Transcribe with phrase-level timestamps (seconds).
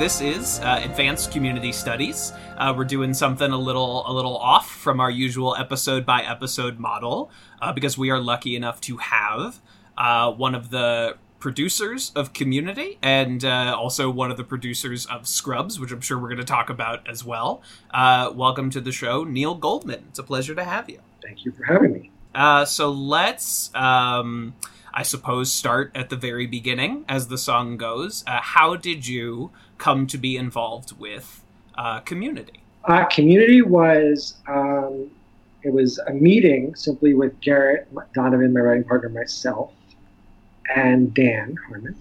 [0.00, 2.32] This is uh, Advanced Community Studies.
[2.56, 6.78] Uh, we're doing something a little a little off from our usual episode by episode
[6.78, 7.30] model
[7.60, 9.60] uh, because we are lucky enough to have
[9.98, 15.28] uh, one of the producers of Community and uh, also one of the producers of
[15.28, 17.60] Scrubs, which I'm sure we're going to talk about as well.
[17.90, 20.06] Uh, welcome to the show, Neil Goldman.
[20.08, 21.00] It's a pleasure to have you.
[21.22, 22.10] Thank you for having me.
[22.64, 23.70] so let's.
[23.74, 24.54] Um,
[24.92, 28.24] I suppose, start at the very beginning as the song goes.
[28.26, 31.42] Uh, how did you come to be involved with
[31.76, 32.60] uh, Community?
[32.84, 35.10] Uh, community was um,
[35.62, 39.72] it was a meeting simply with Garrett Donovan, my writing partner, myself,
[40.74, 41.96] and Dan Harmon,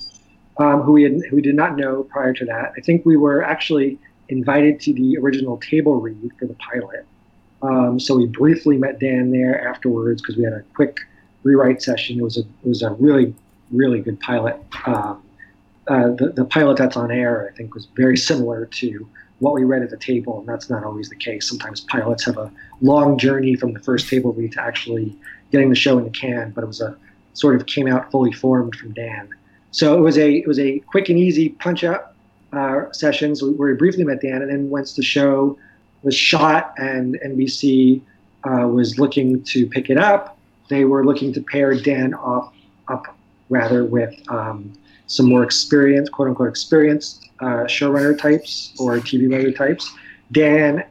[0.57, 2.73] um, who we had, who did not know prior to that.
[2.77, 3.97] I think we were actually
[4.29, 7.05] invited to the original table read for the pilot.
[7.61, 10.97] Um, so we briefly met Dan there afterwards because we had a quick
[11.43, 12.19] rewrite session.
[12.19, 13.33] It was a it was a really
[13.71, 14.57] really good pilot.
[14.85, 15.21] Um,
[15.89, 19.09] uh, the, the pilot that's on air, I think, was very similar to
[19.39, 21.49] what we read at the table, and that's not always the case.
[21.49, 22.51] Sometimes pilots have a
[22.81, 25.15] long journey from the first table read to actually
[25.51, 26.95] getting the show in the can, but it was a
[27.33, 29.29] sort of came out fully formed from Dan.
[29.71, 32.15] So it was a it was a quick and easy punch up
[32.53, 35.57] uh, sessions where we briefly met Dan, and then once the show
[36.03, 38.01] was shot and NBC
[38.43, 40.37] uh, was looking to pick it up,
[40.69, 42.53] they were looking to pair Dan off
[42.87, 43.15] up
[43.49, 44.71] rather with um,
[45.09, 49.91] some more experienced, quote unquote, experienced uh, showrunner types or TV writer types.
[50.31, 50.85] Dan,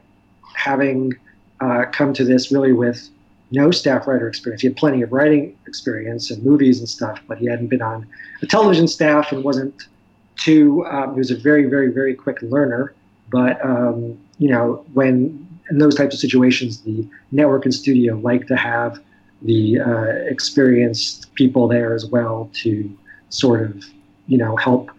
[0.55, 1.13] having
[1.61, 3.09] uh, come to this really with
[3.51, 7.37] no staff writer experience, he had plenty of writing experience and movies and stuff, but
[7.37, 8.05] he hadn't been on
[8.41, 9.87] a television staff and wasn't
[10.35, 10.85] too.
[10.85, 12.93] Um, he was a very, very, very quick learner.
[13.31, 18.47] But um, you know, when in those types of situations, the network and studio like
[18.47, 18.99] to have
[19.41, 22.97] the uh, experienced people there as well to
[23.29, 23.85] sort of
[24.29, 24.91] you know help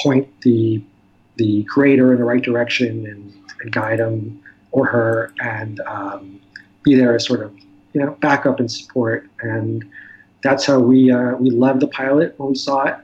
[0.00, 0.82] point the
[1.36, 6.40] the creator in the right direction and, and guide him or her and um,
[6.82, 7.54] be there as sort of
[7.92, 9.28] you know backup and support.
[9.40, 9.84] And
[10.42, 12.96] that's how we uh, we loved the pilot when we saw it.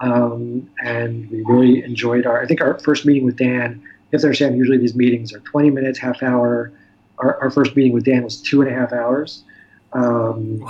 [0.00, 4.20] Um, and we really enjoyed our I think our first meeting with Dan you have
[4.20, 6.72] to understand usually these meetings are 20 minutes half hour.
[7.18, 9.44] Our, our first meeting with Dan was two and a half hours.
[9.92, 10.64] Um,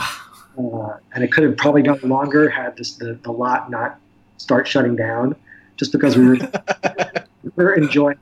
[0.58, 3.98] uh, and it could have probably gone longer had this, the, the lot not
[4.38, 5.36] start shutting down
[5.76, 6.36] just because we were,
[7.56, 8.18] we were enjoying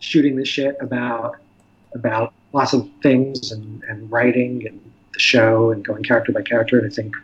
[0.00, 1.36] shooting the shit about
[1.94, 4.80] about lots of things and, and writing and
[5.12, 6.78] the show and going character by character.
[6.78, 7.14] And I think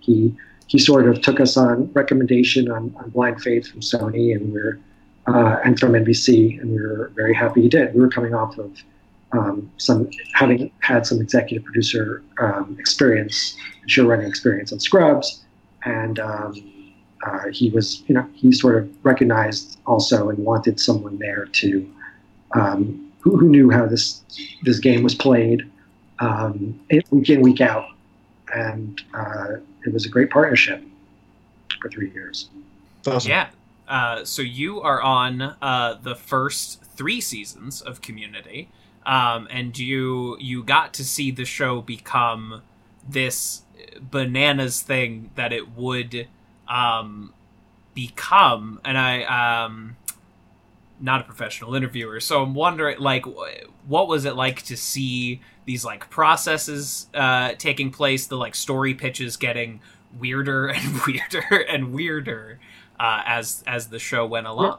[0.00, 0.34] he
[0.66, 4.78] he sort of took us on recommendation on, on Blind Faith from Sony and we're
[5.26, 7.94] uh, and from NBC, and we were very happy he did.
[7.94, 8.76] We were coming off of
[9.32, 13.56] um, some having had some executive producer um, experience,
[13.86, 15.42] show running experience on Scrubs,
[15.84, 16.54] and um,
[17.24, 21.90] uh, he was, you know, he sort of recognized also and wanted someone there to
[22.52, 24.22] um, who, who, knew how this
[24.62, 25.68] this game was played
[26.20, 26.78] um,
[27.10, 27.88] week in week out,
[28.54, 30.82] and uh, it was a great partnership
[31.80, 32.48] for three years.
[33.06, 33.30] Awesome.
[33.30, 33.48] Yeah.
[33.88, 38.68] Uh, so you are on uh, the first three seasons of Community
[39.06, 42.62] um, and you you got to see the show become
[43.06, 43.62] this
[44.00, 46.26] bananas thing that it would
[46.68, 47.32] um,
[47.94, 48.80] become.
[48.84, 49.96] And I um,
[51.00, 53.24] not a professional interviewer, so I'm wondering like
[53.86, 58.94] what was it like to see these like processes uh, taking place, the like story
[58.94, 59.80] pitches getting
[60.18, 62.58] weirder and weirder and weirder
[62.98, 64.78] uh, as as the show went along.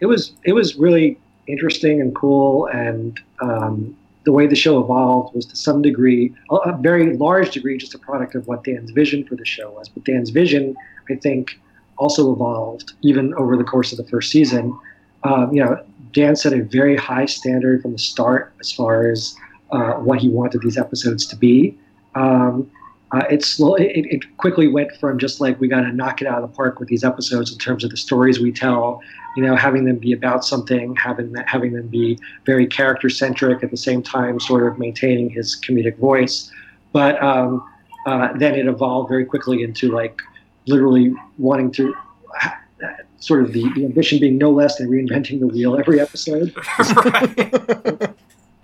[0.00, 2.66] It was it was really interesting and cool.
[2.66, 7.76] And um, the way the show evolved was to some degree, a very large degree,
[7.76, 9.88] just a product of what Dan's vision for the show was.
[9.88, 10.76] But Dan's vision,
[11.10, 11.58] I think,
[11.98, 14.78] also evolved even over the course of the first season.
[15.24, 15.82] Um, you know,
[16.12, 19.34] Dan set a very high standard from the start as far as
[19.70, 21.76] uh, what he wanted these episodes to be.
[22.14, 22.70] Um,
[23.12, 26.26] uh, it, slow, it, it, quickly went from just like we got to knock it
[26.26, 29.02] out of the park with these episodes in terms of the stories we tell,
[29.36, 33.70] you know, having them be about something, having having them be very character centric at
[33.70, 36.50] the same time, sort of maintaining his comedic voice.
[36.92, 37.62] But um,
[38.06, 40.20] uh, then it evolved very quickly into like
[40.66, 41.94] literally wanting to.
[43.18, 46.52] Sort of the, the ambition being no less than reinventing the wheel every episode,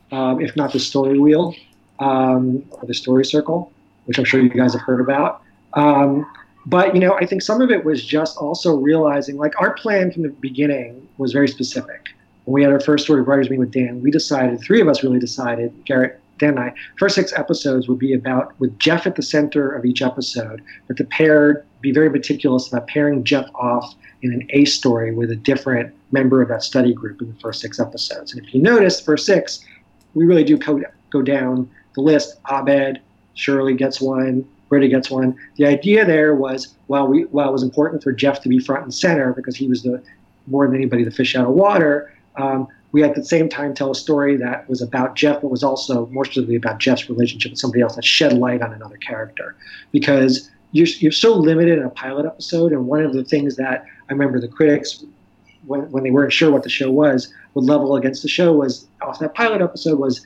[0.10, 1.54] um, if not the story wheel
[2.00, 3.72] um, or the story circle
[4.08, 5.42] which I'm sure you guys have heard about.
[5.74, 6.26] Um,
[6.64, 10.10] but you know, I think some of it was just also realizing, like our plan
[10.10, 12.08] from the beginning was very specific.
[12.44, 15.02] When we had our first of writers meeting with Dan, we decided, three of us
[15.02, 19.16] really decided, Garrett, Dan and I, first six episodes would be about with Jeff at
[19.16, 23.94] the center of each episode, but the pair be very meticulous about pairing Jeff off
[24.22, 27.60] in an A story with a different member of that study group in the first
[27.60, 28.32] six episodes.
[28.32, 29.64] And if you notice, first six,
[30.14, 30.80] we really do go,
[31.10, 32.38] go down the list.
[32.50, 33.00] Abed,
[33.38, 35.36] Shirley gets one, Britta gets one.
[35.56, 38.82] The idea there was while we while it was important for Jeff to be front
[38.82, 40.02] and center because he was the
[40.46, 42.12] more than anybody the fish out of water.
[42.36, 45.62] Um, we at the same time tell a story that was about Jeff, but was
[45.62, 49.54] also more specifically about Jeff's relationship with somebody else that shed light on another character.
[49.92, 53.84] Because you're, you're so limited in a pilot episode, and one of the things that
[54.08, 55.04] I remember the critics,
[55.66, 58.86] when, when they weren't sure what the show was, would level against the show was
[59.02, 60.24] off that pilot episode was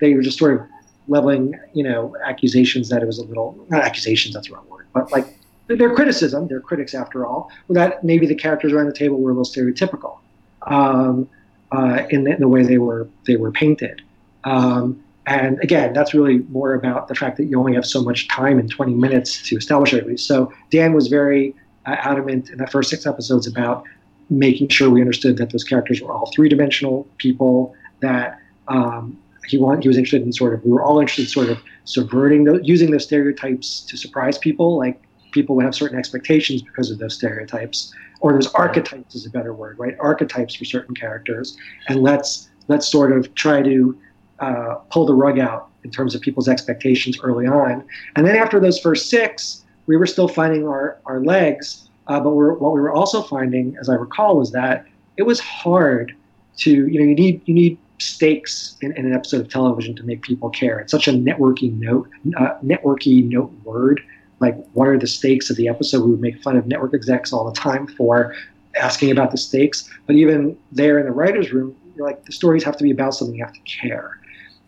[0.00, 0.66] they were just sort of
[1.08, 4.86] leveling, you know, accusations that it was a little not accusations, that's the wrong word,
[4.92, 5.26] but like
[5.66, 9.34] their criticism, they're critics after all, that maybe the characters around the table were a
[9.34, 10.18] little stereotypical
[10.62, 11.28] um,
[11.72, 14.00] uh, in, the, in, the, way they were they were painted.
[14.44, 18.28] Um, and again, that's really more about the fact that you only have so much
[18.28, 20.16] time in 20 minutes to establish everything.
[20.16, 23.84] So Dan was very uh, adamant in the first six episodes about
[24.30, 28.38] making sure we understood that those characters were all three dimensional people, that
[28.68, 31.48] um, he want he was interested in sort of we were all interested in sort
[31.48, 35.02] of subverting those using those stereotypes to surprise people like
[35.32, 39.52] people would have certain expectations because of those stereotypes or those archetypes is a better
[39.52, 39.96] word right?
[40.00, 41.56] Archetypes for certain characters
[41.88, 43.98] and let's let's sort of try to
[44.40, 47.84] uh, pull the rug out in terms of people's expectations early on.
[48.14, 52.30] And then after those first six we were still finding our, our legs uh, but
[52.30, 54.86] we're, what we were also finding as i recall was that
[55.16, 56.14] it was hard
[56.56, 60.02] to you know you need you need stakes in, in, an episode of television to
[60.04, 60.78] make people care.
[60.78, 64.00] It's such a networky note, uh, networky note word.
[64.40, 66.04] Like, what are the stakes of the episode?
[66.04, 68.34] We would make fun of network execs all the time for
[68.80, 69.90] asking about the stakes.
[70.06, 73.14] But even there in the writers' room, you're like, the stories have to be about
[73.14, 74.18] something you have to care.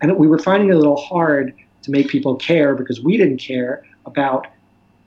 [0.00, 3.38] And we were finding it a little hard to make people care because we didn't
[3.38, 4.48] care about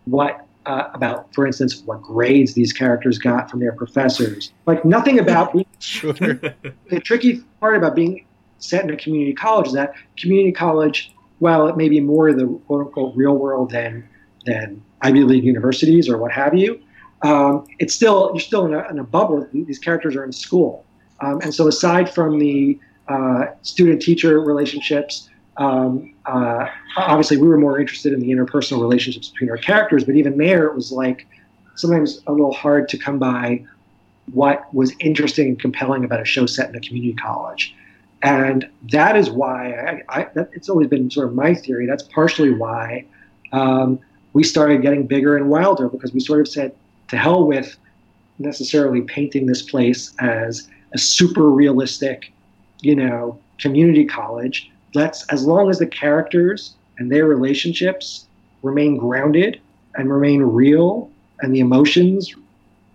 [0.06, 4.52] what uh, about, for instance, what grades these characters got from their professors.
[4.66, 5.66] Like nothing about being.
[5.80, 6.14] Sure.
[6.14, 8.26] the tricky part about being
[8.60, 12.48] set in a community college is that community college, while it may be more the
[12.68, 14.08] quote unquote real world than
[14.46, 16.80] than Ivy League universities or what have you,
[17.24, 19.46] um, it's still you're still in a, in a, bubble.
[19.52, 20.86] These characters are in school,
[21.20, 22.80] um, and so aside from the
[23.10, 26.68] uh, student-teacher relationships, um, uh,
[26.98, 30.66] obviously we were more interested in the interpersonal relationships between our characters, but even there
[30.68, 31.28] it was like
[31.76, 33.64] sometimes a little hard to come by
[34.32, 37.76] what was interesting and compelling about a show set in a community college.
[38.22, 41.86] And that is why I, I that, it's always been sort of my theory.
[41.86, 43.06] That's partially why
[43.52, 44.00] um,
[44.32, 46.74] we started getting bigger and wilder because we sort of said,
[47.10, 47.76] to hell with
[48.40, 52.32] necessarily painting this place as a super realistic,
[52.80, 58.28] you know, community college let's as long as the characters and their relationships
[58.62, 59.60] remain grounded
[59.96, 61.10] and remain real
[61.42, 62.34] and the emotions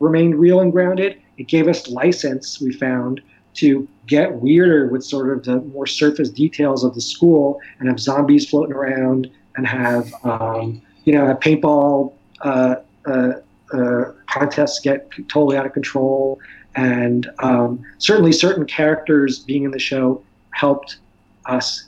[0.00, 3.20] remained real and grounded it gave us license we found
[3.54, 7.98] to get weirder with sort of the more surface details of the school and have
[7.98, 13.32] zombies floating around and have um, you know have paintball uh, uh,
[13.73, 16.38] uh, contests get totally out of control.
[16.75, 20.99] And um, certainly certain characters being in the show helped
[21.46, 21.88] us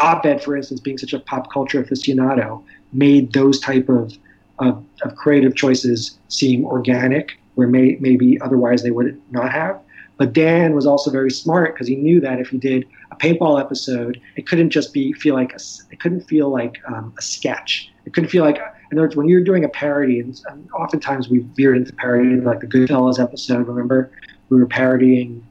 [0.00, 2.62] Abed, for instance, being such a pop culture aficionado,
[2.92, 4.16] made those type of,
[4.58, 9.80] of, of creative choices seem organic, where may, maybe otherwise they would not have.
[10.16, 13.60] But Dan was also very smart because he knew that if he did a paintball
[13.60, 17.92] episode, it couldn't just be feel like a, it couldn't feel like um, a sketch.
[18.04, 18.56] It couldn't feel like,
[18.90, 22.40] in other words, when you're doing a parody, and, and oftentimes we veered into parody,
[22.40, 23.68] like the Goodfellas episode.
[23.68, 24.10] Remember,
[24.48, 25.46] we were parodying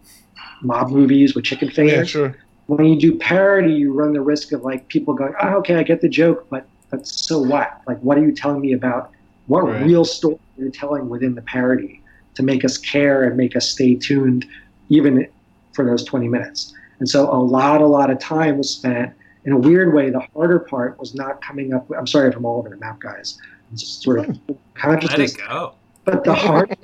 [0.62, 1.98] mob movies with chicken fingers.
[1.98, 2.36] Yeah, sure
[2.68, 5.84] when you do parody, you run the risk of like people going, "Oh, okay, I
[5.84, 7.82] get the joke, but but so what?
[7.88, 9.12] Like, what are you telling me about
[9.48, 9.86] what right.
[9.86, 12.02] real story are you're telling within the parody
[12.36, 14.46] to make us care and make us stay tuned,
[14.90, 15.28] even
[15.74, 19.14] for those 20 minutes?" And so, a lot, a lot of time was spent.
[19.46, 21.88] In a weird way, the harder part was not coming up.
[21.90, 23.38] With, I'm sorry if I'm all over the map, guys.
[23.72, 24.38] It's just sort of
[24.74, 25.38] consciousness.
[25.38, 25.74] Let it go.
[26.04, 26.76] But the hard,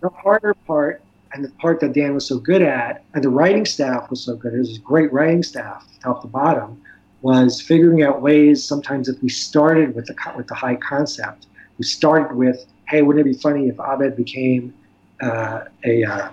[0.00, 1.02] the harder part
[1.36, 4.34] and the part that Dan was so good at, and the writing staff was so
[4.34, 6.80] good, it was a great writing staff, top to bottom,
[7.20, 8.64] was figuring out ways.
[8.64, 13.26] Sometimes, if we started with the with the high concept, we started with, "Hey, wouldn't
[13.26, 14.72] it be funny if Abed became
[15.20, 16.30] uh, a uh,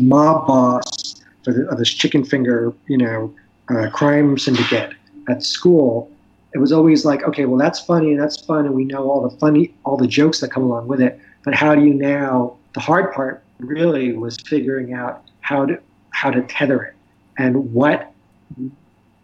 [0.00, 3.32] mob boss for the, of this chicken finger, you know,
[3.68, 4.94] uh, crime syndicate
[5.28, 6.10] at school?"
[6.54, 9.28] It was always like, "Okay, well, that's funny and that's fun, and we know all
[9.28, 12.56] the funny, all the jokes that come along with it." But how do you now?
[12.72, 15.78] The hard part really was figuring out how to
[16.10, 16.94] how to tether it
[17.38, 18.12] and what.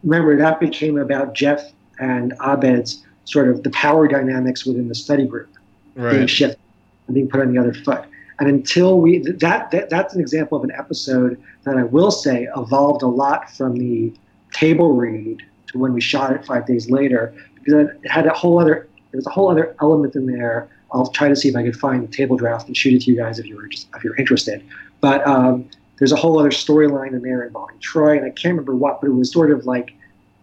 [0.03, 5.27] Remember that became about Jeff and Abed's sort of the power dynamics within the study
[5.27, 5.51] group
[5.95, 6.13] right.
[6.13, 6.59] being shifted
[7.07, 8.05] and being put on the other foot.
[8.39, 12.49] And until we that, that that's an example of an episode that I will say
[12.57, 14.13] evolved a lot from the
[14.53, 18.59] table read to when we shot it five days later because it had a whole
[18.59, 20.69] other there was a whole other element in there.
[20.93, 23.11] I'll try to see if I can find the table draft and shoot it to
[23.11, 24.65] you guys if you're just, if you're interested.
[25.01, 25.69] But um,
[25.99, 29.09] there's a whole other storyline in there involving Troy, and I can't remember what, but
[29.09, 29.93] it was sort of like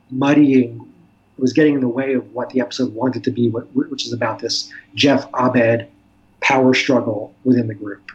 [0.10, 0.80] muddying.
[1.38, 4.14] It was getting in the way of what the episode wanted to be, which is
[4.14, 5.88] about this Jeff Abed
[6.40, 8.12] power struggle within the group.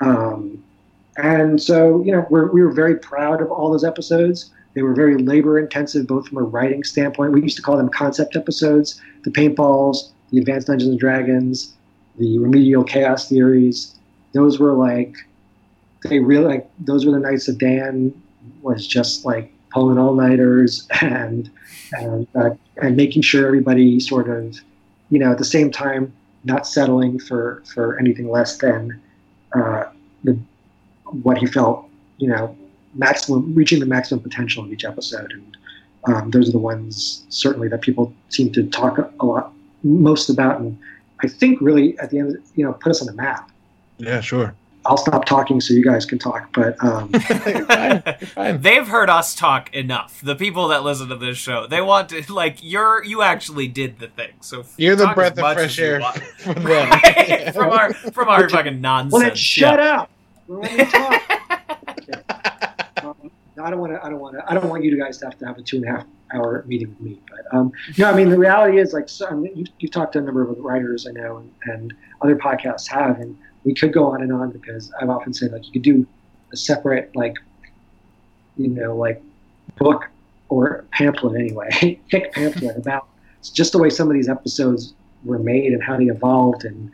[0.00, 0.62] Um,
[1.16, 4.50] and so, you know, we're, we were very proud of all those episodes.
[4.74, 7.32] They were very labor intensive, both from a writing standpoint.
[7.32, 9.00] We used to call them concept episodes.
[9.24, 11.74] The paintballs, the advanced Dungeons and Dragons,
[12.18, 13.94] the remedial chaos theories.
[14.32, 15.16] Those were like
[16.04, 18.12] they really like those were the nights that Dan
[18.62, 21.50] was just like pulling all nighters and
[21.92, 24.58] and uh, and making sure everybody sort of
[25.10, 26.12] you know at the same time
[26.44, 29.00] not settling for for anything less than
[29.54, 29.84] uh,
[30.24, 30.38] the
[31.22, 32.56] what he felt you know
[32.94, 35.56] maximum reaching the maximum potential of each episode and
[36.04, 40.60] um, those are the ones certainly that people seem to talk a lot most about
[40.60, 40.78] and
[41.22, 43.50] I think really at the end you know put us on the map.
[43.98, 44.54] Yeah, sure.
[44.88, 46.50] I'll stop talking so you guys can talk.
[46.52, 48.60] But um, you're fine, you're fine.
[48.62, 50.20] they've heard us talk enough.
[50.22, 53.98] The people that listen to this show, they want to like you're you actually did
[53.98, 54.32] the thing.
[54.40, 57.52] So you're the breath of fresh air from, right?
[57.52, 59.12] from our from our fucking nonsense.
[59.12, 60.00] Well, then shut yeah.
[60.00, 60.10] up.
[60.48, 61.22] Let me talk.
[63.04, 63.30] um,
[63.64, 64.04] I don't want to.
[64.04, 64.50] I don't want to.
[64.50, 66.64] I don't want you guys to have to have a two and a half hour
[66.66, 67.20] meeting with me.
[67.28, 70.12] But um, no, I mean the reality is like so, I mean, you, have talked
[70.14, 73.92] to a number of writers I know, and, and other podcasts have, and we could
[73.92, 76.06] go on and on because I've often said like you could do
[76.52, 77.34] a separate like
[78.56, 79.22] you know like
[79.76, 80.06] book
[80.48, 83.08] or pamphlet anyway, thick pamphlet about
[83.42, 86.90] just the way some of these episodes were made and how they evolved and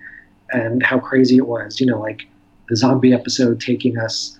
[0.52, 1.80] and how crazy it was.
[1.80, 2.26] You know, like
[2.68, 4.38] the zombie episode taking us,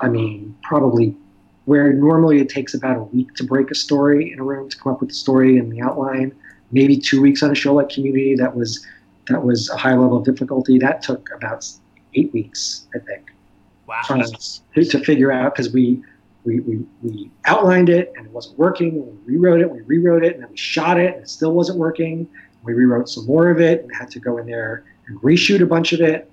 [0.00, 1.16] I mean, probably
[1.66, 4.76] where normally it takes about a week to break a story in a room to
[4.78, 6.34] come up with the story and the outline,
[6.72, 8.84] maybe two weeks on a show like Community that was
[9.28, 10.78] that was a high level of difficulty.
[10.78, 11.68] That took about
[12.14, 13.32] eight weeks, I think.
[13.86, 14.02] Wow.
[14.74, 16.02] To, to, figure out because we,
[16.44, 19.04] we, we, we outlined it and it wasn't working.
[19.26, 21.78] We rewrote it, we rewrote it, and then we shot it and it still wasn't
[21.78, 22.28] working.
[22.62, 25.66] We rewrote some more of it and had to go in there and reshoot a
[25.66, 26.30] bunch of it.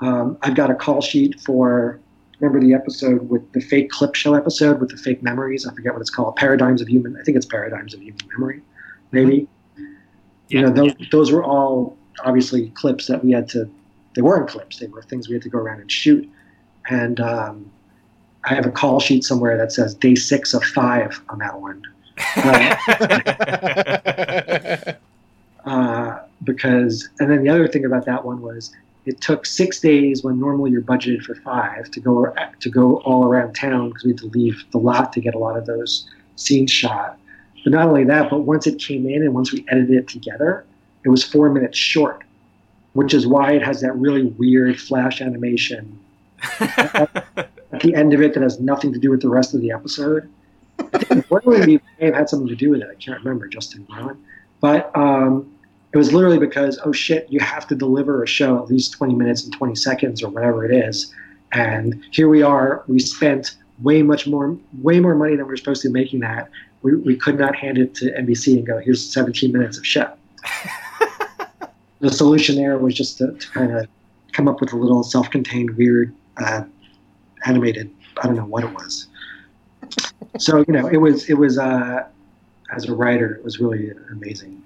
[0.00, 2.00] Um, I've got a call sheet for
[2.40, 5.66] remember the episode with the fake clip show episode with the fake memories.
[5.66, 6.36] I forget what it's called.
[6.36, 7.16] Paradigms of human.
[7.16, 8.62] I think it's paradigms of human memory,
[9.12, 9.48] maybe.
[9.78, 9.84] Mm-hmm.
[10.48, 11.06] Yeah, you know, those yeah.
[11.10, 13.70] those were all obviously clips that we had to.
[14.14, 14.78] They weren't clips.
[14.78, 16.28] They were things we had to go around and shoot.
[16.88, 17.70] And um,
[18.44, 21.82] I have a call sheet somewhere that says day six of five on that one.
[22.36, 22.76] Uh,
[25.68, 28.72] uh, because, and then the other thing about that one was
[29.06, 33.24] it took six days when normally you're budgeted for five to go to go all
[33.24, 36.08] around town because we had to leave the lot to get a lot of those
[36.34, 37.18] scenes shot.
[37.64, 40.66] But not only that, but once it came in and once we edited it together,
[41.04, 42.24] it was four minutes short,
[42.94, 45.98] which is why it has that really weird flash animation
[46.60, 47.24] at,
[47.82, 50.28] the end of it that has nothing to do with the rest of the episode.
[50.78, 52.88] I think may have had something to do with it.
[52.90, 54.22] I can't remember, Justin Brown.
[54.60, 55.55] But um,
[55.96, 59.14] it was literally because, oh shit, you have to deliver a show at least 20
[59.14, 61.10] minutes and 20 seconds or whatever it is.
[61.52, 65.56] And here we are, we spent way much more, way more money than we are
[65.56, 66.50] supposed to be making that.
[66.82, 70.12] We, we could not hand it to NBC and go, here's 17 minutes of show.
[72.00, 73.86] the solution there was just to, to kind of
[74.32, 76.64] come up with a little self-contained, weird, uh,
[77.46, 77.90] animated.
[78.22, 79.08] I don't know what it was.
[80.36, 82.06] So you know, it was it was uh,
[82.74, 84.62] as a writer, it was really amazing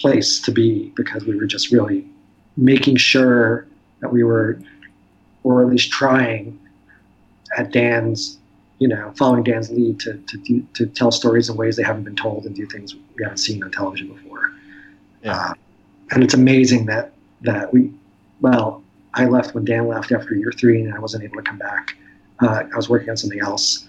[0.00, 2.06] place to be because we were just really
[2.56, 3.66] making sure
[4.00, 4.58] that we were,
[5.42, 6.58] or at least trying,
[7.56, 8.38] at Dan's,
[8.78, 12.04] you know, following Dan's lead to to do, to tell stories in ways they haven't
[12.04, 14.52] been told and do things we haven't seen on television before.
[15.22, 15.36] Yeah.
[15.36, 15.54] Uh,
[16.10, 17.12] and it's amazing that
[17.42, 17.92] that we,
[18.40, 18.82] well,
[19.14, 21.96] I left when Dan left after year three, and I wasn't able to come back.
[22.40, 23.88] Uh, I was working on something else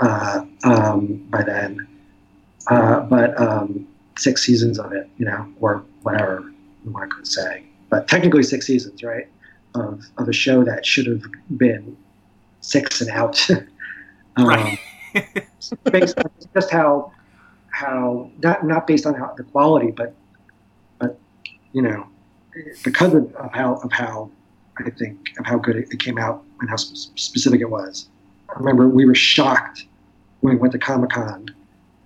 [0.00, 1.86] uh, um, by then,
[2.68, 6.52] uh, but um, six seasons of it, you know, or whatever
[6.84, 7.64] you want to say.
[7.88, 9.28] But technically, six seasons, right,
[9.74, 11.22] of of a show that should have
[11.56, 11.96] been
[12.60, 13.48] six and out.
[14.36, 14.78] um, right.
[15.92, 17.12] based on just how
[17.68, 20.14] how not not based on how the quality, but
[20.98, 21.18] but
[21.72, 22.06] you know,
[22.82, 24.30] because of, of how of how
[24.78, 28.08] I think of how good it, it came out and how sp- specific it was.
[28.48, 29.86] I remember we were shocked
[30.40, 31.46] when we went to Comic Con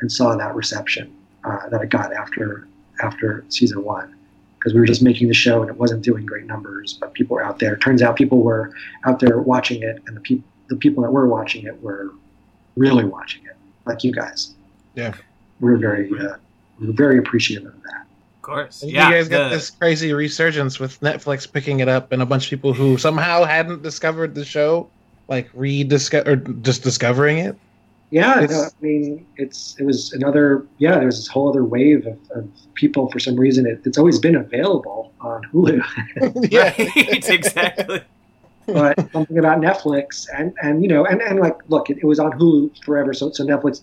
[0.00, 1.12] and saw that reception
[1.46, 2.66] uh, that it got after
[3.02, 4.14] after season one,
[4.58, 7.36] because we were just making the show and it wasn't doing great numbers, but people
[7.36, 7.76] were out there.
[7.76, 8.72] Turns out people were
[9.04, 12.12] out there watching it, and the people the people that were watching it were
[12.76, 14.54] really watching it, like you guys.
[14.94, 15.14] Yeah,
[15.60, 16.36] we are very uh,
[16.80, 18.06] we are very appreciative of that.
[18.36, 19.08] Of course, and yeah.
[19.08, 19.36] You guys the...
[19.36, 22.98] got this crazy resurgence with Netflix picking it up, and a bunch of people who
[22.98, 24.90] somehow hadn't discovered the show,
[25.28, 27.56] like rediscover or just discovering it.
[28.10, 30.96] Yeah, no, I mean, it's it was another yeah.
[30.96, 33.66] There was this whole other wave of, of people for some reason.
[33.66, 35.82] It, it's always been available on Hulu.
[36.52, 36.72] yeah,
[37.32, 38.02] exactly.
[38.66, 42.20] but something about Netflix and and you know and, and like look, it, it was
[42.20, 43.12] on Hulu forever.
[43.12, 43.82] So so Netflix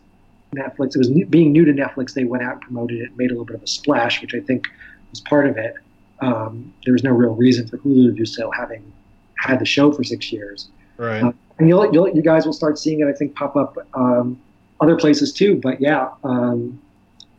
[0.55, 2.13] Netflix it was new, being new to Netflix.
[2.13, 4.39] They went out and promoted it, made a little bit of a splash, which I
[4.39, 4.67] think
[5.11, 5.75] was part of it.
[6.21, 8.89] Um, there was no real reason for Hulu to do so, having
[9.37, 10.69] had the show for six years.
[10.97, 11.23] Right.
[11.23, 14.39] Uh, and you'll, you'll, you guys will start seeing it, I think, pop up um,
[14.79, 15.59] other places too.
[15.61, 16.81] But yeah, um,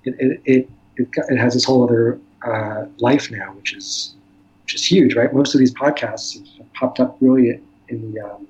[0.04, 4.14] it, it, it, it, it, has this whole other uh, life now, which is
[4.64, 5.32] which is huge, right?
[5.32, 8.46] Most of these podcasts have popped up really in the, um,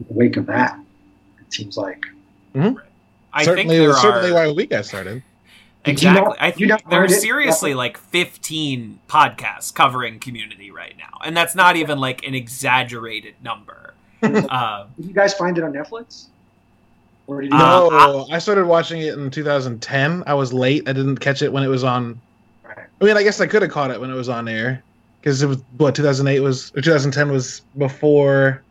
[0.00, 0.78] in the wake of that.
[1.40, 2.06] It seems like.
[2.54, 2.78] Mm-hmm.
[3.32, 4.34] I certainly, think certainly are...
[4.34, 5.22] why we got started.
[5.84, 6.22] Exactly.
[6.22, 11.18] Not, I think there's seriously like 15 podcasts covering community right now.
[11.24, 13.94] And that's not even like an exaggerated number.
[14.50, 16.26] uh, did you guys find it on Netflix?
[17.26, 20.24] Or did you no, uh, I, I, started watching it in 2010.
[20.26, 20.88] I was late.
[20.88, 22.20] I didn't catch it when it was on.
[22.66, 24.82] I mean, I guess I could have caught it when it was on air
[25.20, 28.62] because it was what 2008 was or 2010 was before.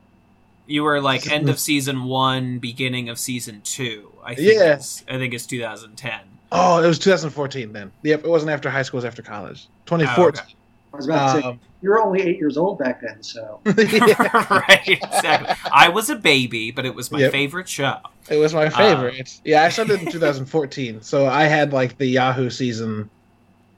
[0.66, 4.12] You were like end of season one, beginning of season two.
[4.24, 4.54] I think.
[4.54, 4.80] Yeah.
[5.08, 6.20] I think it's 2010.
[6.51, 7.92] Oh, it was 2014 then.
[8.04, 8.98] Yep, it wasn't after high school.
[8.98, 9.68] It was after college.
[9.86, 10.18] 2014.
[10.18, 10.57] Oh, okay.
[10.98, 13.60] I was about to say, um, you were only eight years old back then, so.
[13.66, 15.55] right, exactly.
[15.72, 17.31] I was a baby, but it was my yep.
[17.31, 18.00] favorite show.
[18.29, 19.20] It was my uh, favorite.
[19.20, 23.10] Um, yeah, I started in 2014, so I had like the Yahoo season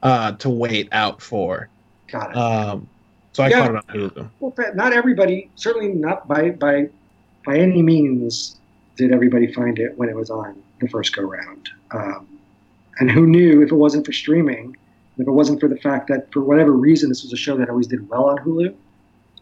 [0.02, 1.68] uh, to wait out for.
[2.08, 2.36] Got it.
[2.36, 2.88] Um,
[3.32, 3.66] so I yeah.
[3.66, 4.30] caught it on Hulu.
[4.40, 6.88] Well, not everybody, certainly not by by
[7.44, 8.58] by any means,
[8.96, 11.68] did everybody find it when it was on the first go round.
[11.90, 12.26] Um,
[12.98, 14.76] and who knew if it wasn't for streaming
[15.20, 17.68] if it wasn't for the fact that, for whatever reason, this was a show that
[17.68, 18.74] always did well on Hulu,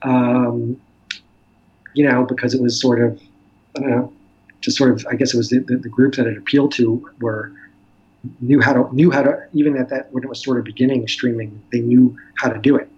[0.03, 0.81] um,
[1.95, 3.21] you know, because it was sort of,
[3.77, 4.13] I don't know,
[4.61, 7.09] just sort of, I guess it was the, the, the groups that it appealed to
[7.21, 7.53] were
[8.41, 11.07] knew how to knew how to even at that when it was sort of beginning
[11.07, 12.89] streaming, they knew how to do it.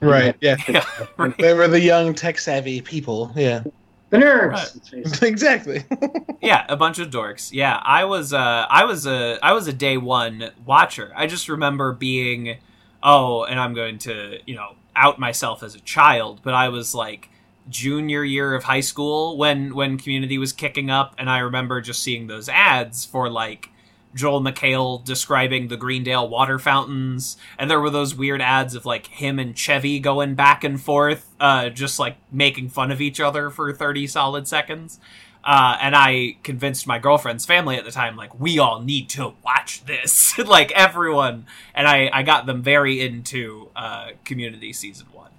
[0.00, 0.34] Right.
[0.40, 0.56] Yeah.
[0.68, 0.84] yeah
[1.16, 1.36] right.
[1.38, 3.32] They were the young tech savvy people.
[3.34, 3.62] Yeah.
[4.10, 4.92] The nerds.
[4.92, 5.22] Right.
[5.28, 5.84] exactly.
[6.40, 7.52] yeah, a bunch of dorks.
[7.52, 11.12] Yeah, I was uh I was a I was a day one watcher.
[11.14, 12.58] I just remember being
[13.02, 16.94] oh, and I'm going to, you know, out myself as a child, but I was
[16.94, 17.28] like
[17.68, 22.02] junior year of high school when when community was kicking up and I remember just
[22.02, 23.70] seeing those ads for like
[24.16, 29.06] Joel McHale describing the Greendale water fountains, and there were those weird ads of like
[29.06, 33.50] him and Chevy going back and forth, uh, just like making fun of each other
[33.50, 34.98] for thirty solid seconds.
[35.44, 39.34] Uh, and I convinced my girlfriend's family at the time, like, we all need to
[39.44, 41.46] watch this, like everyone.
[41.72, 45.30] And I, I got them very into uh, Community season one.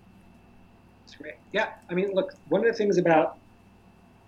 [1.06, 1.34] That's great.
[1.52, 3.38] Yeah, I mean, look, one of the things about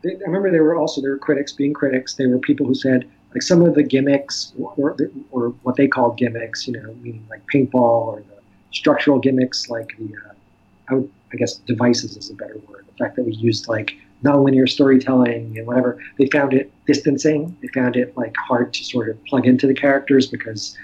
[0.05, 2.13] I remember there were also there were critics being critics.
[2.13, 4.97] They were people who said like some of the gimmicks or,
[5.31, 9.95] or what they call gimmicks, you know, meaning like paintball or the structural gimmicks, like
[9.97, 10.33] the, uh,
[10.89, 12.85] I, would, I guess devices is a better word.
[12.87, 17.55] The fact that we used like nonlinear storytelling and whatever, they found it distancing.
[17.61, 20.75] They found it like hard to sort of plug into the characters because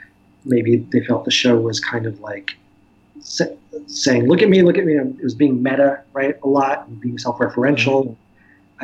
[0.46, 2.52] maybe they felt the show was kind of like
[3.88, 7.02] saying, "Look at me, look at me." It was being meta, right, a lot, and
[7.02, 8.06] being self-referential.
[8.06, 8.14] Mm-hmm.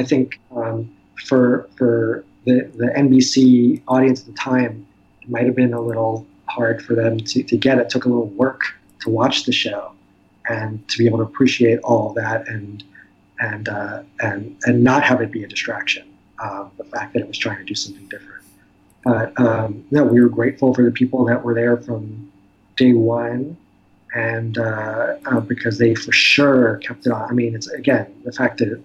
[0.02, 0.92] I think um,
[1.26, 4.86] for for the, the NBC audience at the time,
[5.22, 7.78] it might have been a little hard for them to, to get.
[7.78, 8.62] It took a little work
[9.02, 9.94] to watch the show
[10.50, 12.84] and to be able to appreciate all that and
[13.40, 16.08] and uh, and and not have it be a distraction.
[16.40, 18.44] Um, the fact that it was trying to do something different.
[19.04, 22.32] But um, no, we were grateful for the people that were there from
[22.78, 23.58] day one,
[24.16, 27.30] and uh, uh, because they for sure kept it on.
[27.30, 28.82] I mean, it's again the fact that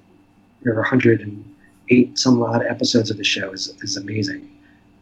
[0.62, 1.55] there are 100 and
[1.90, 4.50] eight some odd episodes of the show is, is amazing.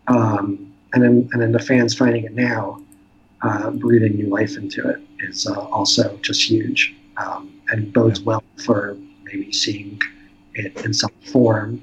[0.09, 2.81] Um, and then and then the fans finding it now,
[3.43, 8.43] uh, breathing new life into it is uh, also just huge um, and bodes well
[8.65, 10.01] for maybe seeing
[10.55, 11.81] it in some form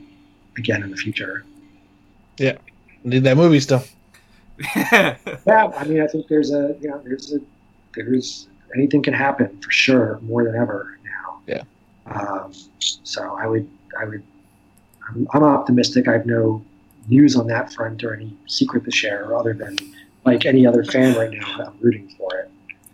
[0.57, 1.43] again in the future.
[2.37, 2.57] Yeah,
[3.03, 3.93] need that movie stuff.
[4.75, 7.39] yeah, I mean, I think there's a you know there's a
[7.95, 11.41] there's anything can happen for sure more than ever now.
[11.47, 11.63] Yeah.
[12.05, 14.23] Um, so I would I would
[15.09, 16.07] I'm, I'm optimistic.
[16.07, 16.63] I have no
[17.07, 19.77] news on that front or any secret to share other than
[20.25, 22.51] like any other fan right now, I'm rooting for it.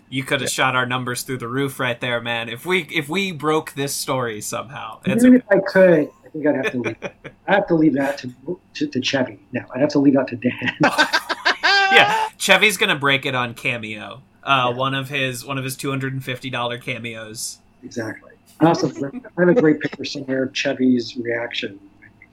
[0.09, 0.53] You could have yeah.
[0.53, 2.47] shot our numbers through the roof right there, man.
[2.47, 5.35] If we if we broke this story somehow, even okay.
[5.35, 6.95] if I could, I think I'd have to leave.
[7.47, 9.39] I have to leave that to, to, to Chevy.
[9.51, 10.77] No, I'd have to leave that to Dan.
[11.63, 14.21] yeah, Chevy's gonna break it on Cameo.
[14.43, 14.77] Uh, yeah.
[14.77, 17.59] One of his one of his two hundred and fifty dollar cameos.
[17.83, 18.31] Exactly.
[18.61, 21.79] I also I have a great picture somewhere of Chevy's reaction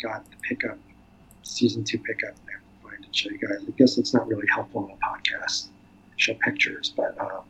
[0.03, 0.79] when got the pickup,
[1.43, 2.35] season two pickup.
[2.87, 3.65] I have to show you guys.
[3.67, 5.69] I guess it's not really helpful on a podcast.
[6.17, 7.43] Show pictures, but um,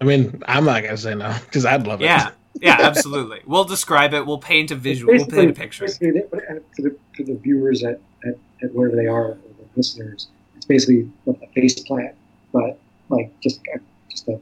[0.00, 2.04] I mean, I'm not gonna say no because I'd love it.
[2.04, 2.30] Yeah,
[2.60, 3.40] yeah, absolutely.
[3.46, 4.26] We'll describe it.
[4.26, 5.12] We'll paint a visual.
[5.12, 5.86] We'll paint a picture.
[5.86, 10.64] To the, to the viewers at, at, at, wherever they are, or the listeners, it's
[10.64, 12.14] basically a face plant,
[12.52, 12.78] but
[13.10, 14.40] like just a, just a,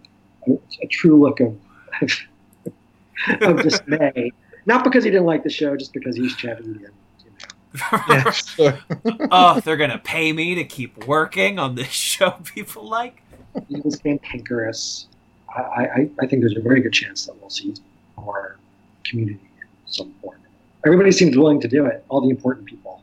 [0.49, 1.59] a, a true look of
[3.41, 4.33] of dismay.
[4.67, 6.65] Not because he didn't like the show, just because he's Chevy.
[6.65, 6.91] And,
[8.09, 8.79] yeah, sure.
[9.31, 13.23] oh, they're gonna pay me to keep working on this show people like.
[13.69, 15.07] He was cantankerous.
[15.55, 17.75] I, I, I think there's a very good chance that we'll see
[18.17, 18.57] more
[19.05, 20.39] community in some form.
[20.87, 22.05] Everybody seems willing to do it.
[22.09, 23.03] All the important people.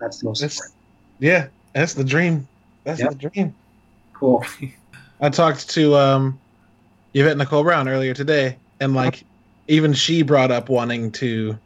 [0.00, 0.76] That's the most that's, important.
[1.18, 2.48] Yeah, that's the dream.
[2.84, 3.10] That's yep.
[3.10, 3.54] the dream.
[4.14, 4.44] Cool.
[5.20, 6.38] I talked to um,
[7.14, 9.24] Yvette Nicole Brown earlier today, and like,
[9.68, 11.58] even she brought up wanting to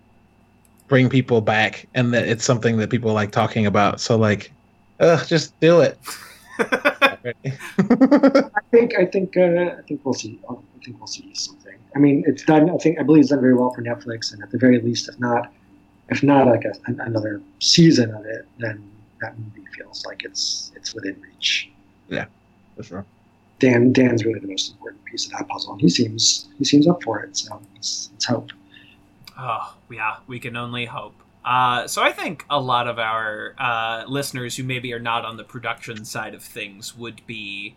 [0.91, 4.01] bring people back, and that it's something that people like talking about.
[4.01, 4.53] So like,
[4.99, 5.97] uh, just do it.
[6.59, 7.17] I
[8.71, 10.39] think I think uh, I think we'll see.
[10.51, 11.77] I think we'll see something.
[11.95, 12.69] I mean, it's done.
[12.69, 15.09] I think I believe it's done very well for Netflix, and at the very least,
[15.09, 15.51] if not,
[16.11, 18.83] if not like a, another season of it, then
[19.21, 21.71] that movie feels like it's it's within reach.
[22.09, 22.27] Yeah,
[22.77, 23.07] for sure.
[23.61, 26.89] Dan Dan's really the most important piece of that puzzle, and he seems he seems
[26.89, 27.37] up for it.
[27.37, 28.51] So let's, let's hope.
[29.43, 31.15] Oh yeah, we can only hope.
[31.43, 35.39] Uh, so I think a lot of our uh, listeners who maybe are not on
[35.39, 37.75] the production side of things would be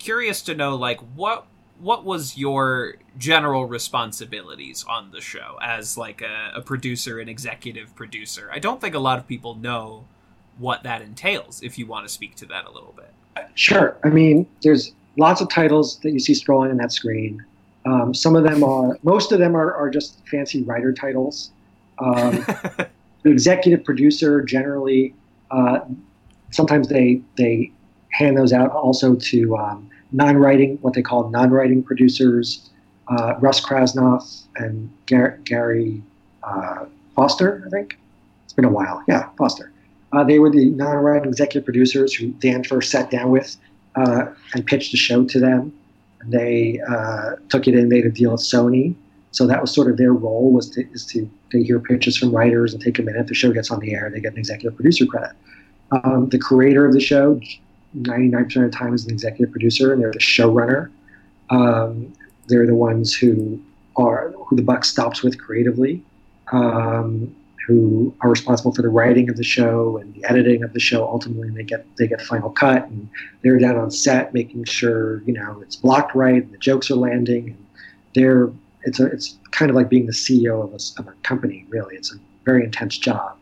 [0.00, 1.46] curious to know, like, what
[1.78, 7.94] what was your general responsibilities on the show as like a, a producer and executive
[7.94, 8.50] producer?
[8.52, 10.06] I don't think a lot of people know
[10.58, 11.62] what that entails.
[11.62, 13.12] If you want to speak to that a little bit,
[13.54, 13.96] sure.
[14.04, 17.44] I mean, there's lots of titles that you see scrolling on that screen.
[17.86, 21.50] Um, some of them are, most of them are, are just fancy writer titles.
[21.98, 22.44] Um,
[23.24, 25.14] the executive producer generally
[25.50, 25.80] uh,
[26.50, 27.70] sometimes they they
[28.10, 32.70] hand those out also to um, non-writing what they call non-writing producers
[33.08, 36.02] uh, Russ Krasnoff and Gar- Gary
[36.42, 37.98] uh, Foster I think.
[38.44, 39.02] It's been a while.
[39.08, 39.72] Yeah Foster.
[40.12, 43.56] Uh, they were the non-writing executive producers who Dan first sat down with
[43.96, 45.72] uh, and pitched a show to them
[46.26, 48.94] they uh, took it and made a deal with Sony
[49.34, 52.30] so that was sort of their role was to, is to they hear pitches from
[52.30, 53.26] writers and take a minute.
[53.26, 54.08] The show gets on the air.
[54.08, 55.32] They get an executive producer credit.
[55.90, 57.40] Um, the creator of the show,
[57.98, 60.88] 99% of the time, is an executive producer, and they're the showrunner.
[61.50, 62.12] Um,
[62.46, 63.60] they're the ones who
[63.96, 66.00] are who the buck stops with creatively,
[66.52, 67.34] um,
[67.66, 71.06] who are responsible for the writing of the show and the editing of the show.
[71.06, 73.08] Ultimately, they get they get final cut, and
[73.42, 76.96] they're down on set making sure you know it's blocked right and the jokes are
[76.96, 77.50] landing.
[77.50, 77.66] And
[78.14, 78.50] they're
[78.82, 81.64] it's a, it's kind of like being the CEO of a, of a company.
[81.68, 83.36] Really, it's a very intense job.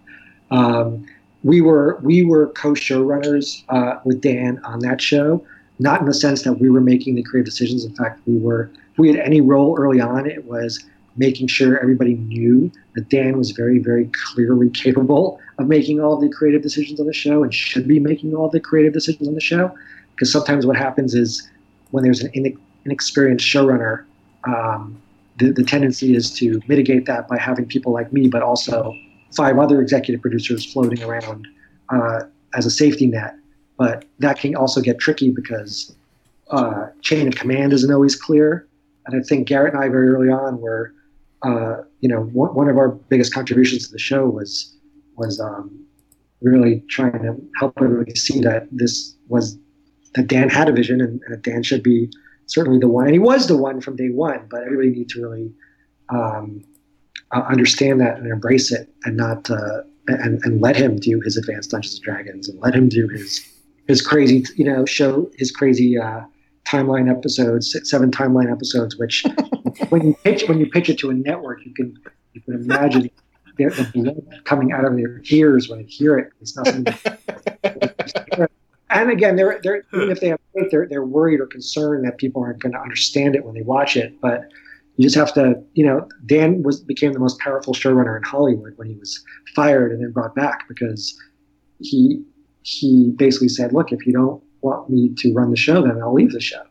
[0.50, 1.06] Um,
[1.42, 5.44] we were we were co-showrunners uh, with Dan on that show,
[5.78, 7.85] not in the sense that we were making the creative decisions.
[7.85, 10.85] In fact, we were if we had any role early on, it was
[11.16, 16.29] making sure everybody knew that Dan was very very clearly capable of making all the
[16.29, 19.40] creative decisions on the show and should be making all the creative decisions on the
[19.40, 19.75] show.
[20.14, 21.48] Because sometimes what happens is
[21.90, 24.05] when there's an inexperienced showrunner,
[24.44, 25.01] um,
[25.38, 28.94] the, the tendency is to mitigate that by having people like me, but also
[29.35, 31.46] five other executive producers floating around
[31.88, 32.20] uh,
[32.55, 33.35] as a safety net.
[33.79, 35.94] But that can also get tricky because
[36.51, 38.66] uh, chain of command isn't always clear.
[39.07, 40.94] And I think Garrett and I very early on were,
[41.44, 44.76] uh, you know, one, one, of our biggest contributions to the show was
[45.16, 45.85] was um,
[46.40, 49.59] really trying to help everybody see that this was
[50.14, 52.11] that Dan had a vision and, and Dan should be
[52.46, 54.46] certainly the one, and he was the one from day one.
[54.50, 55.52] But everybody needs to really
[56.11, 56.62] um,
[57.33, 61.37] uh, understand that and embrace it, and not uh, and and let him do his
[61.37, 63.44] advanced Dungeons and Dragons, and let him do his
[63.88, 66.20] his crazy, you know, show his crazy uh,
[66.66, 68.96] timeline episodes, seven timeline episodes.
[68.96, 69.24] Which
[69.88, 71.96] when you pitch when you pitch it to a network, you can
[72.32, 73.10] you can imagine
[73.56, 76.32] the blood coming out of their ears when they hear it.
[76.40, 76.86] It's nothing.
[78.90, 82.18] and again, they're they're even if they have faith, they're they're worried or concerned that
[82.18, 84.20] people aren't going to understand it when they watch it.
[84.20, 84.48] But
[84.96, 88.76] you just have to, you know, Dan was became the most powerful showrunner in Hollywood
[88.76, 89.22] when he was
[89.54, 91.18] fired and then brought back because
[91.80, 92.22] he
[92.62, 96.14] he basically said, look, if you don't want me to run the show, then I'll
[96.14, 96.62] leave the show.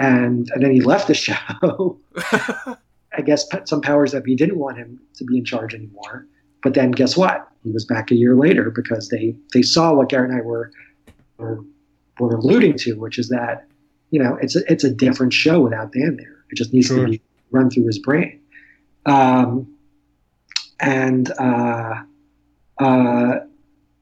[0.00, 2.00] And and then he left the show.
[3.12, 6.26] I guess some powers that be didn't want him to be in charge anymore.
[6.62, 7.48] But then guess what?
[7.64, 10.72] He was back a year later because they they saw what Garrett and I were
[11.38, 11.64] were,
[12.18, 13.66] were alluding to, which is that
[14.10, 16.44] you know it's a, it's a different show without Dan there.
[16.50, 17.04] It just needs sure.
[17.04, 18.40] to be run through his brain.
[19.06, 19.74] Um,
[20.80, 22.02] and uh,
[22.78, 23.34] uh,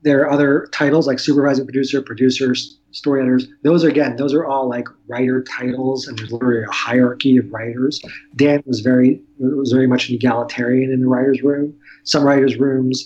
[0.02, 3.48] there are other titles like supervising producer, producers, story editors.
[3.64, 7.50] Those are again, those are all like writer titles, and there's literally a hierarchy of
[7.50, 8.00] writers.
[8.36, 11.74] Dan was very was very much an egalitarian in the writers' room.
[12.04, 13.04] Some writers' rooms,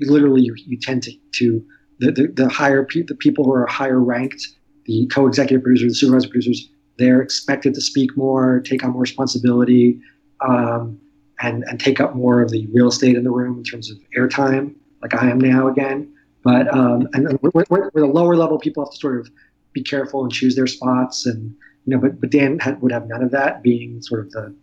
[0.00, 1.64] literally, you, you tend to, to
[1.98, 4.46] the, the, the higher pe- the people who are higher ranked,
[4.86, 10.00] the co-executive producers, the supervising producers, they're expected to speak more, take on more responsibility,
[10.46, 10.98] um,
[11.42, 13.98] and and take up more of the real estate in the room in terms of
[14.16, 16.12] airtime, like I am now again.
[16.42, 19.30] But um, and with, the lower level people have to sort of
[19.72, 23.06] be careful and choose their spots, and you know, but but Dan had, would have
[23.06, 24.54] none of that, being sort of the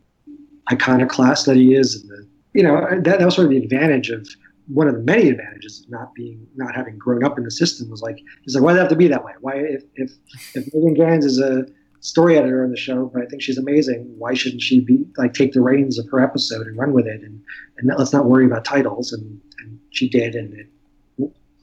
[0.71, 4.09] iconoclast that he is, and the you know that, that was sort of the advantage
[4.09, 4.27] of
[4.67, 7.89] one of the many advantages of not being not having grown up in the system
[7.89, 9.33] was like he's like why does it have to be that way?
[9.41, 10.11] Why if if
[10.55, 11.65] if Megan Ganz is a
[11.99, 14.13] story editor on the show, but I think she's amazing.
[14.17, 17.21] Why shouldn't she be like take the reins of her episode and run with it
[17.21, 17.41] and
[17.77, 20.67] and let's not worry about titles and and she did and it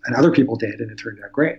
[0.07, 1.59] and other people did, and it turned out great.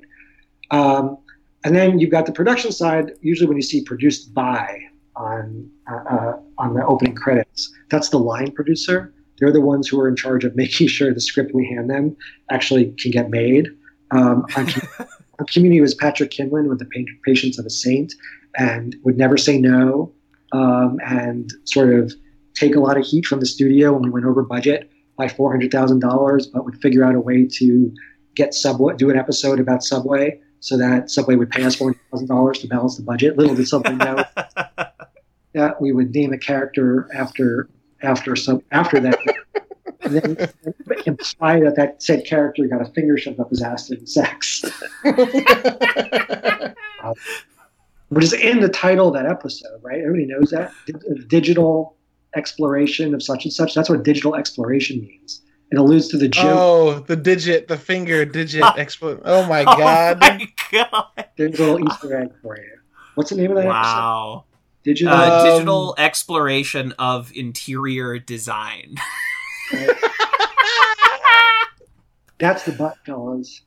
[0.71, 1.17] Um,
[1.63, 3.11] and then you've got the production side.
[3.21, 4.79] Usually, when you see produced by
[5.15, 9.13] on uh, uh, on the opening credits, that's the line producer.
[9.39, 12.15] They're the ones who are in charge of making sure the script we hand them
[12.51, 13.67] actually can get made.
[14.11, 14.67] Um, on,
[15.39, 16.89] on Community was Patrick Kienlen with the
[17.25, 18.13] Patience of a Saint,
[18.57, 20.13] and would never say no,
[20.51, 22.13] um, and sort of
[22.53, 25.51] take a lot of heat from the studio when we went over budget by four
[25.51, 27.91] hundred thousand dollars, but would figure out a way to
[28.35, 32.27] get Subway, do an episode about Subway, so that Subway would pay us forty thousand
[32.27, 33.37] dollars to balance the budget.
[33.37, 34.23] Little did Subway know
[35.53, 37.69] that we would name a character after
[38.01, 39.17] after some after that,
[40.01, 40.49] and then
[41.05, 44.63] imply that that said character got a finger shoved up his ass in sex.
[45.03, 46.73] uh,
[48.09, 49.99] which is in the title of that episode, right?
[49.99, 50.71] Everybody knows that
[51.27, 51.95] digital
[52.35, 53.73] exploration of such and such.
[53.73, 55.41] That's what digital exploration means.
[55.75, 56.45] It alludes to the joke.
[56.47, 60.19] Oh, the digit, the finger digit expl- Oh my god!
[60.21, 60.25] oh.
[60.25, 61.25] My god.
[61.35, 62.77] There's a little Easter egg for you.
[63.15, 64.45] What's the name of that wow.
[64.45, 64.59] episode?
[64.85, 68.95] Digital, uh, um, digital exploration of interior design.
[72.39, 73.63] That's the butt, fellas.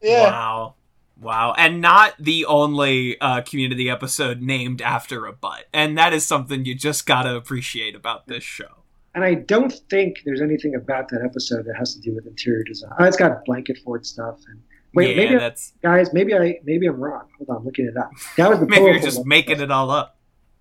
[0.00, 0.30] Yeah.
[0.30, 0.74] Wow.
[1.20, 1.54] Wow.
[1.58, 5.64] And not the only uh, community episode named after a butt.
[5.74, 8.77] And that is something you just gotta appreciate about this show.
[9.14, 12.62] And I don't think there's anything about that episode that has to do with interior
[12.62, 12.92] design.
[12.98, 14.62] Oh, it's got blanket fort stuff and
[14.94, 17.24] wait, yeah, maybe that's guys, maybe I maybe I'm wrong.
[17.38, 18.10] Hold on, I'm looking it up.
[18.36, 19.64] That was the maybe you're just making episode.
[19.64, 20.18] it all up.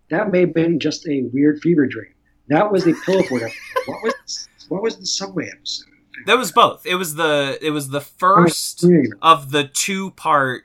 [0.10, 2.14] That may have been just a weird fever dream.
[2.48, 3.58] That was the pillow fort episode.
[3.86, 5.88] What was what was the subway episode?
[6.26, 6.86] That was both.
[6.86, 8.84] It was the it was the first
[9.22, 10.64] of the two part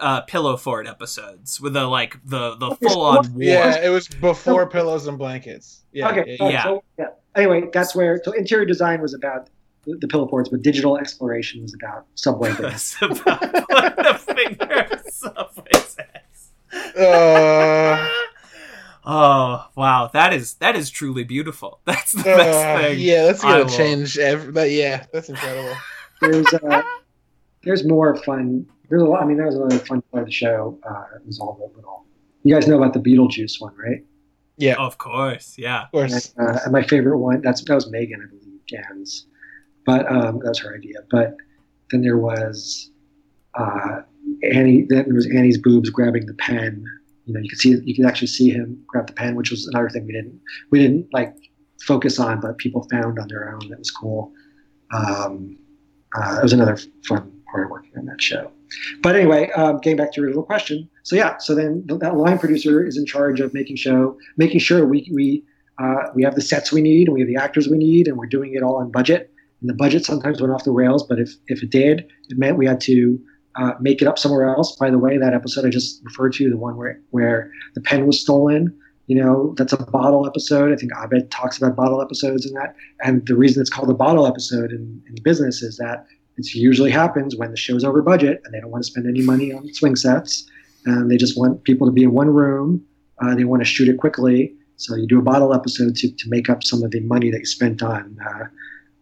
[0.00, 3.42] uh, pillow fort episodes with the like the the full on war.
[3.42, 5.82] Yeah, it was before pillows and blankets.
[5.92, 6.62] Yeah, okay, yeah.
[6.62, 9.48] So, yeah anyway, that's where so interior design was about
[9.84, 12.54] the, the pillow forts, but digital exploration was about subway.
[12.60, 15.96] It's about the finger subway's
[16.96, 18.08] Uh,
[19.04, 21.80] oh wow, that is that is truly beautiful.
[21.84, 22.98] That's the uh, best thing.
[23.00, 24.18] Yeah, that's gonna change.
[24.18, 25.76] Every, but yeah, that's incredible.
[26.20, 26.82] There's uh,
[27.62, 28.66] there's more fun.
[28.88, 29.22] There's a lot.
[29.22, 30.78] I mean, that was another fun part of the show.
[30.88, 32.04] Uh, it was all the little.
[32.42, 34.04] You guys know about the Beetlejuice one, right?
[34.56, 35.56] Yeah, of course.
[35.58, 36.32] Yeah, of course.
[36.36, 39.26] And, uh, and my favorite one that's that was Megan, I believe, Ganz,
[39.84, 40.98] but um, that was her idea.
[41.10, 41.36] But
[41.90, 42.90] then there was
[43.54, 44.02] uh,
[44.52, 44.86] Annie.
[44.88, 46.84] Then there was Annie's boobs grabbing the pen.
[47.26, 49.66] You know, you could see you could actually see him grab the pen, which was
[49.66, 50.40] another thing we didn't
[50.70, 51.34] we didn't like
[51.82, 53.68] focus on, but people found on their own.
[53.70, 54.32] That was cool.
[54.92, 55.58] Um,
[56.16, 58.50] uh, it was another fun part of working on that show.
[59.02, 62.38] But anyway, um, getting back to your little question, so yeah, so then that line
[62.38, 65.44] producer is in charge of making show, making sure we we
[65.78, 68.16] uh, we have the sets we need and we have the actors we need, and
[68.16, 69.30] we're doing it all on budget.
[69.60, 72.58] And the budget sometimes went off the rails, but if if it did, it meant
[72.58, 73.18] we had to
[73.56, 74.76] uh, make it up somewhere else.
[74.76, 78.06] By the way, that episode I just referred to, the one where where the pen
[78.06, 80.72] was stolen, you know, that's a bottle episode.
[80.72, 82.74] I think Abed talks about bottle episodes in that.
[83.02, 86.90] And the reason it's called a bottle episode in, in business is that it usually
[86.90, 89.72] happens when the show's over budget and they don't want to spend any money on
[89.72, 90.48] swing sets
[90.84, 92.84] and they just want people to be in one room.
[93.22, 96.28] Uh, they want to shoot it quickly, so you do a bottle episode to, to
[96.28, 98.44] make up some of the money that you spent on uh,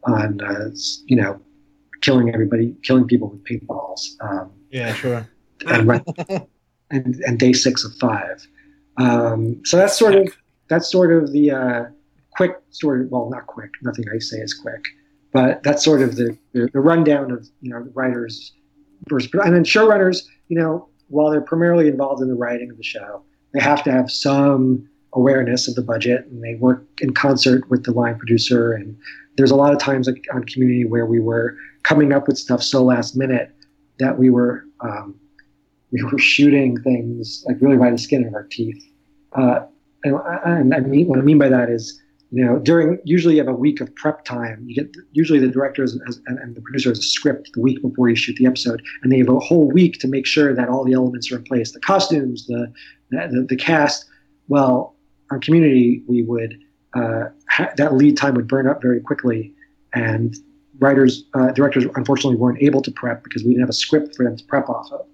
[0.05, 0.71] on uh,
[1.07, 1.41] you know
[2.03, 4.21] killing everybody, killing people with paintballs.
[4.21, 5.27] Um, yeah, sure.
[5.67, 5.89] And,
[6.91, 8.47] and, and day six of five.
[8.99, 10.37] Um, so that's sort of
[10.69, 11.85] that's sort of the uh,
[12.37, 13.71] quick sort of well, not quick.
[13.83, 14.85] Nothing I say is quick,
[15.33, 18.53] but that's sort of the, the, the rundown of you know writers
[19.09, 20.23] versus and then showrunners.
[20.49, 23.93] You know, while they're primarily involved in the writing of the show, they have to
[23.93, 28.73] have some awareness of the budget, and they work in concert with the line producer.
[28.73, 28.97] And
[29.37, 32.63] there's a lot of times like, on Community where we were coming up with stuff
[32.63, 33.51] so last minute
[33.99, 35.15] that we were um,
[35.93, 38.83] we were shooting things like really by the skin of our teeth.
[39.33, 39.61] Uh,
[40.05, 42.02] and, and I mean, what I mean by that is,
[42.33, 44.65] you know, during usually you have a week of prep time.
[44.67, 48.09] You get usually the director and, and, the producer has a script the week before
[48.09, 50.83] you shoot the episode, and they have a whole week to make sure that all
[50.83, 52.73] the elements are in place, the costumes, the
[53.11, 54.07] the, the cast.
[54.49, 54.97] Well,
[55.31, 56.59] on Community, we would
[56.95, 59.53] uh, ha- that lead time would burn up very quickly,
[59.93, 60.35] and
[60.79, 64.25] writers, uh, directors, unfortunately, weren't able to prep because we didn't have a script for
[64.25, 65.07] them to prep off of.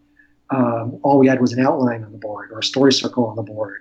[0.50, 3.35] Um, all we had was an outline on the board or a story circle on
[3.35, 3.81] the board,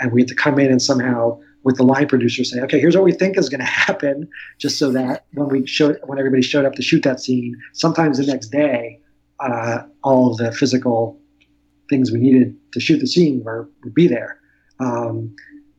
[0.00, 2.94] and we had to come in and somehow with the line producer saying, okay, here's
[2.94, 6.42] what we think is going to happen, just so that when we showed, when everybody
[6.42, 9.00] showed up to shoot that scene, sometimes the next day,
[9.40, 11.20] uh, all of the physical
[11.90, 14.38] things we needed to shoot the scene were would be there.
[14.80, 15.34] Um,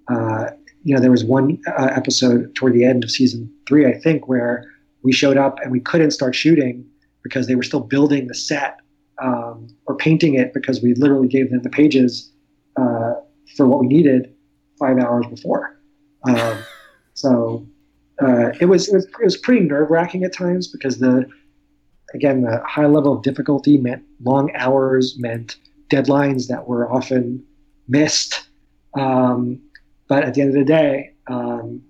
[0.08, 0.50] uh,
[0.84, 4.28] you know, there was one uh, episode toward the end of season three, I think,
[4.28, 4.72] where
[5.02, 6.86] we showed up and we couldn't start shooting
[7.24, 8.80] because they were still building the set
[9.22, 12.32] um, or painting it because we literally gave them the pages
[12.78, 13.14] uh,
[13.58, 14.34] for what we needed
[14.80, 15.75] five hours before.
[16.28, 16.58] Um,
[17.14, 17.66] so
[18.22, 21.30] uh, it was it was, it was pretty nerve wracking at times because the
[22.14, 25.58] again the high level of difficulty meant long hours meant
[25.90, 27.44] deadlines that were often
[27.88, 28.48] missed.
[28.98, 29.62] Um,
[30.08, 31.82] but at the end of the day, um,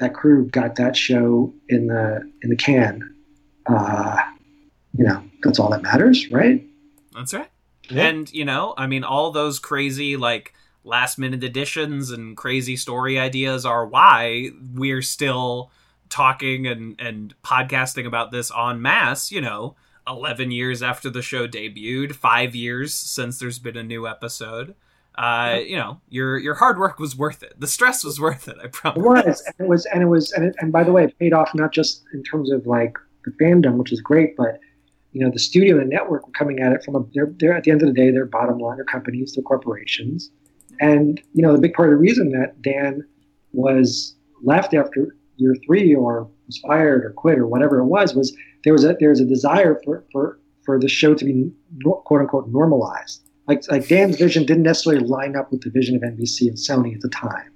[0.00, 3.14] that crew got that show in the in the can.
[3.66, 4.18] Uh,
[4.96, 6.64] you know, that's all that matters, right?
[7.14, 7.50] That's right.
[7.88, 8.06] Yeah.
[8.06, 13.18] And you know, I mean, all those crazy like last minute additions and crazy story
[13.18, 15.70] ideas are why we're still
[16.08, 19.30] talking and and podcasting about this en masse.
[19.30, 24.06] You know, eleven years after the show debuted, five years since there's been a new
[24.06, 24.74] episode.
[25.14, 27.52] Uh, you know, your your hard work was worth it.
[27.58, 28.56] The stress was worth it.
[28.62, 28.98] I promise.
[28.98, 31.18] It was, and it was, and it was, and, it, and by the way, it
[31.18, 34.58] paid off not just in terms of like the fandom, which is great, but
[35.12, 37.04] you know, the studio and the network were coming at it from a.
[37.12, 40.30] They're, they're at the end of the day, they're bottom line, they're companies, they're corporations,
[40.80, 43.06] and you know, the big part of the reason that Dan
[43.52, 48.36] was left after year three or was fired or quit or whatever it was was
[48.64, 51.50] there was a there was a desire for for for the show to be
[51.84, 53.22] quote unquote normalized.
[53.48, 56.94] Like like Dan's vision didn't necessarily line up with the vision of NBC and Sony
[56.94, 57.50] at the time,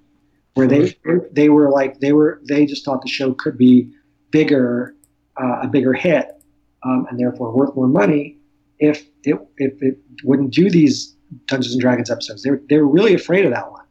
[0.55, 0.97] where they
[1.33, 3.91] they were like they were they just thought the show could be
[4.31, 4.95] bigger,
[5.41, 6.43] uh, a bigger hit,
[6.83, 8.37] um, and therefore worth more money
[8.79, 11.16] if it if it wouldn't do these
[11.47, 12.43] Dungeons and Dragons episodes.
[12.43, 13.83] They were they were really afraid of that one.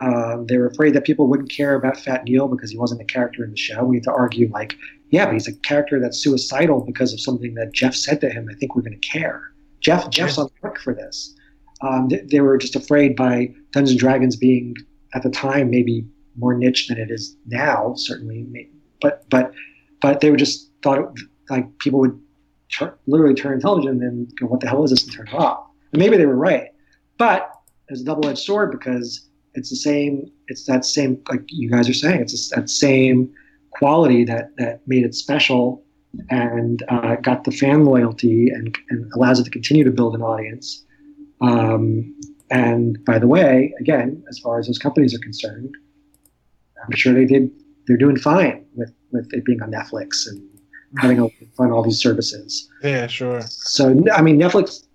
[0.00, 3.04] Um, they were afraid that people wouldn't care about Fat Neil because he wasn't a
[3.04, 3.84] character in the show.
[3.84, 4.74] We had to argue like,
[5.10, 8.48] yeah, but he's a character that's suicidal because of something that Jeff said to him.
[8.50, 9.52] I think we're going to care.
[9.80, 11.34] Jeff Jeff's on the hook for this.
[11.82, 14.74] Um, they, they, were just afraid by Dungeons and Dragons being
[15.14, 18.68] at the time maybe more niche than it is now, certainly.
[19.00, 19.52] But but
[20.00, 21.06] but they were just thought it,
[21.48, 22.18] like people would
[23.06, 25.66] literally turn intelligent and go, "What the hell is this?" and turn it off.
[25.92, 26.69] And maybe they were right,
[27.20, 27.52] but
[27.88, 30.32] it's a double-edged sword because it's the same.
[30.48, 32.20] It's that same like you guys are saying.
[32.22, 33.30] It's that same
[33.72, 35.84] quality that that made it special
[36.30, 40.22] and uh, got the fan loyalty and, and allows it to continue to build an
[40.22, 40.84] audience.
[41.42, 42.16] Um,
[42.50, 45.72] and by the way, again, as far as those companies are concerned,
[46.82, 47.50] I'm sure they did.
[47.86, 50.40] They're doing fine with with it being on Netflix and
[50.96, 52.66] having a fun all these services.
[52.82, 53.42] Yeah, sure.
[53.42, 54.86] So I mean, Netflix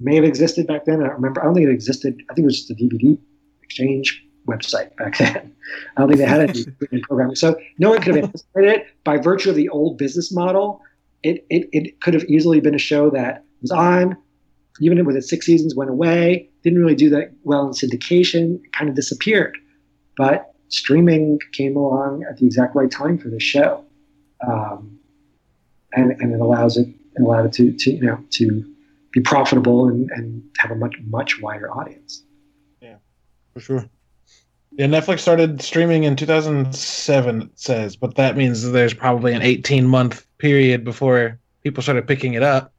[0.00, 1.02] may have existed back then.
[1.02, 1.40] I don't remember.
[1.40, 2.22] I don't think it existed.
[2.30, 3.18] I think it was just a DVD
[3.62, 5.54] exchange website back then.
[5.96, 7.36] I don't think they had any programming.
[7.36, 10.82] So no one could have anticipated it by virtue of the old business model.
[11.22, 14.16] It, it, it could have easily been a show that was on,
[14.80, 18.88] even with its six seasons, went away, didn't really do that well in syndication, kind
[18.88, 19.58] of disappeared.
[20.16, 23.84] But streaming came along at the exact right time for this show.
[24.46, 24.98] Um,
[25.92, 28.64] and, and it allows it, it allowed it to, to, you know, to
[29.12, 32.24] be profitable and, and have a much, much wider audience.
[32.80, 32.96] Yeah,
[33.52, 33.88] for sure.
[34.72, 39.86] Yeah, Netflix started streaming in 2007, it says, but that means there's probably an 18
[39.86, 42.72] month period before people started picking it up,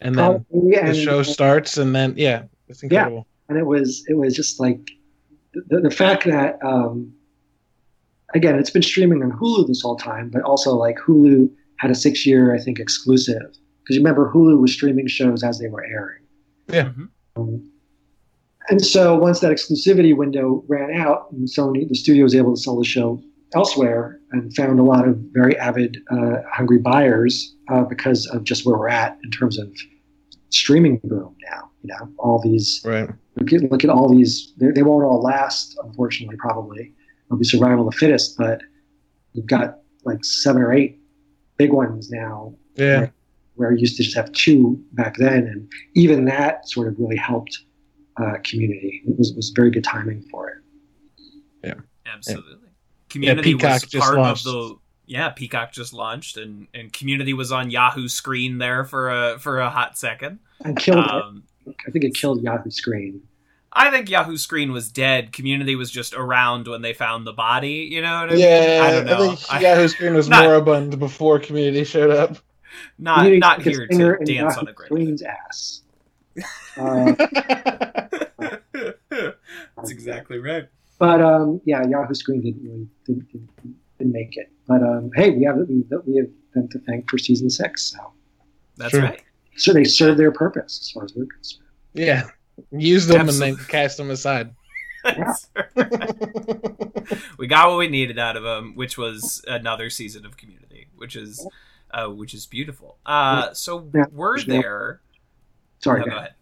[0.00, 3.26] and then the show starts, and then yeah, it's incredible.
[3.28, 4.90] Yeah, and it was it was just like
[5.54, 7.12] the, the fact that um,
[8.34, 11.94] again, it's been streaming on Hulu this whole time, but also like Hulu had a
[11.94, 13.56] six year, I think, exclusive
[13.86, 16.24] because you remember Hulu was streaming shows as they were airing.
[16.68, 16.90] Yeah.
[17.36, 17.70] Um,
[18.68, 22.60] and so once that exclusivity window ran out, and Sony, the studio was able to
[22.60, 23.22] sell the show
[23.54, 28.66] elsewhere, and found a lot of very avid, uh, hungry buyers uh, because of just
[28.66, 29.72] where we're at in terms of
[30.50, 31.70] streaming boom now.
[31.84, 33.08] You know, all these right.
[33.36, 34.52] Look at, look at all these.
[34.56, 36.36] They won't all last, unfortunately.
[36.36, 36.92] Probably
[37.26, 38.60] it'll be survival of the fittest, but
[39.34, 40.98] you've got like seven or eight
[41.56, 42.52] big ones now.
[42.74, 42.98] Yeah.
[42.98, 43.12] Where,
[43.56, 47.16] where you used to just have two back then, and even that sort of really
[47.16, 47.58] helped
[48.20, 49.02] uh, community.
[49.06, 50.56] It was, was very good timing for it.
[51.64, 51.74] Yeah,
[52.06, 52.52] absolutely.
[52.62, 52.70] Yeah.
[53.08, 54.46] Community yeah, was part launched.
[54.46, 54.76] of the
[55.06, 59.60] yeah, Peacock just launched, and, and Community was on Yahoo screen there for a for
[59.60, 60.40] a hot second.
[60.64, 61.06] And killed.
[61.06, 63.22] Um, I think it killed Yahoo screen.
[63.76, 65.32] I think Yahoo Screen was dead.
[65.32, 67.88] Community was just around when they found the body.
[67.90, 68.40] You know what I mean?
[68.40, 69.32] Yeah, I don't know.
[69.32, 72.38] I think Yahoo Screen was not, moribund before Community showed up.
[72.98, 74.86] Not community not here to dance Yahoo on a great.
[74.86, 75.82] Screen's ass.
[76.78, 77.14] Uh,
[79.76, 80.68] That's exactly right.
[80.98, 83.50] But um, yeah, Yahoo Screen didn't really didn't, didn't,
[83.98, 84.52] didn't make it.
[84.66, 87.92] But um, hey, we have we, we have them to thank for season six.
[87.92, 87.98] So
[88.76, 89.02] that's True.
[89.02, 89.22] right.
[89.56, 91.68] So they serve their purpose as far as we're concerned.
[91.94, 92.24] Yeah,
[92.70, 93.50] use them Absolutely.
[93.50, 94.54] and then cast them aside.
[97.38, 101.16] we got what we needed out of them, which was another season of Community, which
[101.16, 101.46] is
[101.90, 102.98] uh, which is beautiful.
[103.06, 104.04] Uh, so yeah.
[104.12, 105.00] were there?
[105.78, 106.34] Sorry, no, go ahead.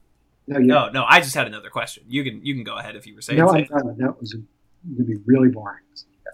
[0.46, 2.04] No, no, no, I just had another question.
[2.08, 3.38] You can you can go ahead if you were saying.
[3.38, 3.96] No, I'm done.
[3.98, 4.46] That was going
[4.96, 5.80] to be really boring.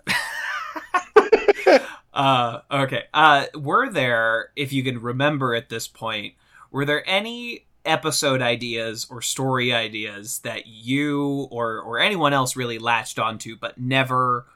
[2.12, 3.04] uh, okay.
[3.14, 6.34] Uh, were there, if you can remember at this point,
[6.70, 12.78] were there any episode ideas or story ideas that you or or anyone else really
[12.78, 14.46] latched onto but never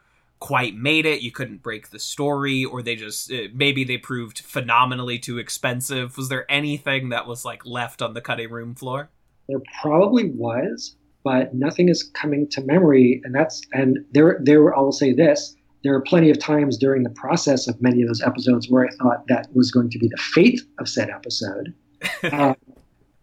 [0.45, 1.22] quite made it.
[1.22, 6.18] You couldn't break the story or they just uh, maybe they proved phenomenally too expensive.
[6.18, 9.09] Was there anything that was like left on the cutting room floor?
[9.49, 14.78] There probably was but nothing is coming to memory and that's and there there i
[14.78, 18.20] will say this there are plenty of times during the process of many of those
[18.20, 21.72] episodes where i thought that was going to be the fate of said episode
[22.24, 22.55] uh,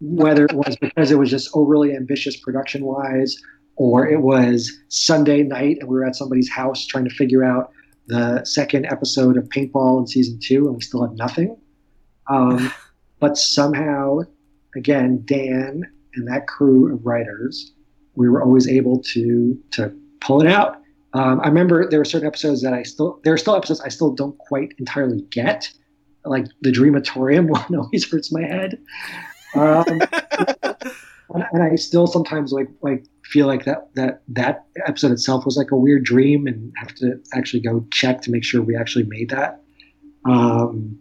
[0.02, 3.38] whether it was because it was just overly ambitious production wise,
[3.82, 7.72] or it was Sunday night and we were at somebody's house trying to figure out
[8.06, 11.58] the second episode of Paintball in season two, and we still had nothing.
[12.28, 12.72] Um,
[13.20, 14.20] but somehow,
[14.76, 15.82] again, Dan
[16.14, 17.74] and that crew of writers,
[18.14, 20.76] we were always able to to pull it out.
[21.14, 23.90] Um, I remember there were certain episodes that I still there are still episodes I
[23.90, 25.72] still don't quite entirely get,
[26.24, 28.78] like the Dreamatorium one always hurts my head.
[29.56, 30.02] Um,
[31.34, 35.72] and I still sometimes like like feel like that that that episode itself was like
[35.72, 39.30] a weird dream, and have to actually go check to make sure we actually made
[39.30, 39.62] that.
[40.26, 40.98] Um,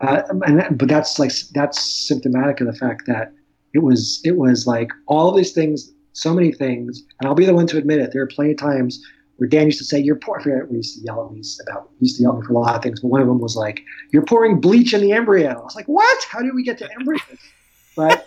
[0.00, 3.32] uh, and but that's like that's symptomatic of the fact that
[3.74, 7.54] it was it was like all these things, so many things, and I'll be the
[7.54, 8.12] one to admit it.
[8.12, 9.02] There are plenty of times
[9.36, 11.42] where Dan used to say, "You're pouring." I forget what used to yell at me
[11.66, 11.90] about.
[12.00, 13.56] Used to yell at me for a lot of things, but one of them was
[13.56, 16.24] like, "You're pouring bleach in the embryo." I was like, "What?
[16.30, 17.22] How did we get to embryos?"
[17.96, 18.26] But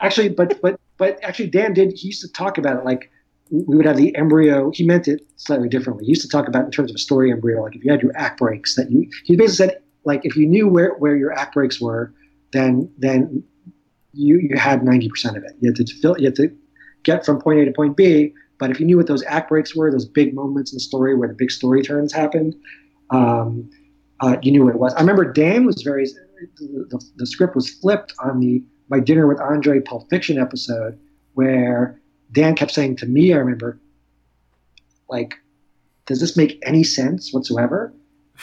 [0.00, 1.92] actually, but but but actually, Dan did.
[1.92, 3.10] He used to talk about it like
[3.50, 4.70] we would have the embryo.
[4.72, 6.04] He meant it slightly differently.
[6.04, 8.02] He used to talk about in terms of a story embryo, like if you had
[8.02, 9.08] your act breaks, that you.
[9.24, 12.12] He basically said like if you knew where where your act breaks were,
[12.52, 13.42] then then
[14.12, 15.52] you you had ninety percent of it.
[15.60, 16.18] You had to fill.
[16.18, 16.50] You had to
[17.02, 18.32] get from point A to point B.
[18.58, 21.14] But if you knew what those act breaks were, those big moments in the story
[21.14, 22.54] where the big story turns happened,
[23.10, 23.68] um,
[24.20, 24.94] uh, you knew what it was.
[24.94, 26.06] I remember Dan was very
[26.58, 30.98] the, the, script was flipped on the my dinner with Andre Pulp Fiction episode
[31.34, 32.00] where
[32.32, 33.78] Dan kept saying to me, I remember,
[35.08, 35.34] like,
[36.06, 37.92] does this make any sense whatsoever?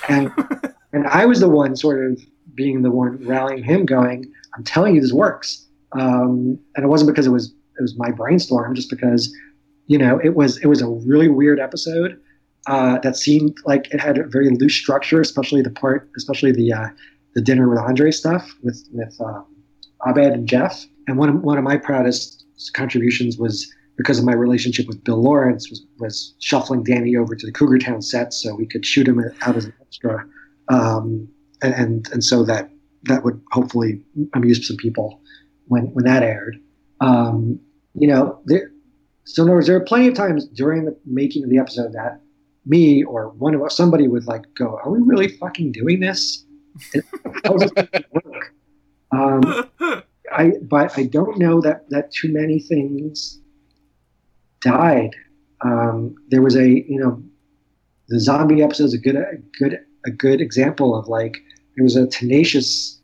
[0.08, 0.32] And
[0.94, 2.22] and I was the one sort of
[2.56, 5.66] being the one rallying him, going, I'm telling you this works.
[5.94, 9.36] Um, and it wasn't because it was it was my brainstorm, just because,
[9.88, 12.20] you know, it was it was a really weird episode.
[12.66, 16.72] Uh, that seemed like it had a very loose structure, especially the part, especially the
[16.72, 16.88] uh,
[17.36, 19.46] the dinner with Andre stuff with with um,
[20.08, 20.86] Abed and Jeff.
[21.08, 25.22] And one of, one of my proudest contributions was because of my relationship with Bill
[25.22, 29.08] Lawrence was, was shuffling Danny over to the Cougar Town set so we could shoot
[29.08, 30.26] him out as an extra,
[30.70, 31.28] um,
[31.62, 32.70] and, and and so that
[33.04, 34.02] that would hopefully
[34.34, 35.22] amuse some people
[35.68, 36.58] when when that aired.
[37.02, 37.60] Um,
[37.94, 38.72] you know, there,
[39.26, 41.94] so in other words, there are plenty of times during the making of the episode
[41.94, 42.22] that
[42.66, 46.46] me or one of somebody would like go, "Are we really fucking doing this?"
[47.44, 48.54] How does it work?
[49.14, 49.70] Um,
[50.32, 53.40] I, but I don't know that, that too many things
[54.62, 55.16] died.
[55.62, 57.22] Um, there was a, you know,
[58.10, 61.38] the zombie episode is a good, a good, a good example of like
[61.76, 63.00] there was a tenaciousness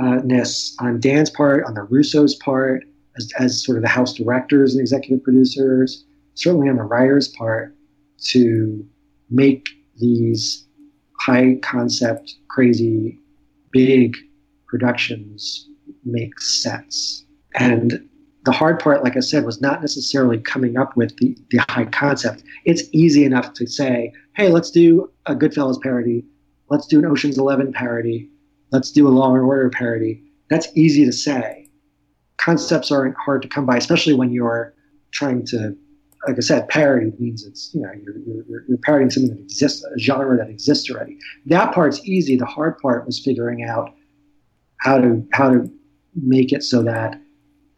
[0.00, 2.84] on Dan's part, on the Russo's part,
[3.16, 6.04] as, as sort of the house directors and executive producers,
[6.34, 7.76] certainly on the writers' part,
[8.30, 8.84] to
[9.30, 10.66] make these
[11.20, 13.18] high concept, crazy,
[13.70, 14.16] big
[14.72, 15.68] productions
[16.02, 17.26] make sense.
[17.54, 18.08] And
[18.46, 21.84] the hard part, like I said, was not necessarily coming up with the, the high
[21.84, 22.42] concept.
[22.64, 26.24] It's easy enough to say, hey, let's do a Goodfellas parody.
[26.70, 28.30] Let's do an Ocean's Eleven parody.
[28.70, 30.24] Let's do a Law and Order parody.
[30.48, 31.68] That's easy to say.
[32.38, 34.74] Concepts aren't hard to come by, especially when you're
[35.10, 35.76] trying to,
[36.26, 39.84] like I said, parody means it's, you know, you're, you're, you're parodying something that exists,
[39.84, 41.18] a genre that exists already.
[41.46, 42.36] That part's easy.
[42.36, 43.94] The hard part was figuring out
[44.82, 45.70] how to, how to
[46.14, 47.20] make it so that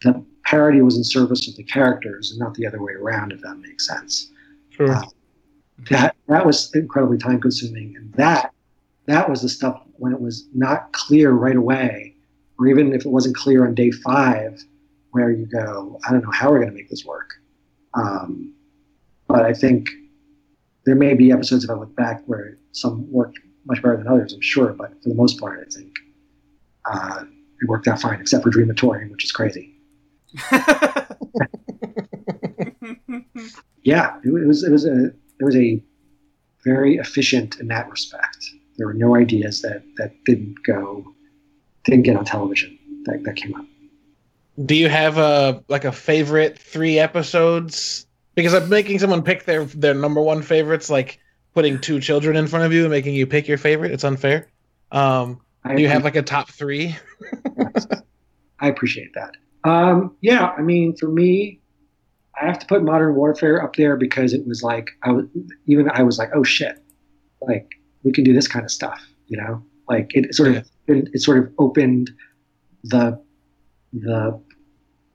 [0.02, 3.40] the parody was in service of the characters and not the other way around, if
[3.40, 4.30] that makes sense.
[4.70, 4.90] Sure.
[4.90, 5.02] Uh,
[5.90, 8.52] that that was incredibly time consuming, and that
[9.06, 12.14] that was the stuff when it was not clear right away,
[12.58, 14.62] or even if it wasn't clear on day five,
[15.10, 17.34] where you go, I don't know how we're going to make this work.
[17.94, 18.54] Um,
[19.26, 19.90] but I think
[20.86, 24.32] there may be episodes if I look back where some worked much better than others,
[24.32, 24.72] I'm sure.
[24.72, 25.98] But for the most part, I think
[26.86, 27.24] uh,
[27.60, 29.74] it worked out fine, except for Dreamatorium, which is crazy.
[33.82, 35.82] yeah, it, it, was it was a it was a
[36.64, 38.44] very efficient in that respect.
[38.76, 41.04] There were no ideas that that didn't go
[41.84, 43.64] didn't get on television that, that came up.
[44.64, 48.06] Do you have a like a favorite three episodes?
[48.34, 51.20] Because I'm making someone pick their their number one favorites, like
[51.54, 53.92] putting two children in front of you and making you pick your favorite.
[53.92, 54.48] It's unfair.
[54.90, 56.96] Um, do you have like a top three?
[58.60, 59.34] I appreciate that.
[59.64, 61.60] Um, yeah, I mean, for me,
[62.40, 65.26] I have to put Modern Warfare up there because it was like I was
[65.66, 66.82] even I was like, oh shit,
[67.40, 69.62] like we can do this kind of stuff, you know?
[69.88, 70.56] Like it sort of
[70.86, 72.10] it, it sort of opened
[72.82, 73.20] the
[73.92, 74.40] the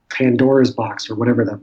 [0.10, 1.62] Pandora's box or whatever the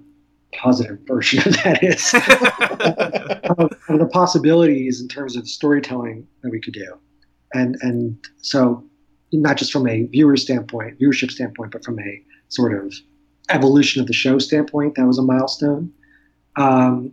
[0.52, 2.14] positive version of that is
[3.58, 6.98] of, of, the possibilities in terms of storytelling that we could do,
[7.54, 8.84] and and so
[9.32, 12.94] not just from a viewer standpoint, viewership standpoint, but from a sort of
[13.50, 15.92] evolution of the show standpoint, that was a milestone.
[16.56, 17.12] Um,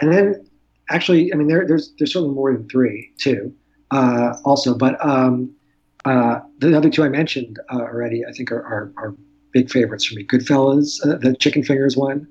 [0.00, 0.48] and then,
[0.90, 3.52] actually, I mean, there, there's there's certainly more than three too,
[3.90, 4.76] uh, also.
[4.76, 5.54] But um,
[6.04, 9.14] uh, the other two I mentioned uh, already, I think, are, are, are,
[9.50, 10.26] big favorites for me.
[10.26, 12.28] Goodfellas, uh, the Chicken Fingers one.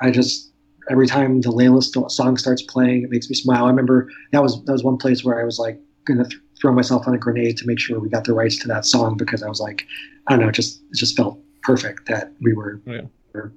[0.00, 0.50] I just
[0.90, 3.66] every time the Layla song starts playing, it makes me smile.
[3.66, 6.72] I remember that was that was one place where I was like to th- throw
[6.72, 9.42] myself on a grenade to make sure we got the rights to that song because
[9.42, 9.86] I was like,
[10.26, 13.02] I don't know, it just it just felt perfect that we were, yeah.
[13.32, 13.52] were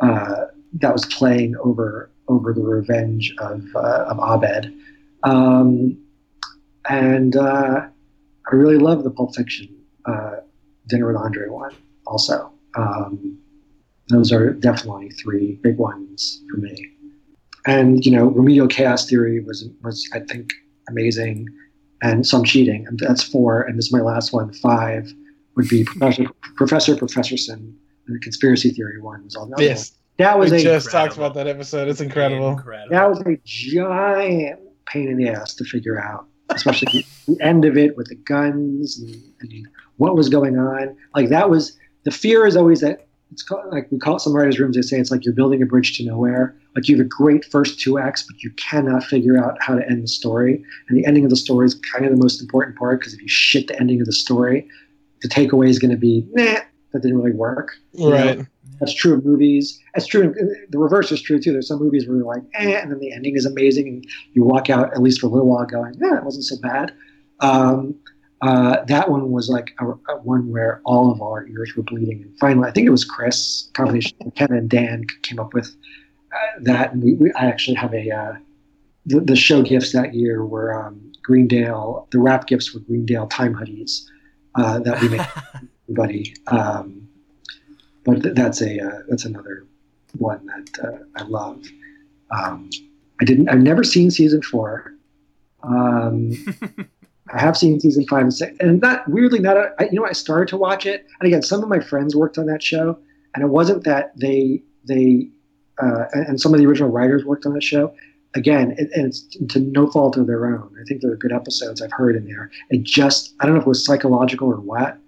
[0.00, 4.72] uh, that was playing over over the revenge of uh, of Abed,
[5.22, 5.96] um,
[6.88, 7.86] and uh,
[8.52, 9.68] I really love the Pulp Fiction
[10.06, 10.36] uh,
[10.88, 11.74] Dinner with Andre one
[12.06, 12.52] also.
[12.76, 13.38] Um,
[14.08, 16.92] those are definitely three big ones for me.
[17.66, 20.52] And you know, Remedial Chaos Theory was was I think
[20.88, 21.48] amazing,
[22.02, 22.86] and some cheating.
[22.86, 25.12] And that's four, and this is my last one, five
[25.56, 26.26] would be Professor
[26.56, 27.74] Professor Professorson,
[28.06, 29.50] and the conspiracy theory one was all.
[29.58, 30.26] Yes, one.
[30.26, 31.08] that was we a, just incredible.
[31.08, 31.88] talked about that episode.
[31.88, 32.50] It's incredible.
[32.50, 32.90] incredible.
[32.90, 37.76] That was a giant pain in the ass to figure out, especially the end of
[37.76, 40.96] it with the guns and, and what was going on.
[41.14, 44.34] Like that was the fear is always that it's called, like we call it some
[44.34, 44.76] writers' rooms.
[44.76, 46.56] They say it's like you're building a bridge to nowhere.
[46.76, 49.88] Like you have a great first two acts, but you cannot figure out how to
[49.88, 50.62] end the story.
[50.88, 53.22] And the ending of the story is kind of the most important part because if
[53.22, 54.68] you shit the ending of the story,
[55.22, 56.60] the takeaway is going to be, nah,
[56.92, 57.72] that didn't really work.
[57.98, 58.38] Right.
[58.38, 58.46] Know?
[58.78, 59.80] That's true of movies.
[59.94, 60.34] That's true.
[60.68, 61.52] The reverse is true too.
[61.52, 64.44] There's some movies where you're like, eh, and then the ending is amazing, and you
[64.44, 66.92] walk out at least for a little while going, yeah, it wasn't so bad.
[67.40, 67.94] Um,
[68.42, 72.22] uh, that one was like a, a, one where all of our ears were bleeding.
[72.22, 75.74] And finally, I think it was Chris, combination of Ken and Dan, came up with
[76.60, 76.92] that.
[76.92, 78.34] And we, we, I actually have a uh,
[79.06, 82.08] the, the, show gifts that year were um, Greendale.
[82.10, 84.02] The wrap gifts were Greendale time hoodies
[84.56, 85.26] uh, that we make
[85.88, 86.34] everybody.
[86.48, 87.08] Um,
[88.04, 89.66] but th- that's a uh, that's another
[90.16, 91.64] one that uh, I love.
[92.30, 92.70] Um,
[93.20, 93.48] I didn't.
[93.48, 94.94] I've never seen season four.
[95.62, 96.32] Um,
[97.32, 99.56] I have seen season five and six, and not weirdly not.
[99.56, 102.14] A, I, you know, I started to watch it, and again, some of my friends
[102.14, 102.98] worked on that show,
[103.34, 105.28] and it wasn't that they they
[105.82, 107.94] uh, and some of the original writers worked on the show
[108.36, 110.70] again, it, and it's to no fault of their own.
[110.80, 112.50] I think there are good episodes I've heard in there.
[112.70, 114.98] It just, I don't know if it was psychological or what.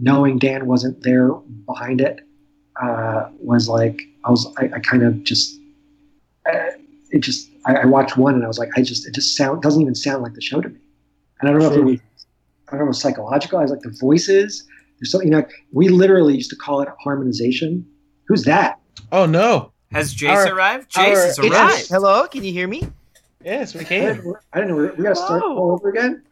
[0.00, 1.30] Knowing Dan wasn't there
[1.66, 2.20] behind it
[2.80, 5.58] uh, was like, I was, I, I kind of just,
[6.52, 6.70] uh,
[7.10, 9.62] it just, I, I, watched one and I was like, I just, it just sound
[9.62, 10.80] doesn't even sound like the show to me.
[11.40, 11.78] And I don't know sure.
[11.78, 12.26] if it was,
[12.70, 13.58] I don't know, psychological.
[13.58, 14.66] I was like, the voices,
[15.04, 17.86] So you know, we literally used to call it harmonization.
[18.26, 18.80] Who's that?
[19.12, 19.73] Oh no!
[19.92, 20.90] Has Jace our, arrived?
[20.92, 21.88] Jace has arrived.
[21.88, 22.88] Hello, can you hear me?
[23.44, 24.34] Yes, we can.
[24.52, 24.76] I don't know.
[24.76, 26.22] We got to start all over again.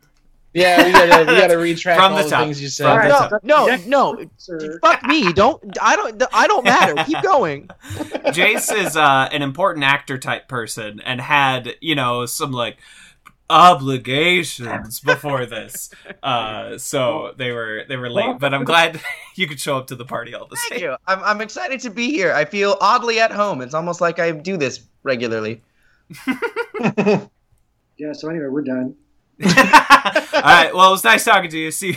[0.55, 2.95] Yeah, we gotta we gotta retract all the, the things you said.
[2.95, 5.33] Right, no, no, no, fuck me.
[5.33, 6.95] Don't I don't I don't matter.
[7.05, 7.69] Keep going.
[8.27, 12.77] Jace is uh, an important actor type person and had you know some like
[13.51, 15.91] obligations before this,
[16.23, 18.39] uh, so they were they were late.
[18.39, 19.01] But I'm glad
[19.37, 20.69] you could show up to the party all the same.
[20.71, 20.97] Thank you.
[21.07, 22.33] I'm I'm excited to be here.
[22.33, 23.61] I feel oddly at home.
[23.61, 25.61] It's almost like I do this regularly.
[26.27, 28.13] yeah.
[28.13, 28.95] So anyway, we're done.
[29.45, 30.71] All right.
[30.75, 31.71] Well, it was nice talking to you.
[31.71, 31.97] See.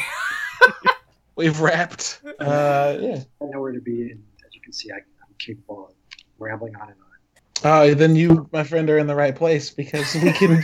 [1.36, 2.22] We've wrapped.
[2.40, 3.20] Uh, yeah.
[3.42, 5.94] I know where to be, and as you can see, I, am capable of
[6.40, 7.06] rambling on and on.
[7.64, 10.64] Oh, then you, my friend, are in the right place because we can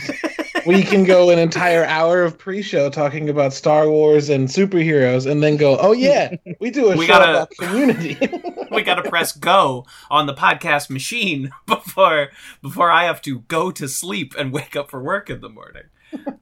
[0.66, 5.42] we can go an entire hour of pre-show talking about Star Wars and superheroes, and
[5.42, 8.16] then go, oh yeah, we do a we show gotta, about Community.
[8.70, 12.28] we got to press go on the podcast machine before
[12.60, 15.84] before I have to go to sleep and wake up for work in the morning.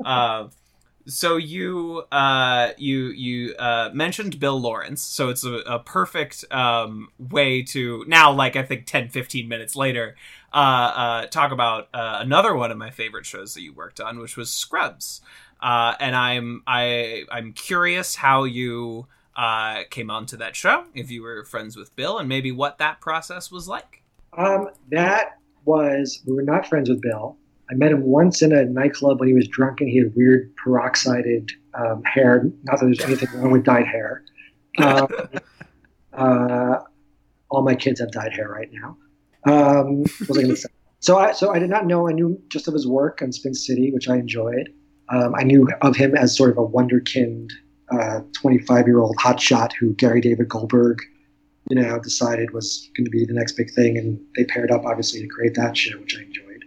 [0.04, 0.48] Uh,
[1.06, 7.08] so you uh, you you uh, mentioned Bill Lawrence, so it's a, a perfect um,
[7.18, 10.16] way to now, like I think 10, 15 minutes later,
[10.52, 14.18] uh, uh talk about uh, another one of my favorite shows that you worked on,
[14.18, 15.20] which was Scrubs.
[15.60, 19.06] Uh, and I'm I I'm curious how you
[19.88, 23.50] came onto that show, if you were friends with Bill, and maybe what that process
[23.50, 24.02] was like.
[24.36, 27.36] Um, that was we were not friends with Bill.
[27.70, 30.52] I met him once in a nightclub when he was drunk and he had weird
[30.56, 32.44] peroxided um, hair.
[32.64, 34.24] Not that there's anything wrong with dyed hair.
[34.78, 35.08] Um,
[36.12, 36.76] uh,
[37.50, 38.96] all my kids have dyed hair right now.
[39.46, 40.68] Um, was I to say?
[41.00, 42.08] So I, so I did not know.
[42.08, 44.68] I knew just of his work on Spin City, which I enjoyed.
[45.08, 47.50] Um, I knew of him as sort of a wonderkind,
[48.34, 50.98] 25 uh, year old hotshot who Gary David Goldberg,
[51.68, 54.84] you know, decided was going to be the next big thing, and they paired up
[54.84, 56.64] obviously to create that show, which I enjoyed.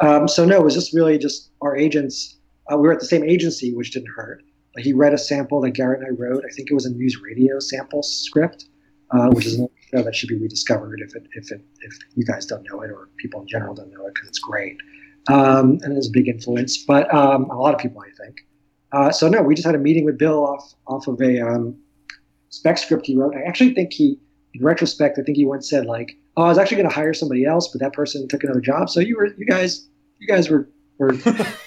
[0.00, 2.36] Um, so no, it was just really just our agents.
[2.70, 4.42] Uh, we were at the same agency, which didn't hurt.
[4.74, 6.44] Like he read a sample that Garrett and I wrote.
[6.44, 8.66] I think it was a news radio sample script,
[9.12, 9.58] uh, which is
[9.90, 12.90] show that should be rediscovered if it if it if you guys don't know it
[12.90, 14.76] or people in general don't know it because it's great
[15.28, 16.76] um, and it's a big influence.
[16.76, 18.46] But um, a lot of people, I think.
[18.92, 21.76] Uh, so no, we just had a meeting with Bill off off of a um,
[22.50, 23.34] spec script he wrote.
[23.34, 24.18] I actually think he,
[24.54, 27.12] in retrospect, I think he once said like, oh, I was actually going to hire
[27.12, 28.88] somebody else, but that person took another job.
[28.88, 30.68] So you were, you guys, you guys were,
[30.98, 31.14] were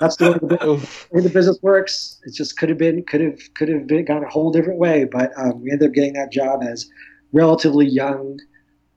[0.00, 2.20] that's the way the, way the, business works.
[2.24, 5.04] It just could have been, could have, could have been gone a whole different way.
[5.04, 6.88] But um, we ended up getting that job as
[7.32, 8.38] relatively young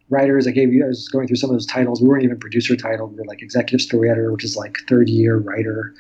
[0.10, 0.48] writers.
[0.48, 2.02] I gave you, I was going through some of those titles.
[2.02, 3.08] We weren't even producer title.
[3.08, 5.94] We were like executive story editor, which is like third year writer.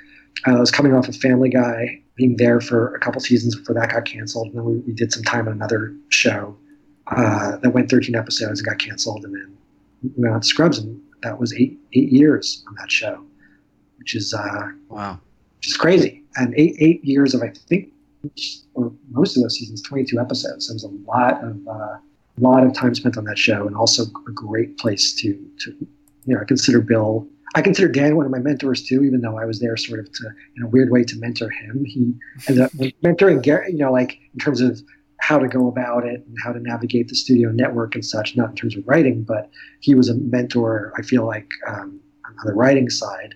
[0.47, 3.75] Uh, I was coming off of Family Guy, being there for a couple seasons before
[3.75, 4.47] that got canceled.
[4.47, 6.55] And then we, we did some time on another show
[7.07, 9.57] uh, that went 13 episodes and got canceled, and then
[10.03, 13.23] we went on Scrubs, and that was eight eight years on that show,
[14.01, 15.19] which is uh, wow,
[15.57, 16.23] which is crazy.
[16.35, 17.89] And eight eight years of I think,
[18.73, 20.67] or most of those seasons, 22 episodes.
[20.67, 21.97] So it was a lot of uh,
[22.39, 25.71] lot of time spent on that show, and also a great place to to
[26.25, 27.27] you know I consider Bill.
[27.53, 30.11] I consider Dan one of my mentors too, even though I was there sort of
[30.13, 31.83] to, in a weird way, to mentor him.
[31.85, 32.13] He
[32.47, 32.71] ended up
[33.03, 34.81] mentoring Gary, you know, like in terms of
[35.19, 38.51] how to go about it and how to navigate the studio network and such, not
[38.51, 39.49] in terms of writing, but
[39.81, 43.35] he was a mentor, I feel like, um, on the writing side.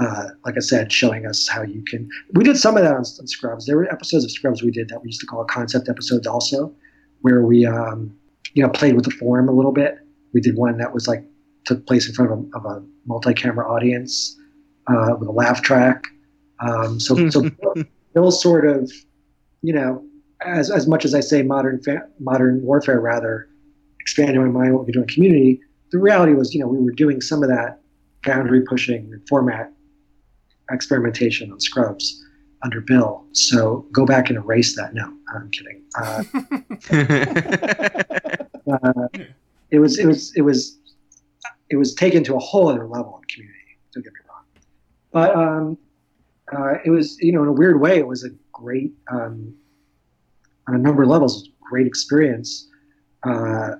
[0.00, 2.08] Uh, like I said, showing us how you can.
[2.32, 3.66] We did some of that on, on, Scrubs.
[3.66, 6.74] There were episodes of Scrubs we did that we used to call concept episodes also,
[7.20, 8.16] where we, um,
[8.54, 9.98] you know, played with the form a little bit.
[10.32, 11.24] We did one that was like
[11.64, 14.36] took place in front of a, of a multi-camera audience
[14.86, 16.06] uh, with a laugh track.
[16.60, 17.50] Um, so, so
[18.14, 18.90] Bill sort of,
[19.62, 20.04] you know,
[20.44, 23.48] as, as much as I say modern fa- modern warfare, rather
[24.00, 26.92] expanding my mind what we do in community, the reality was, you know, we were
[26.92, 27.80] doing some of that
[28.24, 29.72] boundary pushing format
[30.72, 32.24] experimentation on Scrubs
[32.62, 33.24] under Bill.
[33.32, 34.94] So go back and erase that.
[34.94, 35.82] No, I'm kidding.
[35.98, 36.22] Uh,
[38.72, 39.08] uh,
[39.70, 40.78] it was it was it was
[41.70, 43.58] it was taken to a whole other level in community.
[43.92, 44.44] Don't get me wrong,
[45.12, 45.78] but um,
[46.56, 49.54] uh, it was you know in a weird way it was a great um,
[50.68, 52.68] on a number of levels, great experience
[53.24, 53.72] uh,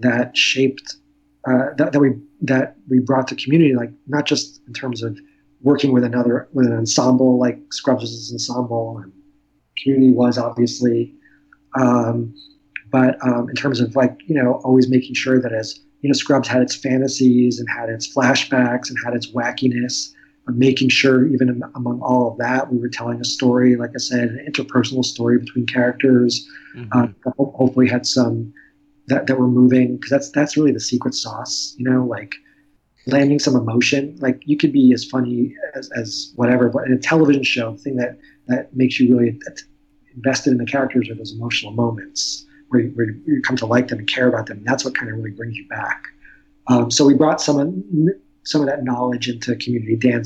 [0.00, 0.96] that shaped
[1.46, 2.10] uh, that, that we
[2.42, 5.18] that we brought to community, like not just in terms of
[5.62, 9.12] working with another with an ensemble like Scrubs was an ensemble and
[9.82, 11.14] community was obviously,
[11.78, 12.34] um,
[12.90, 16.14] but um, in terms of like you know always making sure that as you know
[16.14, 20.12] Scrubs had its fantasies and had its flashbacks and had its wackiness,
[20.48, 24.28] making sure, even among all of that, we were telling a story, like I said,
[24.30, 26.48] an interpersonal story between characters.
[26.76, 26.98] Mm-hmm.
[27.26, 28.52] Uh, hopefully, had some
[29.08, 32.34] that, that were moving because that's that's really the secret sauce, you know, like
[33.08, 34.16] landing some emotion.
[34.20, 37.78] Like you could be as funny as, as whatever, but in a television show, the
[37.78, 39.38] thing that that makes you really
[40.14, 43.88] invested in the characters are those emotional moments where you, where you come to like
[43.88, 44.58] them and care about them.
[44.58, 46.04] And that's what kind of really brings you back.
[46.68, 47.74] Um, so we brought some of
[48.44, 49.96] some of that knowledge into community.
[49.96, 50.24] Dan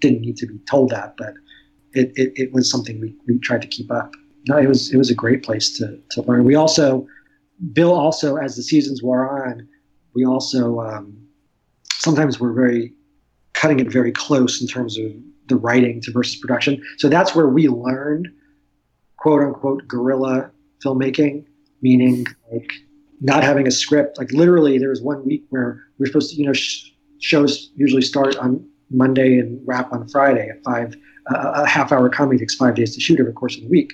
[0.00, 1.34] didn't need to be told that, but
[1.92, 4.14] it, it, it was something we, we tried to keep up.
[4.48, 6.44] No, it was it was a great place to, to learn.
[6.44, 7.06] We also
[7.72, 9.68] Bill also as the seasons wore on,
[10.14, 11.19] we also um,
[12.00, 12.92] sometimes we're very
[13.52, 15.12] cutting it very close in terms of
[15.48, 16.82] the writing to versus production.
[16.98, 18.28] So that's where we learned
[19.16, 20.50] quote unquote guerrilla
[20.84, 21.44] filmmaking,
[21.82, 22.72] meaning like
[23.20, 24.18] not having a script.
[24.18, 27.70] Like literally, there was one week where we are supposed to, you know, sh- shows
[27.76, 30.48] usually start on Monday and wrap on Friday.
[30.48, 30.96] A five,
[31.30, 33.68] uh, a half hour comedy takes five days to shoot over the course of the
[33.68, 33.92] week.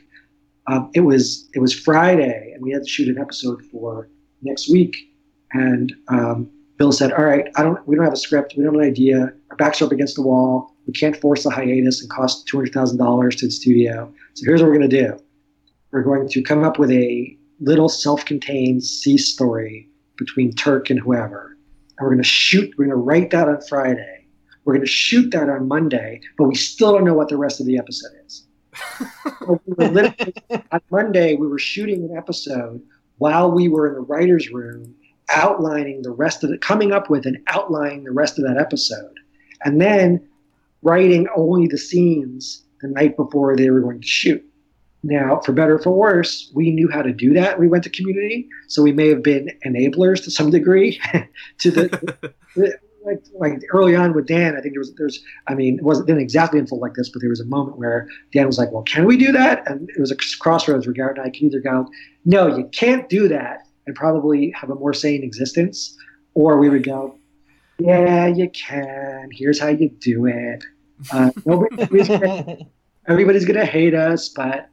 [0.69, 4.09] Um, it was it was Friday, and we had to shoot an episode for
[4.43, 4.97] next week.
[5.53, 7.87] And um, Bill said, "All right, I don't.
[7.87, 8.55] We don't have a script.
[8.57, 9.33] We don't have an idea.
[9.51, 10.75] Our backs are up against the wall.
[10.87, 14.13] We can't force a hiatus and cost two hundred thousand dollars to the studio.
[14.35, 15.19] So here's what we're going to do.
[15.91, 21.57] We're going to come up with a little self-contained C story between Turk and whoever,
[21.99, 22.75] and we're going to shoot.
[22.77, 24.27] We're going to write that on Friday.
[24.65, 27.61] We're going to shoot that on Monday, but we still don't know what the rest
[27.61, 28.47] of the episode is."
[29.49, 32.83] on Monday, we were shooting an episode
[33.17, 34.95] while we were in the writers' room
[35.31, 39.15] outlining the rest of it, coming up with and outlining the rest of that episode,
[39.65, 40.27] and then
[40.83, 44.45] writing only the scenes the night before they were going to shoot.
[45.03, 47.61] Now, for better or for worse, we knew how to do that.
[47.61, 51.01] We went to community, so we may have been enablers to some degree
[51.59, 54.57] to the, the like, like early on with Dan.
[54.57, 57.21] I think there was there's I mean it wasn't didn't exactly unfold like this, but
[57.21, 60.01] there was a moment where Dan was like, "Well, can we do that?" And it
[60.01, 61.87] was a crossroads where Garrett and I can either go,
[62.25, 65.97] "No, you can't do that," and probably have a more sane existence,
[66.35, 67.19] or we would go,
[67.79, 69.31] "Yeah, you can.
[69.33, 70.65] Here's how you do it."
[71.13, 72.57] Uh, nobody's gonna,
[73.09, 74.69] everybody's going to hate us, but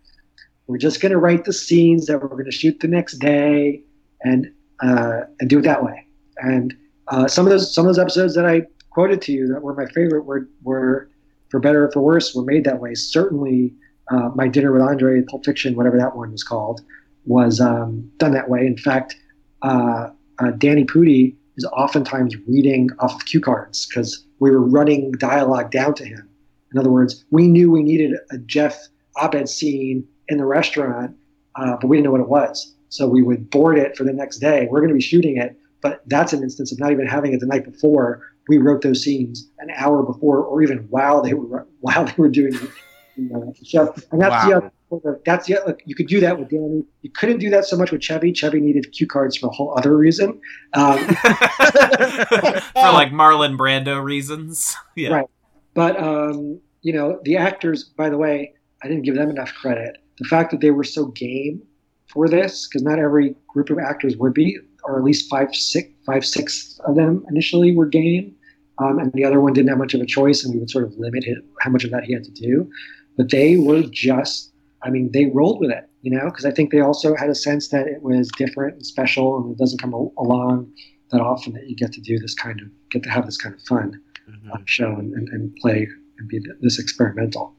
[0.68, 3.84] we're just going to write the scenes that we're going to shoot the next day
[4.24, 4.52] and
[4.82, 6.06] uh, and do it that way.
[6.38, 6.74] And
[7.10, 9.74] uh, some of those some of those episodes that I quoted to you that were
[9.74, 11.10] my favorite were were
[11.50, 12.96] for better or for worse were made that way.
[12.96, 13.74] Certainly,
[14.12, 16.82] uh, my dinner with Andre, Pulp Fiction, whatever that one was called,
[17.26, 18.66] was um, done that way.
[18.66, 19.16] In fact,
[19.62, 20.10] uh,
[20.40, 25.72] uh, Danny Pudi is oftentimes reading off of cue cards because we were running dialogue
[25.72, 26.28] down to him.
[26.72, 28.88] In other words, we knew we needed a Jeff
[29.22, 31.16] Abed scene in the restaurant,
[31.56, 32.74] uh, but we didn't know what it was.
[32.90, 34.68] So we would board it for the next day.
[34.70, 37.40] We're going to be shooting it, but that's an instance of not even having it
[37.40, 38.22] the night before.
[38.48, 42.30] We wrote those scenes an hour before, or even while they were while they were
[42.30, 43.94] doing the show.
[44.12, 44.50] And that's wow.
[44.50, 44.72] the other
[45.26, 46.84] that's the look, you could do that with Danny.
[47.02, 48.34] You couldn't do that so much with Chevy.
[48.34, 50.40] Chevy needed cue cards for a whole other reason.
[50.74, 51.16] Um, for
[52.92, 54.76] like Marlon Brando reasons.
[54.96, 55.10] Yeah.
[55.10, 55.26] Right.
[55.74, 59.98] But um, you know, the actors, by the way, I didn't give them enough credit.
[60.20, 61.64] The fact that they were so game
[62.08, 65.90] for this, because not every group of actors would be, or at least five, six,
[66.06, 68.36] five, six of them initially were game.
[68.78, 70.84] Um, and the other one didn't have much of a choice, and we would sort
[70.84, 72.70] of limit it, how much of that he had to do.
[73.18, 74.53] But they were just
[74.84, 77.36] I mean, they rolled with it, you know, because I think they also had a
[77.36, 80.72] sense that it was different and special, and it doesn't come along
[81.12, 83.56] that often that you get to do this kind of get to have this kind
[83.56, 84.52] of fun mm-hmm.
[84.52, 87.56] on show and, and, and, play and be this experimental.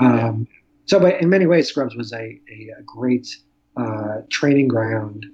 [0.00, 0.46] Um,
[0.86, 3.28] so, but in many ways, Scrubs was a, a, a great
[3.76, 5.26] uh, training ground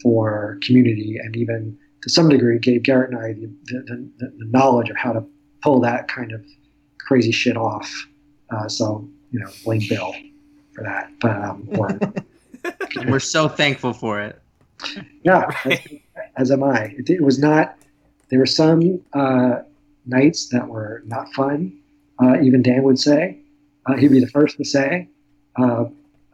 [0.00, 4.46] for community, and even to some degree gave Garrett and I the, the, the, the
[4.46, 5.24] knowledge of how to
[5.62, 6.44] pull that kind of
[7.00, 7.92] crazy shit off.
[8.50, 10.14] Uh, so, you know, blame Bill
[10.74, 11.10] for that.
[11.20, 11.98] But um, we're,
[13.06, 14.40] we're so thankful for it.
[15.22, 15.78] Yeah, as,
[16.36, 16.94] as am I.
[16.98, 17.76] It, it, was not.
[18.30, 19.60] There were some uh,
[20.06, 21.78] nights that were not fun.
[22.22, 23.38] Uh, even Dan would say.
[23.86, 25.08] Uh, he'd be the first to say.
[25.56, 25.84] Uh,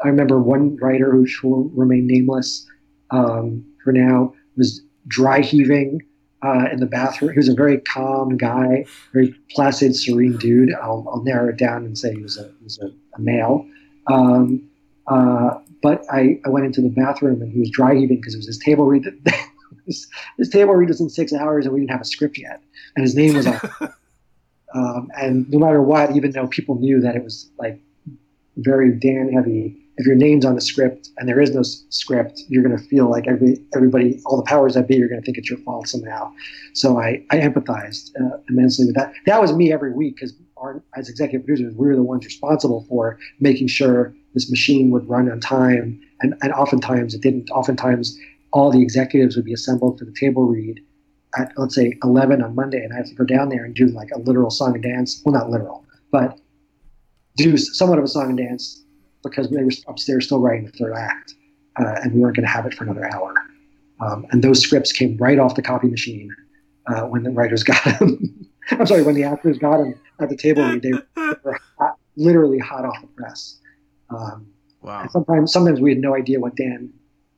[0.04, 2.66] I remember one writer who will remain nameless
[3.10, 6.02] um, for now was dry heaving
[6.42, 7.32] uh, in the bathroom.
[7.32, 10.74] He was a very calm guy, very placid, serene dude.
[10.74, 13.66] I'll, I'll narrow it down and say he was a, he was a, a male.
[14.10, 14.68] Um,
[15.06, 18.38] uh, but I, I went into the bathroom and he was dry heaving because it
[18.38, 19.06] was his table read.
[19.86, 20.06] his,
[20.36, 22.62] his table read was in six hours and we didn't have a script yet.
[22.96, 23.60] And his name was on
[24.74, 27.80] um, and no matter what, even though people knew that it was like
[28.56, 32.62] very Dan heavy, if your name's on the script and there is no script, you're
[32.62, 35.38] going to feel like every, everybody, all the powers that be, you're going to think
[35.38, 36.32] it's your fault somehow.
[36.72, 39.12] So I, I empathized uh, immensely with that.
[39.26, 42.84] That was me every week because our, as executive producers, we were the ones responsible
[42.88, 47.50] for making sure this machine would run on time, and, and oftentimes it didn't.
[47.50, 48.18] Oftentimes,
[48.52, 50.80] all the executives would be assembled for the table read
[51.36, 53.86] at let's say 11 on Monday, and I have to go down there and do
[53.88, 55.22] like a literal song and dance.
[55.24, 56.38] Well, not literal, but
[57.36, 58.82] do somewhat of a song and dance
[59.22, 61.34] because they were upstairs still writing the third act,
[61.80, 63.34] uh, and we weren't going to have it for another hour.
[64.00, 66.34] Um, and those scripts came right off the copy machine
[66.86, 68.47] uh, when the writers got them.
[68.80, 70.92] I'm sorry, when the actors got them at the table read, they
[71.42, 73.58] were hot, literally hot off the press.
[74.10, 74.46] Um,
[74.80, 75.02] Wow.
[75.02, 76.90] and sometimes, sometimes we had no idea what Dan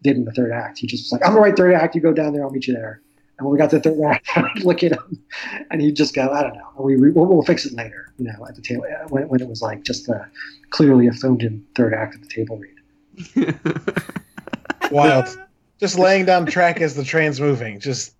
[0.03, 0.79] did in the third act.
[0.79, 1.95] He just was like, "I'm gonna write third act.
[1.95, 2.45] You go down there.
[2.45, 3.01] I'll meet you there."
[3.39, 5.19] And when we got to the third act, I'd look at him,
[5.71, 6.69] and he'd just go, "I don't know.
[6.79, 9.49] We, we we'll, we'll fix it later." You know, at the table when, when it
[9.49, 10.27] was like just a,
[10.69, 13.55] clearly a phoned-in third act at the table read.
[14.91, 15.27] Wild.
[15.79, 18.15] Just laying down track as the train's moving, just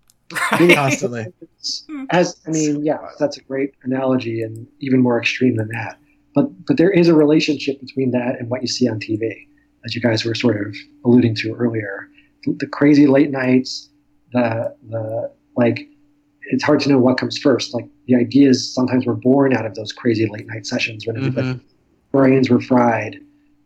[0.73, 1.27] constantly.
[2.09, 5.97] As I mean, yeah, that's a great analogy, and even more extreme than that.
[6.33, 9.47] But but there is a relationship between that and what you see on TV,
[9.85, 10.75] as you guys were sort of
[11.05, 12.07] alluding to earlier.
[12.45, 13.89] The, the crazy late nights,
[14.33, 15.87] the the like,
[16.51, 17.73] it's hard to know what comes first.
[17.73, 21.61] Like the ideas sometimes were born out of those crazy late night sessions when everybody's
[22.11, 23.17] brains were fried,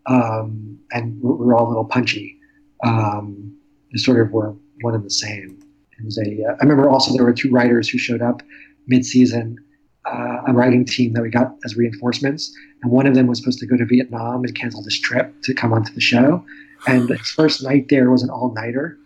[0.08, 2.38] um, and we're, we're all a little punchy.
[2.84, 3.56] Um,
[3.96, 5.60] sort of were one and the same.
[6.00, 6.44] It was a.
[6.44, 8.42] Uh, I remember also there were two writers who showed up
[8.88, 9.58] mid-season,
[10.06, 13.60] uh, a writing team that we got as reinforcements, and one of them was supposed
[13.60, 16.44] to go to Vietnam and canceled his trip to come onto the show,
[16.88, 18.98] and his first night there was an all-nighter,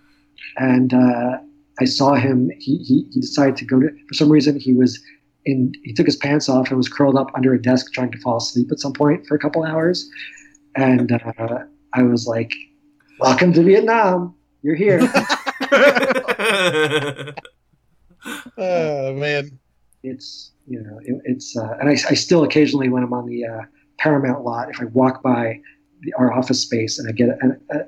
[0.57, 1.37] and uh,
[1.79, 2.51] I saw him.
[2.59, 3.89] He, he he decided to go to.
[4.07, 4.99] For some reason, he was
[5.45, 5.73] in.
[5.83, 8.37] He took his pants off and was curled up under a desk trying to fall
[8.37, 10.09] asleep at some point for a couple hours,
[10.75, 11.59] and uh,
[11.93, 12.53] I was like,
[13.19, 14.35] "Welcome to Vietnam.
[14.61, 14.99] You're here."
[18.57, 19.59] Oh man.
[20.03, 23.45] it's you know it, it's uh, and I, I still occasionally when I'm on the
[23.45, 23.61] uh,
[23.97, 25.61] Paramount lot if I walk by
[26.01, 27.79] the, our office space and I get an, a,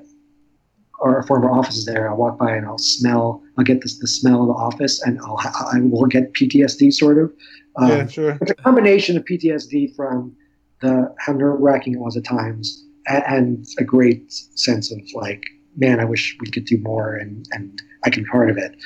[1.00, 4.08] our former office is there I'll walk by and I'll smell I'll get this the
[4.08, 7.32] smell of the office and I'll I will get PTSD sort of
[7.76, 8.38] um, yeah, sure.
[8.40, 10.34] it's a combination of PTSD from
[10.80, 15.42] the how nerve wracking it was at times and, and a great sense of like
[15.76, 18.76] man I wish we could do more and and I can be part of it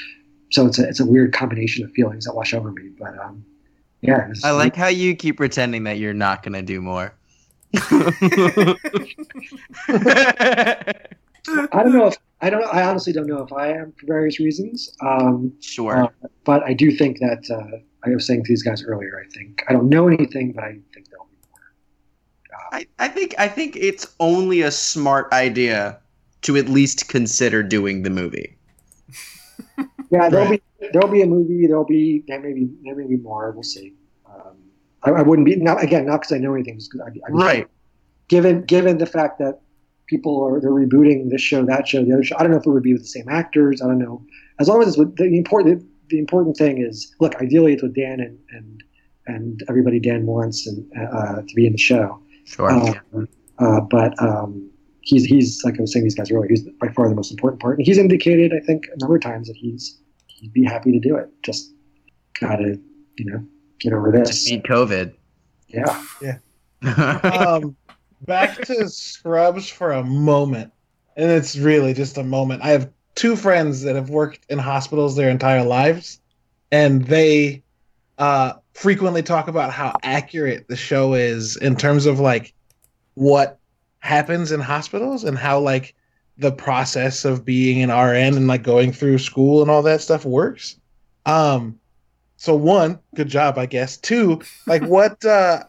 [0.50, 3.44] so it's a it's a weird combination of feelings that wash over me but um
[4.02, 7.14] yeah I like how you keep pretending that you're not gonna do more.
[11.48, 12.64] I don't know if I don't.
[12.74, 14.94] I honestly don't know if I am for various reasons.
[15.00, 16.04] Um, sure.
[16.04, 16.08] uh,
[16.44, 19.22] but I do think that uh, I was saying to these guys earlier.
[19.24, 21.60] I think I don't know anything, but I think there'll be more.
[22.72, 25.98] I, I think I think it's only a smart idea
[26.42, 28.55] to at least consider doing the movie.
[30.10, 30.62] Yeah, there'll Right.
[30.80, 31.66] be there'll be a movie.
[31.66, 33.50] There'll be there may be there may be more.
[33.52, 33.94] We'll see.
[34.26, 34.56] Um,
[35.02, 36.78] I, I wouldn't be not again not because I know anything.
[37.04, 37.66] I, I just- Right.
[38.28, 39.60] Given given the fact that
[40.06, 42.36] people are they're rebooting this show, that show, the other show.
[42.38, 43.80] I don't know if it would be with the same actors.
[43.82, 44.22] I don't know.
[44.60, 47.34] As long as it's with the important the important thing is look.
[47.42, 48.82] Ideally, it's with Dan and and
[49.26, 52.20] and everybody Dan wants and uh, to be in the show.
[52.44, 52.70] Sure.
[52.70, 53.28] Um,
[53.58, 54.70] uh, but um,
[55.06, 56.48] he's he's like I was saying these guys earlier.
[56.48, 59.22] He's by far the most important part, and he's indicated I think a number of
[59.22, 61.30] times that he's he'd be happy to do it.
[61.42, 61.72] Just
[62.38, 62.78] gotta
[63.16, 63.44] you know
[63.80, 64.28] get over this.
[64.28, 65.14] Just beat COVID.
[65.68, 66.04] Yeah.
[66.20, 66.38] Yeah,
[67.22, 67.76] um,
[68.22, 70.72] back to Scrubs for a moment,
[71.16, 72.62] and it's really just a moment.
[72.62, 76.20] I have two friends that have worked in hospitals their entire lives,
[76.70, 77.62] and they
[78.18, 82.52] uh, frequently talk about how accurate the show is in terms of like
[83.14, 83.58] what
[84.06, 85.94] happens in hospitals and how like
[86.38, 90.24] the process of being an RN and like going through school and all that stuff
[90.24, 90.76] works.
[91.24, 91.78] Um,
[92.36, 93.96] so one, good job, I guess.
[93.96, 95.64] Two, like what uh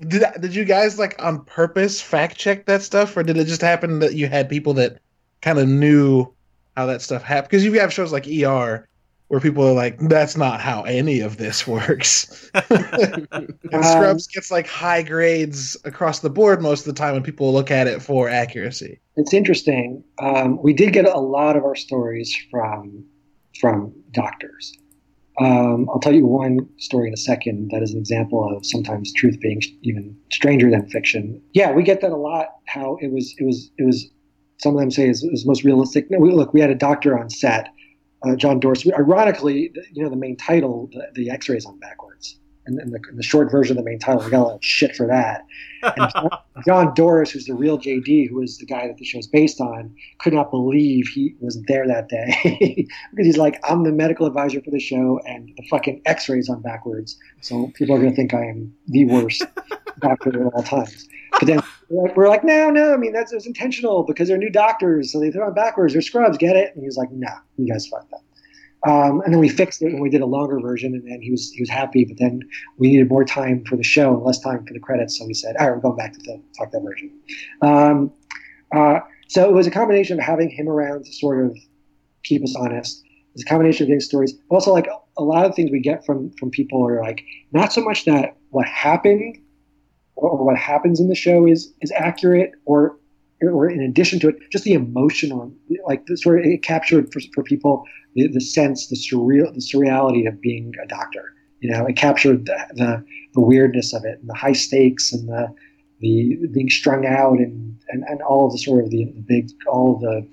[0.00, 3.62] did did you guys like on purpose fact check that stuff, or did it just
[3.62, 4.98] happen that you had people that
[5.42, 6.26] kind of knew
[6.76, 7.50] how that stuff happened?
[7.50, 8.88] Because you have shows like ER
[9.28, 13.26] where people are like, "That's not how any of this works." and
[13.72, 17.52] Um, Scrubs gets like high grades across the board most of the time when people
[17.52, 19.00] look at it for accuracy.
[19.16, 20.02] it's interesting.
[20.20, 23.04] Um, we did get a lot of our stories from
[23.60, 24.72] from doctors.
[25.40, 29.12] Um, I'll tell you one story in a second that is an example of sometimes
[29.12, 31.40] truth being even stranger than fiction.
[31.52, 32.46] Yeah, we get that a lot.
[32.66, 34.10] How it was, it was, it was.
[34.60, 36.10] Some of them say it was most realistic.
[36.10, 37.68] No, we, look, we had a doctor on set,
[38.24, 38.86] uh, John Doris.
[38.86, 43.00] Ironically, the- you know, the main title, the, the X-rays on backwards, and, in, the,
[43.10, 44.22] in the short version of the main title.
[44.22, 45.46] We got a lot of shit for that.
[45.82, 46.30] And John,
[46.66, 49.94] John Doris, who's the real JD, who is the guy that the show's based on,
[50.18, 52.36] could not believe he was there that day
[53.10, 56.60] because he's like, I'm the medical advisor for the show, and the fucking X-rays on
[56.60, 59.44] backwards, so people are going to think I am the worst
[60.00, 61.08] doctor of all times.
[61.32, 61.60] But then
[61.90, 65.30] we're like, no, no, I mean that's was intentional because they're new doctors, so they
[65.30, 65.94] throw it backwards.
[65.94, 66.74] They're scrubs, get it?
[66.74, 68.22] And he was like, nah, you guys fucked up.
[68.86, 71.30] Um, and then we fixed it and we did a longer version, and then he
[71.30, 72.04] was he was happy.
[72.04, 72.42] But then
[72.76, 75.34] we needed more time for the show and less time for the credits, so we
[75.34, 77.10] said, all right, we're going back to the fuck that version.
[77.62, 78.12] Um,
[78.74, 81.56] uh, so it was a combination of having him around to sort of
[82.22, 83.02] keep us honest.
[83.34, 86.30] It's a combination of getting stories, also like a lot of things we get from
[86.38, 89.38] from people are like not so much that what happened
[90.18, 92.98] or what happens in the show is is accurate or
[93.42, 95.52] or in addition to it, just the emotional,
[95.86, 99.60] like the sort of it captured for, for people the, the sense, the surreal, the
[99.60, 101.34] surreality of being a doctor.
[101.60, 103.04] You know, it captured the, the,
[103.34, 105.54] the weirdness of it and the high stakes and the
[106.00, 109.98] the being strung out and, and, and all the sort of the, the big all
[109.98, 110.28] the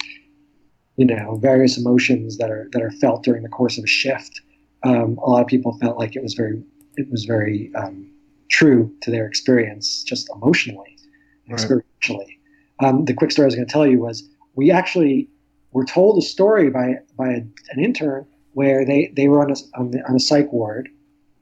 [0.96, 4.42] you know various emotions that are that are felt during the course of a shift.
[4.84, 6.62] Um, a lot of people felt like it was very
[6.98, 8.12] it was very um,
[8.56, 10.98] true to their experience, just emotionally,
[11.50, 11.60] right.
[11.60, 12.38] experientially.
[12.80, 15.30] Um, the quick story I was going to tell you was we actually
[15.74, 17.42] were told a story by by a,
[17.72, 20.88] an intern where they, they were on a, on, the, on a psych ward,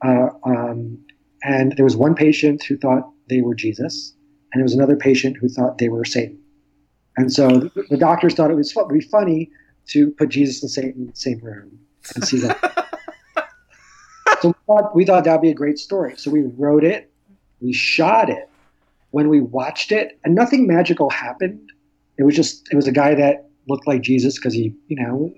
[0.04, 0.98] uh, um,
[1.44, 4.12] and there was one patient who thought they were Jesus,
[4.52, 6.40] and there was another patient who thought they were Satan.
[7.16, 9.52] And so the, the doctors thought it was would be funny
[9.90, 11.78] to put Jesus and Satan in the same room
[12.16, 12.80] and see that.
[14.44, 16.14] so we thought, we thought that'd be a great story.
[16.18, 17.10] So we wrote it,
[17.62, 18.50] we shot it,
[19.10, 21.70] when we watched it, and nothing magical happened.
[22.18, 25.32] It was just it was a guy that looked like Jesus because he, you know,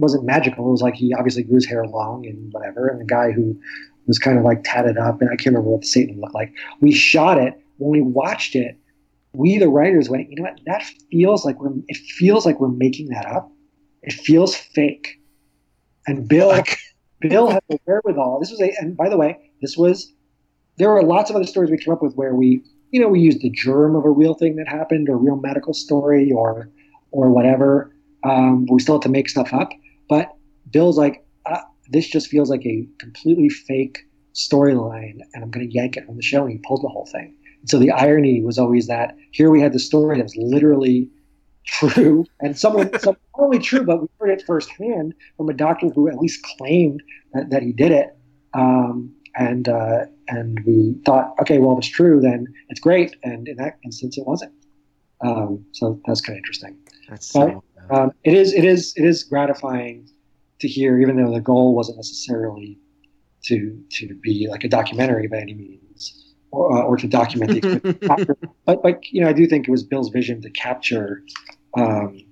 [0.00, 0.68] wasn't magical.
[0.68, 3.58] It was like he obviously grew his hair long and whatever, and the guy who
[4.06, 6.52] was kind of like tatted up, and I can't remember what Satan looked like.
[6.82, 7.54] We shot it.
[7.78, 8.76] When we watched it,
[9.32, 10.60] we the writers went, you know what?
[10.66, 11.72] That feels like we're.
[11.88, 13.50] It feels like we're making that up.
[14.02, 15.18] It feels fake.
[16.06, 16.62] And Bill,
[17.28, 18.40] Bill had the wherewithal.
[18.40, 20.12] This was a, and by the way, this was.
[20.78, 22.62] There were lots of other stories we came up with where we
[22.92, 25.74] you know, we used the germ of a real thing that happened, or real medical
[25.74, 26.70] story, or
[27.10, 27.94] or whatever.
[28.22, 29.70] Um, we still had to make stuff up.
[30.08, 30.30] But
[30.70, 35.74] Bill's like, uh, this just feels like a completely fake storyline, and I'm going to
[35.74, 36.42] yank it from the show.
[36.42, 37.34] And he pulled the whole thing.
[37.60, 41.08] And so the irony was always that here we had the story that was literally
[41.64, 45.88] true, and someone, some, not only true, but we heard it firsthand from a doctor
[45.88, 47.02] who at least claimed
[47.32, 48.16] that, that he did it.
[48.54, 53.16] Um, and uh, and we thought, okay, well, if it's true, then it's great.
[53.22, 54.52] And in that instance, it wasn't.
[55.22, 56.76] Um, so that's kind of interesting.
[57.08, 60.08] That's so, um, it is it is it is gratifying
[60.60, 62.78] to hear, even though the goal wasn't necessarily
[63.44, 68.36] to to be like a documentary by any means, or, uh, or to document the
[68.66, 71.22] but but you know, I do think it was Bill's vision to capture
[71.76, 72.24] um,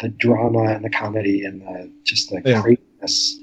[0.00, 2.62] the drama and the comedy and the just the yeah.
[2.62, 3.38] craziness.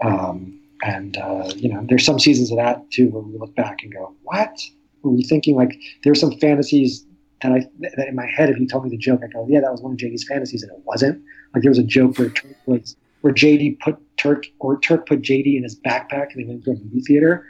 [0.00, 3.82] Um, and uh, you know, there's some seasons of that too where we look back
[3.82, 4.56] and go, "What?"
[5.02, 7.04] Were we thinking like there's some fantasies
[7.42, 9.60] that I that in my head, if you told me the joke, I go, "Yeah,
[9.60, 11.22] that was one of JD's fantasies," and it wasn't.
[11.54, 15.22] Like there was a joke where Turk was where JD put Turk or Turk put
[15.22, 17.46] JD in his backpack and they went to a movie theater,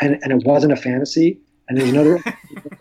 [0.00, 1.40] and and it wasn't a fantasy.
[1.68, 2.22] And there's another.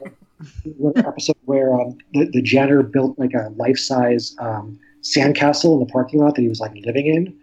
[0.97, 6.19] episode where um, the, the janitor built like a life-size um, sandcastle in the parking
[6.19, 7.38] lot that he was like living in.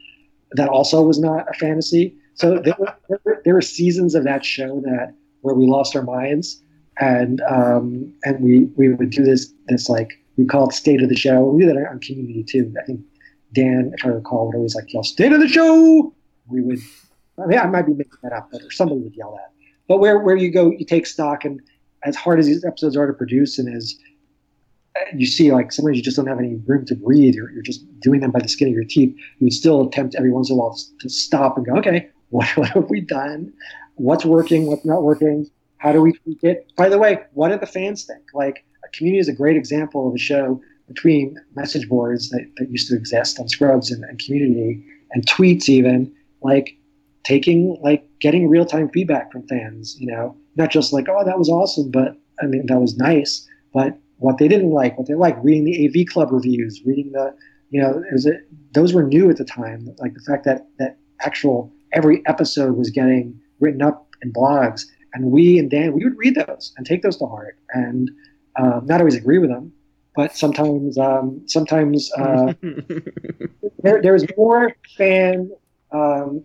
[0.53, 2.15] That also was not a fantasy.
[2.35, 6.63] So there were, there were, seasons of that show that where we lost our minds,
[6.99, 11.09] and um, and we we would do this this like we call it state of
[11.09, 11.45] the show.
[11.45, 12.73] We do that on Community too.
[12.81, 13.01] I think
[13.53, 16.13] Dan, if I recall, would always like yell "State of the show."
[16.49, 16.81] We would.
[17.43, 19.53] I mean, I might be making that up, but or somebody would yell that.
[19.89, 21.61] But where where you go, you take stock, and
[22.05, 23.95] as hard as these episodes are to produce, and as
[24.97, 27.35] uh, you see, like sometimes you just don't have any room to breathe.
[27.35, 29.15] You're, you're just doing them by the skin of your teeth.
[29.39, 32.49] You would still attempt every once in a while to stop and go, okay, what,
[32.57, 33.53] what have we done?
[33.97, 34.67] What's working?
[34.67, 35.49] What's not working?
[35.79, 36.73] How do we tweak it?
[36.77, 38.23] By the way, what do the fans think?
[38.33, 42.71] Like, a Community is a great example of a show between message boards that, that
[42.71, 46.77] used to exist on Scrubs and, and Community and tweets, even like
[47.25, 49.97] taking like getting real time feedback from fans.
[49.99, 53.47] You know, not just like oh that was awesome, but I mean that was nice,
[53.73, 57.35] but what they didn't like, what they liked, reading the AV Club reviews, reading the
[57.71, 58.35] you know, it was a,
[58.73, 59.93] those were new at the time.
[59.99, 64.83] Like the fact that that actual every episode was getting written up in blogs,
[65.13, 68.11] and we and Dan we would read those and take those to heart, and
[68.57, 69.73] uh, not always agree with them,
[70.15, 72.53] but sometimes um, sometimes uh,
[73.83, 75.51] there, there was more fan
[75.93, 76.45] um,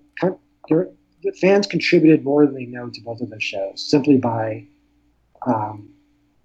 [0.68, 0.90] there,
[1.24, 4.66] the fans contributed more than they know to both of those shows simply by,
[5.46, 5.90] um,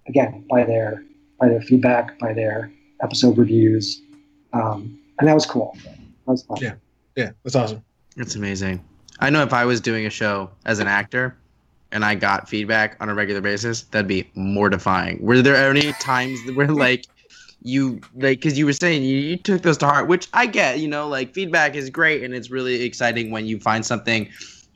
[0.07, 1.03] again, by their
[1.39, 2.71] by their feedback, by their
[3.01, 4.01] episode reviews,
[4.53, 5.77] um, and that was cool.
[5.83, 6.57] That was fun.
[6.61, 6.75] Yeah.
[7.15, 7.83] Yeah, that's awesome.
[8.17, 8.83] That's amazing.
[9.19, 11.37] I know if I was doing a show as an actor
[11.91, 15.21] and I got feedback on a regular basis, that'd be mortifying.
[15.21, 17.05] Were there any times where like
[17.61, 20.79] you like because you were saying you, you took those to heart, which I get,
[20.79, 24.29] you know, like feedback is great and it's really exciting when you find something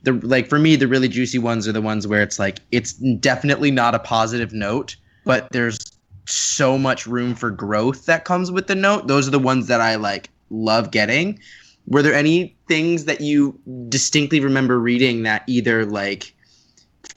[0.04, 2.94] the like for me the really juicy ones are the ones where it's like it's
[2.94, 4.96] definitely not a positive note,
[5.26, 5.80] but there's
[6.26, 9.08] so much room for growth that comes with the note.
[9.08, 11.40] Those are the ones that I like love getting.
[11.88, 16.36] Were there any things that you distinctly remember reading that either like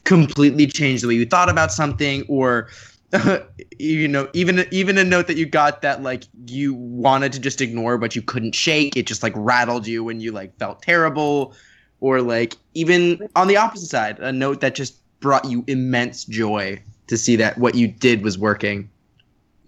[0.05, 2.69] completely changed the way you thought about something or
[3.79, 7.61] you know even even a note that you got that like you wanted to just
[7.61, 11.55] ignore but you couldn't shake it just like rattled you and you like felt terrible
[12.03, 16.79] or like even on the opposite side a note that just brought you immense joy
[17.07, 18.89] to see that what you did was working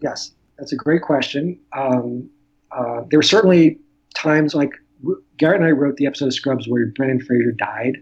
[0.05, 1.59] Yes, that's a great question.
[1.73, 2.29] Um,
[2.73, 3.79] uh, there were certainly
[4.15, 4.71] times like
[5.39, 7.97] Garrett and I wrote the episode of Scrubs where Brendan Fraser died.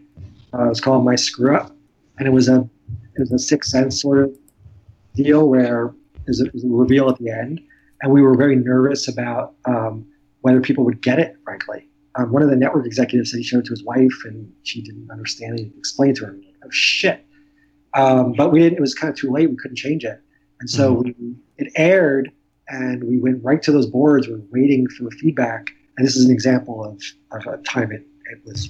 [0.53, 1.71] Uh, it was called My Screw Up,
[2.19, 2.69] and it was a
[3.15, 4.37] it was a sixth sense sort of
[5.15, 5.95] deal where
[6.27, 7.61] was a, a reveal at the end,
[8.03, 10.05] and we were very nervous about um,
[10.41, 11.37] whether people would get it.
[11.45, 14.51] Frankly, um, one of the network executives said he showed it to his wife, and
[14.63, 15.63] she didn't understand it.
[15.65, 17.25] He explained to her, like, "Oh shit!"
[17.95, 18.79] Um, but we didn't.
[18.79, 19.49] It was kind of too late.
[19.51, 20.21] We couldn't change it,
[20.61, 21.15] and so we,
[21.59, 22.31] it aired,
[22.69, 24.29] and we went right to those boards.
[24.29, 27.01] We are waiting for feedback, and this is an example of,
[27.33, 28.69] of a time it, it was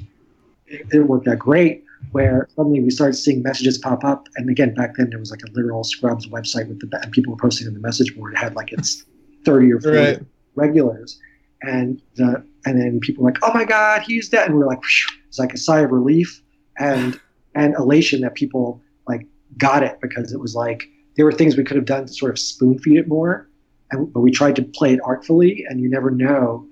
[0.67, 1.85] it didn't work that great.
[2.11, 5.43] Where suddenly we started seeing messages pop up, and again back then there was like
[5.49, 8.33] a literal Scrubs website with the and people were posting on the message board.
[8.35, 9.05] It had like its
[9.45, 10.19] thirty or forty Right.
[10.57, 11.21] regulars,
[11.63, 14.63] and the and then people were like, "Oh my God, he used that," and we
[14.63, 14.83] are like,
[15.29, 16.43] it's like a sigh of relief
[16.79, 17.21] and
[17.55, 19.27] and elation that people like
[19.59, 22.31] got it because it was like there were things we could have done to sort
[22.31, 23.49] of spoon feed it more,
[23.91, 26.67] and but we tried to play it artfully, and you never know,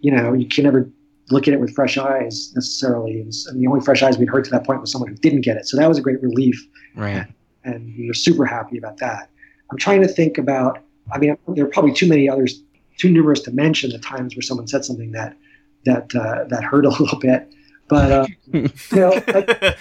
[0.00, 0.90] you know, you can never
[1.30, 4.44] look at it with fresh eyes necessarily, and, and the only fresh eyes we'd heard
[4.44, 6.56] to that point was someone who didn't get it, so that was a great relief.
[6.94, 7.26] Right.
[7.64, 9.30] And we were super happy about that.
[9.70, 10.80] I'm trying to think about.
[11.12, 12.62] I mean, there are probably too many others,
[13.02, 15.36] too numerous to mention the times where someone said something that
[15.84, 17.52] that uh, that hurt a little bit.
[17.88, 19.76] But uh, you know, like,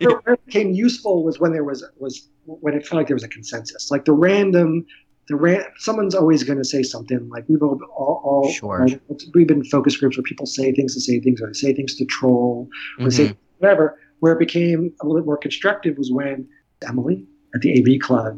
[0.00, 3.24] where it became useful was when there was was when it felt like there was
[3.24, 3.90] a consensus.
[3.90, 4.86] Like the random,
[5.28, 7.28] the ran, someone's always going to say something.
[7.28, 8.78] Like we've all, all, all Sure.
[8.78, 9.00] right,
[9.34, 11.74] we've been in focus groups where people say things to say things or they say
[11.74, 13.12] things to troll or Mhm.
[13.12, 13.98] say whatever.
[14.20, 16.48] Where it became a little bit more constructive was when
[16.88, 18.34] Emily at the AV Club,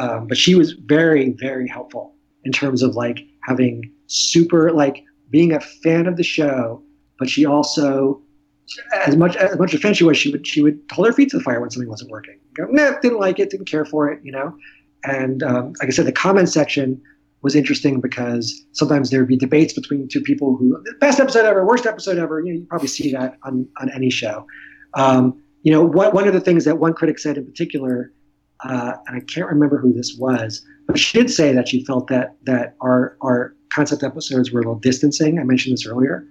[0.00, 2.11] um, but she was very, very helpful
[2.44, 6.82] in terms of like having super like being a fan of the show,
[7.18, 8.20] but she also
[8.94, 11.30] as much as much a fan she was, she would she would hold her feet
[11.30, 12.38] to the fire when something wasn't working.
[12.54, 14.56] Go, nah, didn't like it, didn't care for it, you know.
[15.04, 17.00] And um, like I said, the comment section
[17.42, 21.66] was interesting because sometimes there would be debates between two people who best episode ever,
[21.66, 22.40] worst episode ever.
[22.40, 24.46] You know, you probably see that on on any show.
[24.94, 28.12] Um, you know, what, one of the things that one critic said in particular,
[28.64, 32.08] uh, and I can't remember who this was, but she did say that she felt
[32.08, 35.38] that that our our concept episodes were a little distancing.
[35.38, 36.26] I mentioned this earlier.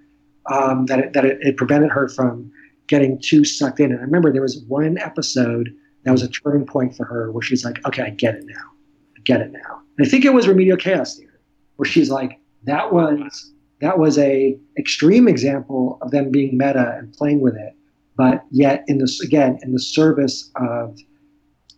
[0.51, 2.51] Um, that it, that it, it prevented her from
[2.87, 3.91] getting too sucked in.
[3.91, 5.69] And I remember there was one episode
[6.03, 8.71] that was a turning point for her where she's like, okay, I get it now.
[9.17, 9.81] I get it now.
[9.97, 11.29] And I think it was Remedial Chaos Theory,
[11.75, 17.11] where she's like, that was that was a extreme example of them being meta and
[17.13, 17.73] playing with it,
[18.15, 20.97] but yet in this again in the service of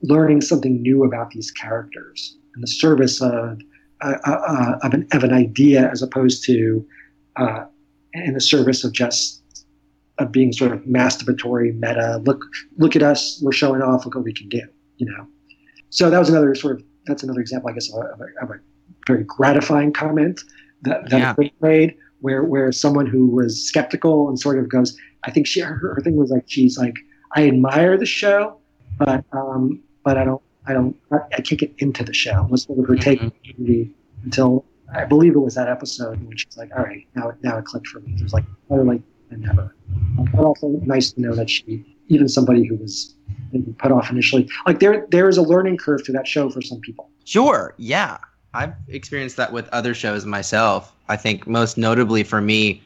[0.03, 3.59] learning something new about these characters, in the service of
[4.01, 6.85] uh, uh, uh, of, an, of an idea as opposed to
[7.37, 7.63] uh,
[8.13, 9.41] in the service of just
[10.19, 12.21] of being sort of masturbatory meta.
[12.25, 12.43] Look,
[12.77, 14.05] look at us, we're showing off.
[14.05, 14.61] Look what we can do.
[14.97, 15.25] You know.
[15.89, 18.59] So that was another sort of that's another example, I guess, of a, of a,
[19.05, 20.41] very gratifying comment
[20.83, 21.49] that, that Yeah.
[21.61, 25.75] made, where where someone who was skeptical and sort of goes, I think she her,
[25.75, 26.95] her thing was like she's like
[27.35, 28.57] I admire the show,
[28.97, 32.47] but um, but I don't I don't I, can't get into the show.
[32.49, 33.61] Was sort of her take mm-hmm.
[33.61, 33.91] movie
[34.23, 37.57] until I believe it was that episode when she's like, all right, now it now
[37.57, 38.13] it clicked for me.
[38.15, 39.75] It was like better late than never.
[40.33, 43.15] But also nice to know that she even somebody who was
[43.51, 46.61] maybe put off initially, like there there is a learning curve to that show for
[46.61, 47.09] some people.
[47.25, 48.17] Sure, yeah.
[48.55, 50.95] I've experienced that with other shows myself.
[51.09, 52.83] I think most notably for me,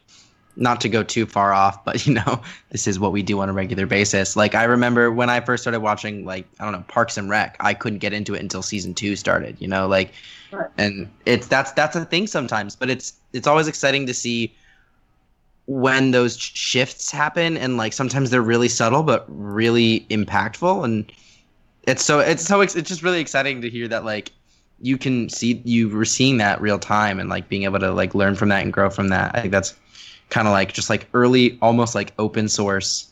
[0.58, 3.50] not to go too far off, but you know, this is what we do on
[3.50, 4.36] a regular basis.
[4.36, 7.56] Like I remember when I first started watching like, I don't know, Parks and Rec,
[7.60, 10.14] I couldn't get into it until season 2 started, you know, like
[10.50, 10.70] Right.
[10.78, 14.56] and it's that's that's a thing sometimes, but it's it's always exciting to see
[15.66, 21.12] when those shifts happen and like sometimes they're really subtle but really impactful and
[21.84, 24.32] it's so it's so it's just really exciting to hear that like
[24.80, 28.14] you can see you were seeing that real time and like being able to like
[28.14, 29.36] learn from that and grow from that.
[29.36, 29.76] I think that's
[30.30, 33.12] kind of like just like early, almost like open source.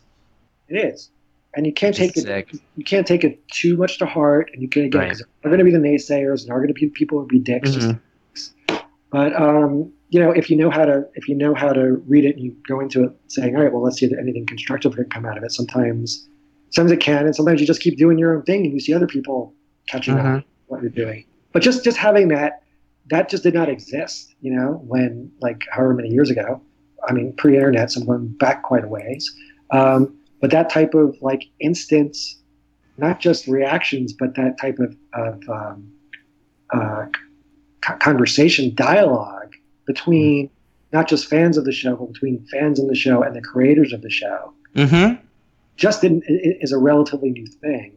[0.68, 1.10] It is,
[1.56, 2.60] and you can't take it.
[2.76, 5.46] You can't take it too much to heart, and you can't get because right.
[5.46, 7.72] are going to be the naysayers, and are going to be people who be dicks.
[7.72, 8.76] Mm-hmm.
[9.12, 12.26] But um, you know, if you know how to if you know how to read
[12.26, 14.96] it, and you go into it saying, all right, well, let's see if anything constructive
[14.96, 15.52] can come out of it.
[15.52, 16.28] Sometimes,
[16.70, 18.94] sometimes it can, and sometimes you just keep doing your own thing, and you see
[18.94, 19.54] other people
[19.88, 20.38] catching mm-hmm.
[20.38, 21.26] up what you're doing
[21.56, 22.64] but just just having that
[23.10, 26.62] that just did not exist you know when like however many years ago
[27.08, 29.34] i mean pre-internet so i'm going back quite a ways.
[29.72, 32.16] Um, but that type of like instant
[32.98, 35.92] not just reactions but that type of, of um,
[36.74, 37.06] uh,
[37.82, 39.54] conversation dialogue
[39.86, 40.50] between
[40.94, 43.92] not just fans of the show but between fans of the show and the creators
[43.92, 44.54] of the show.
[44.76, 45.22] Mm-hmm.
[45.78, 47.94] just didn't is a relatively new thing.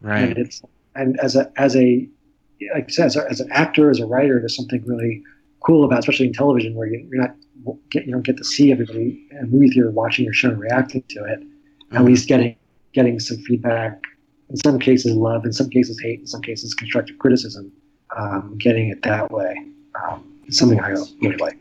[0.00, 0.22] Right.
[0.22, 0.62] And it's
[0.94, 2.08] and as a as a
[2.74, 5.22] like I said, as, a, as, an actor, as a writer, there's something really
[5.60, 7.36] cool about, especially in television, where you, are not
[7.90, 10.58] get, you don't get to see everybody in a movie theater watching your show and
[10.58, 11.40] reacting to it.
[11.40, 11.96] Mm-hmm.
[11.96, 12.56] At least getting
[12.92, 14.02] getting some feedback.
[14.48, 15.44] In some cases, love.
[15.44, 16.20] In some cases, hate.
[16.20, 17.72] In some cases, constructive criticism.
[18.16, 19.54] Um, getting it that way
[20.02, 21.58] um, is something I really like.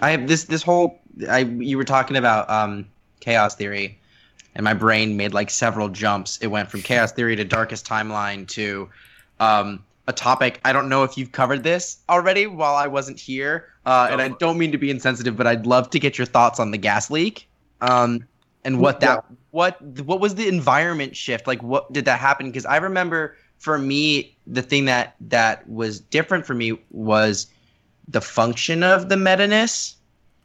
[0.00, 1.00] I have this this whole.
[1.28, 2.86] I you were talking about um,
[3.20, 3.98] chaos theory,
[4.54, 6.38] and my brain made like several jumps.
[6.38, 8.88] It went from chaos theory to darkest timeline to
[9.38, 10.58] um, a topic.
[10.64, 14.28] I don't know if you've covered this already while I wasn't here, uh, and I
[14.28, 17.10] don't mean to be insensitive, but I'd love to get your thoughts on the gas
[17.10, 17.46] leak,
[17.82, 18.26] um,
[18.64, 19.36] and what that yeah.
[19.50, 21.62] what what was the environment shift like?
[21.62, 22.46] What did that happen?
[22.46, 27.46] Because I remember for me, the thing that that was different for me was
[28.08, 29.96] the function of the meta-ness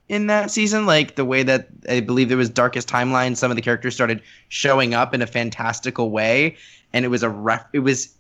[0.10, 3.56] in that season like the way that i believe there was darkest timeline some of
[3.56, 6.58] the characters started showing up in a fantastical way
[6.92, 8.14] and it was a ref it was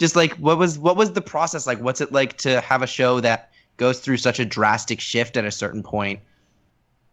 [0.00, 1.78] just like what was what was the process like?
[1.80, 5.44] What's it like to have a show that goes through such a drastic shift at
[5.44, 6.20] a certain point?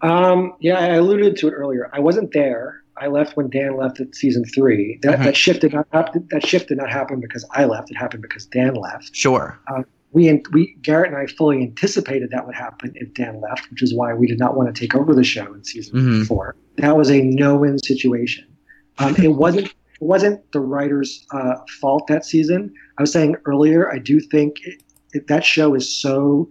[0.02, 1.90] Um, yeah, I alluded to it earlier.
[1.94, 2.82] I wasn't there.
[2.96, 5.00] I left when Dan left at season three.
[5.04, 5.24] That, mm-hmm.
[5.26, 6.28] that shift did not happen.
[6.32, 7.92] That shift did not happen because I left.
[7.92, 9.16] It happened because Dan left.
[9.16, 9.60] Sure.
[9.68, 9.84] Uh,
[10.14, 13.94] we we Garrett and I fully anticipated that would happen if Dan left, which is
[13.94, 16.24] why we did not want to take over the show in season mm-hmm.
[16.24, 16.56] four.
[16.78, 18.48] That was a no-win situation.
[19.00, 22.74] Um, it wasn't it wasn't the writer's uh, fault that season.
[22.98, 24.84] I was saying earlier, I do think it,
[25.14, 26.50] it, that show is so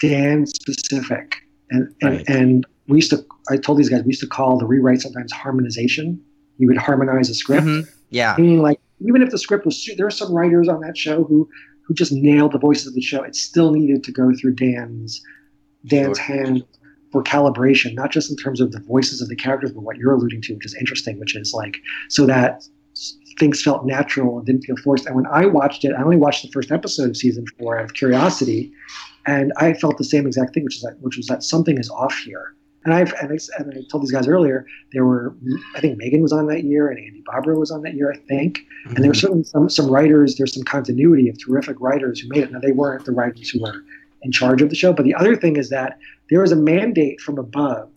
[0.00, 1.36] Dan specific,
[1.70, 2.28] and and, right.
[2.28, 3.24] and we used to.
[3.50, 6.20] I told these guys we used to call the rewrite sometimes harmonization.
[6.58, 7.66] You would harmonize a script.
[7.66, 7.90] Mm-hmm.
[8.10, 8.34] Yeah.
[8.38, 11.48] Meaning, like even if the script was, there are some writers on that show who
[11.86, 13.22] who just nailed the voices of the show.
[13.22, 15.22] It still needed to go through Dan's
[15.86, 16.36] Dan's sure.
[16.36, 16.64] hand
[17.12, 20.14] for calibration, not just in terms of the voices of the characters, but what you're
[20.14, 21.76] alluding to, which is interesting, which is like
[22.08, 22.64] so that
[23.38, 25.06] things felt natural and didn't feel forced.
[25.06, 27.84] And when I watched it, I only watched the first episode of season four out
[27.84, 28.72] of curiosity,
[29.26, 31.90] and I felt the same exact thing, which is that which was that something is
[31.90, 32.54] off here.
[32.84, 35.34] And I've and I, and I told these guys earlier there were
[35.76, 38.16] I think Megan was on that year and Andy Bobrow was on that year I
[38.16, 38.96] think, mm-hmm.
[38.96, 40.36] and there were certainly some some writers.
[40.36, 42.52] There's some continuity of terrific writers who made it.
[42.52, 43.84] Now they weren't the writers who were
[44.22, 45.98] in charge of the show, but the other thing is that
[46.30, 47.90] there was a mandate from above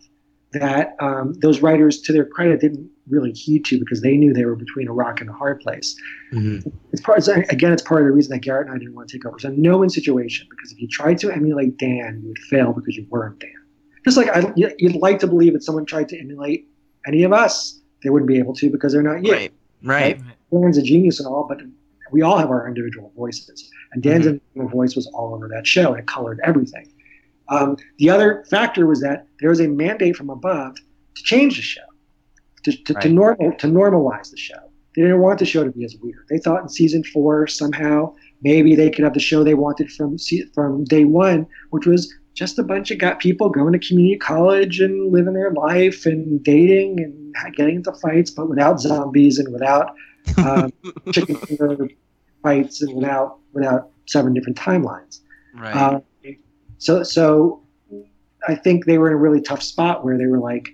[0.53, 4.45] that um, those writers, to their credit, didn't really heed to because they knew they
[4.45, 5.95] were between a rock and a hard place.
[6.33, 6.69] Mm-hmm.
[6.91, 9.17] It's part again, it's part of the reason that Garrett and I didn't want to
[9.17, 9.35] take over.
[9.35, 12.95] It's a no-win situation because if you tried to emulate Dan, you would fail because
[12.95, 13.51] you weren't Dan.
[14.05, 16.67] Just like I, you'd like to believe that someone tried to emulate
[17.05, 19.33] any of us, they wouldn't be able to because they're not you.
[19.33, 19.53] Right.
[19.83, 20.21] Right.
[20.21, 20.61] right?
[20.61, 21.61] Dan's a genius and all, but
[22.11, 24.67] we all have our individual voices, and Dan's mm-hmm.
[24.67, 26.91] voice was all over that show, and it colored everything.
[27.47, 31.61] Um, the other factor was that there was a mandate from above to change the
[31.61, 31.81] show,
[32.63, 33.01] to, to, right.
[33.01, 34.59] to, normal, to normalize the show.
[34.95, 36.25] They didn't want the show to be as weird.
[36.29, 40.17] They thought in season four somehow maybe they could have the show they wanted from
[40.53, 44.81] from day one, which was just a bunch of got people going to community college
[44.81, 49.95] and living their life and dating and getting into fights, but without zombies and without
[50.37, 50.71] um,
[51.11, 51.37] chicken
[52.45, 55.21] fights and without without seven different timelines.
[55.55, 55.75] Right.
[55.75, 55.99] Uh,
[56.77, 57.63] so, so
[58.47, 60.69] I think they were in a really tough spot where they were like,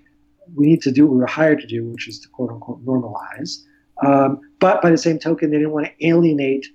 [0.56, 2.84] we need to do what we were hired to do, which is to quote unquote
[2.86, 3.60] normalize.
[4.06, 6.68] Um, but by the same token, they didn't want to alienate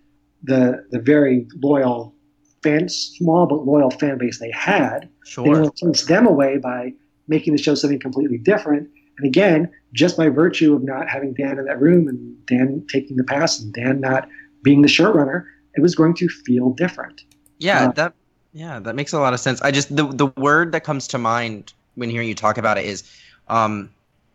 [0.43, 2.15] the the very loyal
[2.63, 5.09] fan, small but loyal fan base they had.
[5.25, 5.45] Sure.
[5.45, 6.95] They didn't want to chase them away by
[7.29, 8.89] making the show something completely different.
[9.19, 13.17] And again, just by virtue of not having Dan in that room and Dan taking
[13.17, 14.29] the pass and Dan not
[14.67, 15.45] being the showrunner,
[15.77, 17.23] it was going to feel different.
[17.59, 18.15] Yeah, uh, that
[18.53, 19.63] yeah, that makes a lot of sense.
[19.63, 22.85] I just the the word that comes to mind when hearing you talk about it
[22.85, 23.05] is,
[23.47, 23.89] um,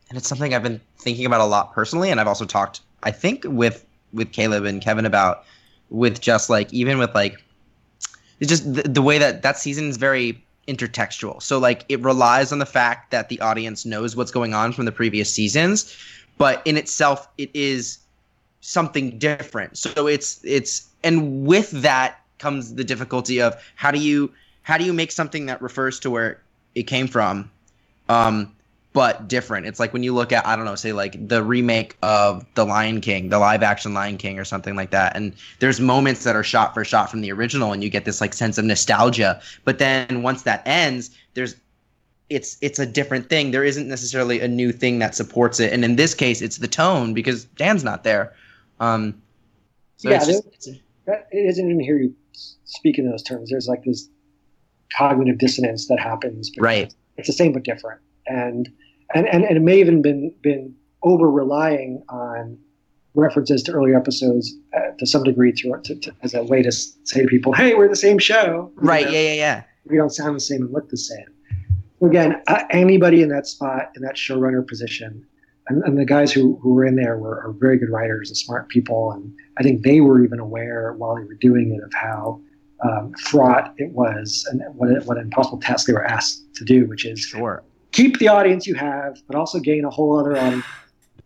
[0.08, 3.12] and it's something I've been thinking about a lot personally, and I've also talked, I
[3.12, 5.44] think, with with Caleb and Kevin about
[5.90, 7.44] with just like even with like
[8.40, 11.42] it's just the, the way that that season is very intertextual.
[11.42, 14.86] So like it relies on the fact that the audience knows what's going on from
[14.86, 15.94] the previous seasons,
[16.38, 17.98] but in itself it is
[18.62, 19.78] something different.
[19.78, 24.32] So it's it's and with that comes the difficulty of how do you
[24.64, 26.42] how do you make something that refers to where
[26.76, 27.52] it came from
[28.10, 28.52] um
[28.94, 29.66] but different.
[29.66, 32.66] It's like when you look at I don't know, say like the remake of The
[32.66, 35.16] Lion King, the live action Lion King or something like that.
[35.16, 38.20] And there's moments that are shot for shot from the original and you get this
[38.20, 39.42] like sense of nostalgia.
[39.64, 41.56] But then once that ends, there's
[42.30, 43.52] it's it's a different thing.
[43.52, 45.72] There isn't necessarily a new thing that supports it.
[45.72, 48.34] And in this case, it's the tone because Dan's not there.
[48.82, 49.22] Um
[49.98, 50.82] so yeah, it's just, it's, it
[51.32, 52.14] isn't even hear you
[52.64, 53.50] speak in those terms.
[53.50, 54.10] There's like this
[54.98, 56.52] cognitive dissonance that happens.
[56.58, 56.94] Right.
[57.18, 58.68] It's the same but different, and
[59.14, 62.58] and and, and it may even been been over relying on
[63.14, 66.72] references to earlier episodes uh, to some degree to, to, to, as a way to
[66.72, 69.64] say to people, "Hey, we're the same show." You right, know, yeah, yeah, yeah.
[69.86, 71.26] We don't sound the same and look the same.
[72.02, 75.28] Again, uh, anybody in that spot in that showrunner position.
[75.72, 78.36] And, and the guys who, who were in there were are very good writers and
[78.36, 81.94] smart people, and I think they were even aware while they were doing it of
[81.94, 82.42] how
[82.84, 86.86] um, fraught it was and what, what an impossible task they were asked to do,
[86.88, 87.64] which is Sure.
[87.94, 90.66] keep the audience you have, but also gain a whole other audience.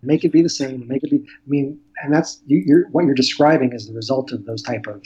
[0.04, 0.88] Make it be the same.
[0.88, 1.18] Make it be.
[1.18, 4.86] I mean, and that's you, you're what you're describing is the result of those type
[4.86, 5.02] of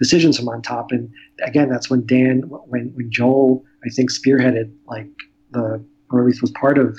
[0.00, 0.90] decisions from on top.
[0.90, 1.08] And
[1.44, 5.06] again, that's when Dan, when when Joel, I think spearheaded like
[5.52, 6.98] the, or at least was part of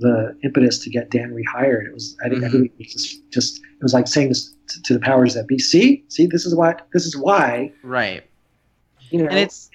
[0.00, 1.86] the impetus to get Dan rehired.
[1.86, 2.52] It was I think I Mhm.
[2.52, 5.46] think it was just, just it was like saying this to, to the powers that
[5.46, 5.58] be.
[5.58, 8.24] See, see, this is what this is why Right.
[9.10, 9.70] you know And it's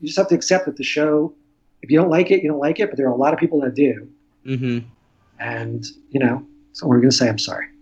[0.00, 1.34] you just have to accept that the show.
[1.82, 2.88] If you don't like it, you don't like it.
[2.90, 4.08] But there are a lot of people that do.
[4.46, 4.84] mhm.
[5.40, 7.66] and you know, so we're gonna say I'm sorry.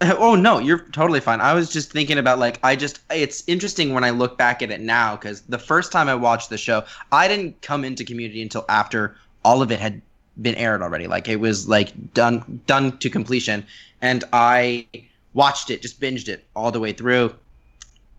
[0.00, 1.40] Oh no, you're totally fine.
[1.40, 4.70] I was just thinking about like I just it's interesting when I look back at
[4.70, 8.40] it now cuz the first time I watched the show, I didn't come into community
[8.42, 10.00] until after all of it had
[10.40, 11.06] been aired already.
[11.06, 13.66] Like it was like done done to completion
[14.00, 14.86] and I
[15.32, 17.34] watched it, just binged it all the way through.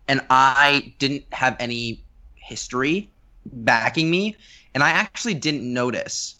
[0.08, 2.02] And I didn't have any
[2.36, 3.10] history
[3.46, 4.36] backing me
[4.74, 6.36] and I actually didn't notice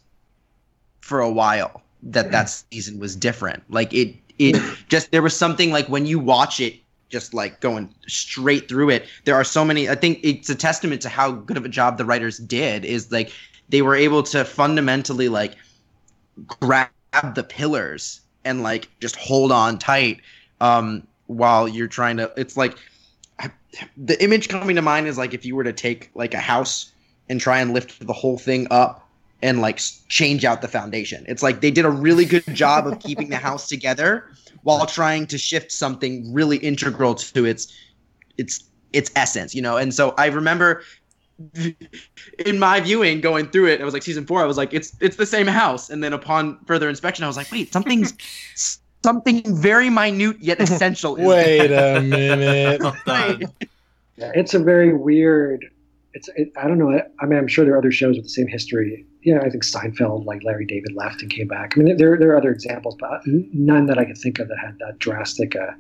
[1.00, 2.76] for a while that that hmm.
[2.76, 3.64] season was different.
[3.70, 6.76] Like it it just there was something like when you watch it
[7.10, 11.02] just like going straight through it there are so many i think it's a testament
[11.02, 13.32] to how good of a job the writers did is like
[13.70, 15.56] they were able to fundamentally like
[16.48, 16.90] grab
[17.34, 20.20] the pillars and like just hold on tight
[20.62, 22.78] um while you're trying to it's like
[23.98, 26.92] the image coming to mind is like if you were to take like a house
[27.30, 29.08] and try and lift the whole thing up
[29.42, 31.26] and like change out the foundation.
[31.28, 34.30] It's like they did a really good job of keeping the house together
[34.64, 37.74] while trying to shift something really integral to its
[38.38, 38.64] its
[38.94, 39.78] its essence, you know.
[39.78, 40.84] And so I remember
[42.46, 44.94] in my viewing going through it, it was like season 4, I was like it's
[45.02, 48.14] it's the same house and then upon further inspection I was like, "Wait, something's
[49.06, 52.82] something very minute yet essential is Wait a minute.
[52.82, 53.40] Well.
[54.18, 55.66] It's a very weird.
[56.14, 56.90] It's it, I don't know.
[57.20, 59.06] I mean, I'm sure there are other shows with the same history.
[59.22, 61.74] Yeah, I think Seinfeld, like Larry David left and came back.
[61.76, 64.58] I mean, there there are other examples, but none that I can think of that
[64.58, 65.56] had that drastic.
[65.56, 65.74] Uh,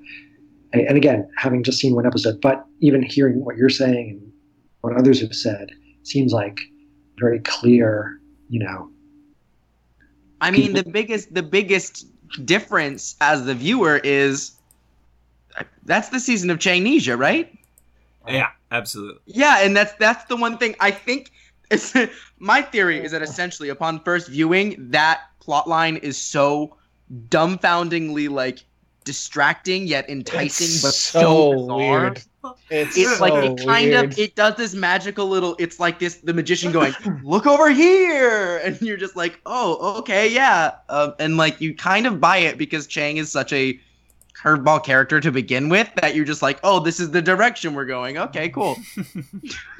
[0.73, 4.32] and and again, having just seen one episode, but even hearing what you're saying and
[4.86, 5.72] what others have said,
[6.03, 6.60] seems like
[7.20, 8.20] very clear.
[8.49, 8.90] You know,
[10.40, 12.06] I mean, the biggest the biggest
[12.45, 14.52] difference as the viewer is
[15.86, 17.52] that's the season of Changnesia, right?
[18.28, 19.22] Yeah, absolutely.
[19.26, 21.32] Yeah, and that's that's the one thing I think.
[21.72, 21.95] It's,
[22.40, 26.78] my theory is that essentially, upon first viewing, that plot line is so
[27.30, 28.64] dumbfoundingly like
[29.03, 31.78] distracting yet enticing, It's but so so, bizarre.
[31.78, 32.24] weird.
[32.70, 34.14] It's, It's so like it kind weird.
[34.14, 35.56] of it does this magical little.
[35.60, 36.94] It's like this the magician going,
[37.24, 42.08] "Look over here," and you're just like, "Oh, okay, yeah," um, and like you kind
[42.08, 43.80] of buy it because Chang is such a
[44.42, 47.86] curveball character to begin with that you're just like, "Oh, this is the direction we're
[47.86, 48.76] going." Okay, cool.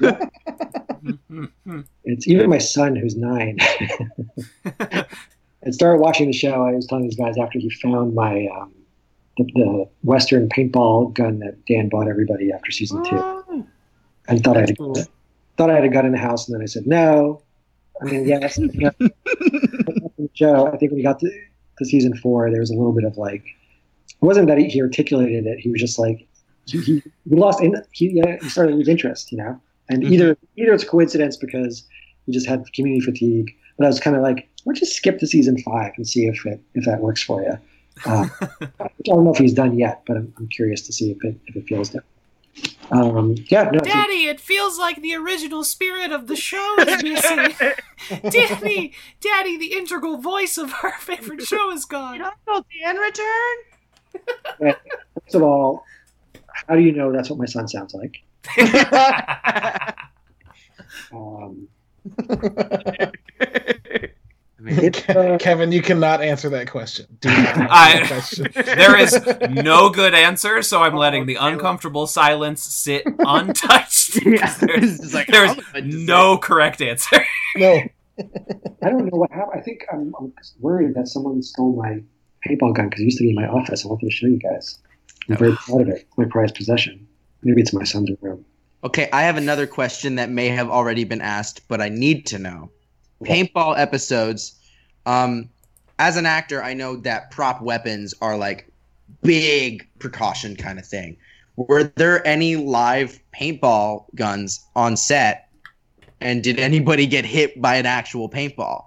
[2.04, 3.58] it's even my son who's nine.
[4.64, 6.64] I started watching the show.
[6.64, 8.72] I was telling these guys after he found my um,
[9.36, 13.64] the, the Western paintball gun that Dan bought everybody after season two,
[14.28, 15.06] and thought I had a,
[15.56, 17.42] thought I had a gun in the house, and then I said no.
[18.00, 18.58] I mean, yes.
[20.34, 21.30] Joe, I think when we got to,
[21.78, 24.82] to season four, there was a little bit of like, it wasn't that he, he
[24.82, 25.58] articulated it.
[25.60, 26.26] He was just like,
[26.66, 29.60] he, he, he lost, in, he, yeah, he started to lose interest, you know.
[29.88, 30.10] And Mhm.
[30.10, 31.86] either either it's coincidence because
[32.26, 35.26] he just had community fatigue, but I was kind of like, let's just skip to
[35.26, 37.56] season five and see if it if that works for you.
[38.04, 38.28] Uh,
[38.80, 41.38] I don't know if he's done yet, but I'm, I'm curious to see if it
[41.46, 42.06] if it feels different.
[42.90, 46.76] Um, yeah, no, it's a- Daddy, it feels like the original spirit of the show
[46.80, 47.54] is missing.
[48.30, 52.22] Daddy, Daddy, the integral voice of our favorite show is gone.
[52.22, 53.56] Uncle Dan return?
[55.14, 55.84] first of all,
[56.68, 58.22] how do you know that's what my son sounds like?
[61.12, 61.68] Um,
[62.18, 63.12] it's,
[64.68, 67.06] uh, Kevin, you cannot answer that question.
[67.20, 68.48] Do answer I- that question.
[68.54, 69.18] there is
[69.50, 74.24] no good answer, so I'm letting the uncomfortable silence sit untouched.
[74.24, 74.52] Yeah.
[74.60, 77.24] There's, like, there's I'm about to say- no correct answer.
[77.56, 77.80] No.
[78.18, 79.60] I don't know what happened.
[79.60, 82.02] I think I'm, I'm worried that someone stole my
[82.46, 83.84] paintball gun because it used to be in my office.
[83.84, 84.78] I wanted to show you guys.
[85.28, 86.06] I'm very proud of it.
[86.08, 87.06] It's my prized possession.
[87.42, 88.44] Maybe it's my son's room.
[88.84, 92.38] Okay, I have another question that may have already been asked, but I need to
[92.38, 92.70] know.
[93.22, 94.58] Paintball episodes.
[95.06, 95.48] Um,
[95.98, 98.70] as an actor, I know that prop weapons are like
[99.22, 101.16] big precaution kind of thing.
[101.56, 105.48] Were there any live paintball guns on set?
[106.20, 108.84] And did anybody get hit by an actual paintball?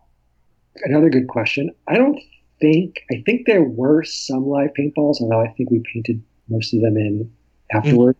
[0.84, 1.72] Another good question.
[1.88, 2.20] I don't
[2.62, 6.82] think, I think there were some live paintballs, although I think we painted most of
[6.82, 7.32] them in
[7.72, 8.20] afterwards.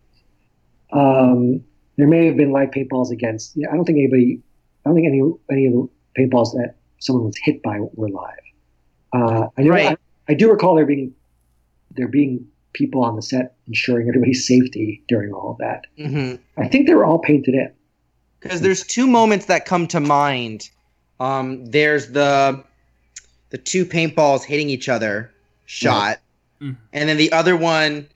[0.92, 1.62] Um,
[1.96, 4.40] there may have been live paintballs against, yeah, I don't think anybody,
[4.84, 5.88] I don't think any, any of the
[6.18, 8.38] paintballs that someone was hit by were live.
[9.12, 9.98] Uh, I know, Right.
[10.28, 11.14] I, I do recall there being,
[11.92, 15.86] there being people on the set ensuring everybody's safety during all of that.
[15.98, 16.36] Mm-hmm.
[16.60, 17.72] I think they were all painted in.
[18.40, 20.70] because there's two moments that come to mind.
[21.18, 22.64] Um, there's the
[23.50, 25.32] the two paintballs hitting each other
[25.66, 26.20] shot,
[26.62, 26.76] Mhm.
[26.92, 28.08] and then the other one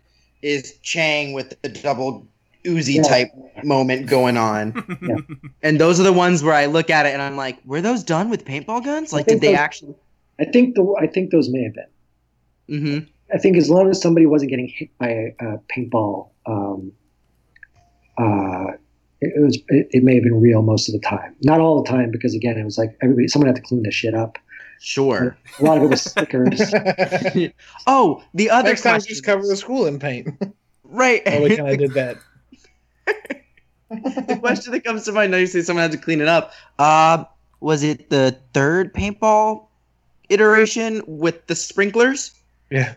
[0.43, 2.27] is Chang with the double
[2.65, 3.03] Uzi Yeah.
[3.03, 3.29] type
[3.63, 4.73] moment going on.
[5.03, 5.17] Yeah.
[5.63, 8.03] And those are the ones where I look at it and I'm like, were those
[8.03, 9.13] done with paintball guns?
[9.13, 9.95] Like, did they those- actually?
[10.41, 12.81] I think the, I think those may have been.
[12.81, 12.99] hmm
[13.33, 16.93] I think as long as somebody wasn't getting hit by a, a paintball, um,
[18.19, 18.73] uh,
[19.21, 21.35] it, it was it, it may have been real most of the time.
[21.43, 23.95] Not all the time because again, it was like everybody someone had to clean this
[23.95, 24.39] shit up.
[24.81, 25.37] Sure.
[25.61, 26.61] A lot of it was stickers.
[27.87, 30.29] oh, the other Next time, just cover the school in paint.
[30.85, 31.23] right.
[31.27, 32.19] Oh, we kind of did that.
[33.07, 36.53] The question that comes to mind now you say someone had to clean it up
[36.79, 37.25] uh
[37.61, 39.67] was it the third paintball
[40.29, 42.33] iteration with the sprinklers
[42.71, 42.95] Yeah.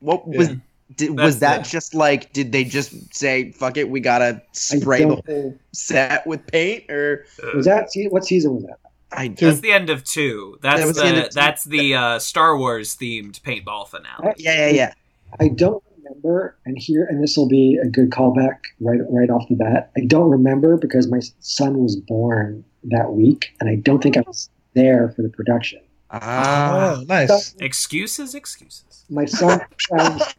[0.00, 0.50] what was
[0.96, 5.04] did, was that the- just like did they just say fuck it we gotta spray
[5.04, 8.78] the whole set with paint or was that what season was that?
[9.12, 10.58] i That's the end of two.
[10.60, 11.28] That's That the the two.
[11.34, 14.34] that's the uh, Star Wars themed paintball finale.
[14.38, 14.94] yeah yeah yeah
[15.40, 19.48] I don't remember, and here and this will be a good callback right right off
[19.48, 19.90] the bat.
[19.96, 24.22] I don't remember because my son was born that week, and I don't think I
[24.26, 25.80] was there for the production.
[26.10, 27.54] ah oh, nice.
[27.60, 29.04] Excuses, excuses.
[29.10, 29.60] My son
[29.90, 30.34] sounds,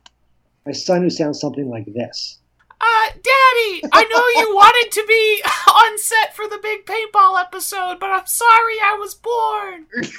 [0.65, 2.39] my son who sounds something like this.
[2.81, 7.99] Uh, Daddy, I know you wanted to be on set for the big paintball episode,
[7.99, 9.87] but I'm sorry I was born.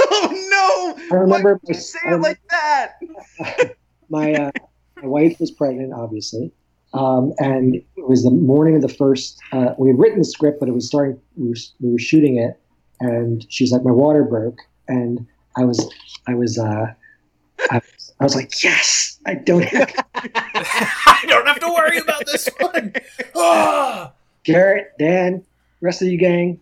[0.00, 3.76] oh no I remember Why my, you say I it like that
[4.10, 4.50] my, uh,
[5.02, 6.52] my wife was pregnant, obviously,
[6.94, 9.38] um, and it was the morning of the first.
[9.52, 11.20] Uh, we had written the script, but it was starting.
[11.36, 12.58] We were, we were shooting it,
[13.00, 14.58] and she's like, "My water broke,"
[14.88, 15.26] and
[15.56, 15.88] I was,
[16.26, 16.86] I was, uh,
[17.70, 22.26] I, was- I was like, "Yes, I don't have I don't have to worry about
[22.26, 22.92] this one.
[23.36, 24.12] Ah.
[24.44, 25.44] Garrett, Dan,
[25.82, 26.58] rest of you gang,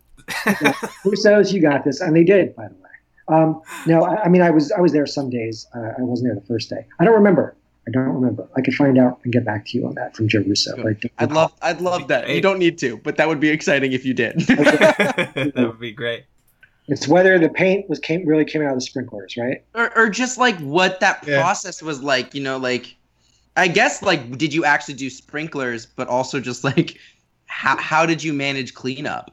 [1.02, 2.80] who Russo's, you got this, and they did, by the way.
[3.28, 5.66] Um, no, I, I mean, I was I was there some days.
[5.74, 6.86] Uh, I wasn't there the first day.
[7.00, 7.56] I don't remember.
[7.88, 8.48] I don't remember.
[8.56, 10.74] I could find out and get back to you on that from Joe Russo.
[10.76, 13.38] But I don't i'd love i'd love that you don't need to but that would
[13.40, 16.24] be exciting if you did that would be great.
[16.88, 19.64] It's whether the paint was came really came out of the sprinklers, right?
[19.74, 21.40] or, or just like what that Yeah.
[21.40, 22.94] process was like you know like
[23.56, 26.98] i guess like did you actually do sprinklers but also just like
[27.46, 29.30] how, how did you manage cleanup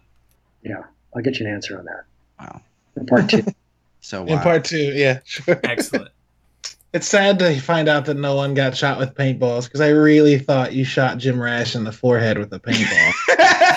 [0.64, 0.84] Yeah,
[1.16, 2.04] I'll get you an answer on that.
[2.40, 2.62] Wow.
[2.98, 3.44] In part two.
[4.02, 5.60] so In part two, yeah, sure.
[5.64, 6.12] Excellent.
[6.94, 10.38] It's sad to find out that no one got shot with paintballs because I really
[10.38, 13.14] thought you shot Jim Rash in the forehead with a paintball.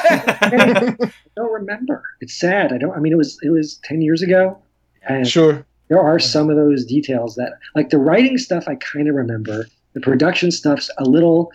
[1.10, 2.02] I don't remember.
[2.20, 2.74] It's sad.
[2.74, 2.94] I don't.
[2.94, 4.58] I mean, it was it was ten years ago,
[5.08, 5.64] and sure.
[5.88, 9.66] there are some of those details that, like the writing stuff, I kind of remember.
[9.94, 11.50] The production stuff's a little.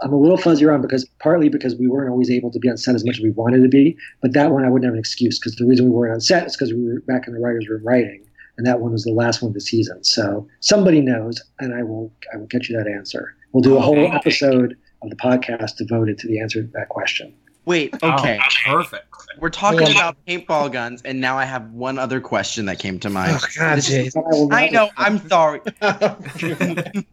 [0.00, 2.76] I'm a little fuzzy on because partly because we weren't always able to be on
[2.76, 3.96] set as much as we wanted to be.
[4.20, 6.46] But that one I wouldn't have an excuse because the reason we weren't on set
[6.46, 8.22] is because we were back in the writers' room writing,
[8.58, 10.04] and that one was the last one of the season.
[10.04, 13.34] So somebody knows, and I will I will get you that answer.
[13.52, 14.14] We'll do a whole Okay.
[14.14, 17.32] episode of the podcast devoted to the answer to that question.
[17.64, 18.38] Wait, okay.
[18.42, 18.48] Oh,
[18.82, 19.04] perfect.
[19.38, 19.92] We're talking Yeah.
[19.92, 23.32] about paintball guns, and now I have one other question that came to mind.
[23.40, 24.20] Oh God, This is- Jay.
[24.20, 24.88] But will I not- know.
[24.96, 25.60] I'm sorry.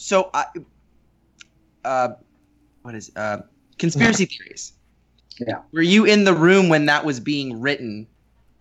[0.00, 0.44] So, I,
[1.84, 2.10] uh,
[2.82, 3.38] what is uh,
[3.78, 4.72] conspiracy theories?
[5.40, 5.58] Yeah.
[5.72, 8.06] Were you in the room when that was being written,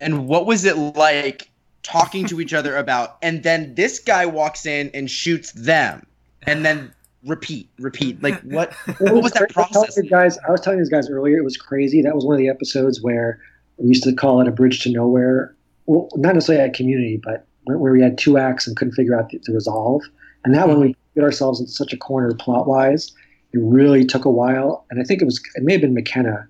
[0.02, 1.50] and what was it like
[1.88, 3.18] talking to each other about?
[3.22, 6.06] And then this guy walks in and shoots them,
[6.44, 6.94] and then
[7.26, 8.22] repeat, repeat.
[8.22, 8.74] Like what?
[8.88, 9.98] It What was that cra- I was process?
[9.98, 12.02] you guys, I was telling these guys earlier, it was crazy.
[12.02, 13.40] That was one of the episodes where
[13.78, 15.56] we used to call it a bridge to nowhere.
[15.86, 19.18] Well, not necessarily at community, but where, where we had two acts and couldn't figure
[19.18, 20.02] out the, the resolve.
[20.44, 23.12] And that one, we put ourselves into such a corner plot wise.
[23.54, 24.86] It really took a while.
[24.90, 26.48] And I think it was, it may have been McKenna,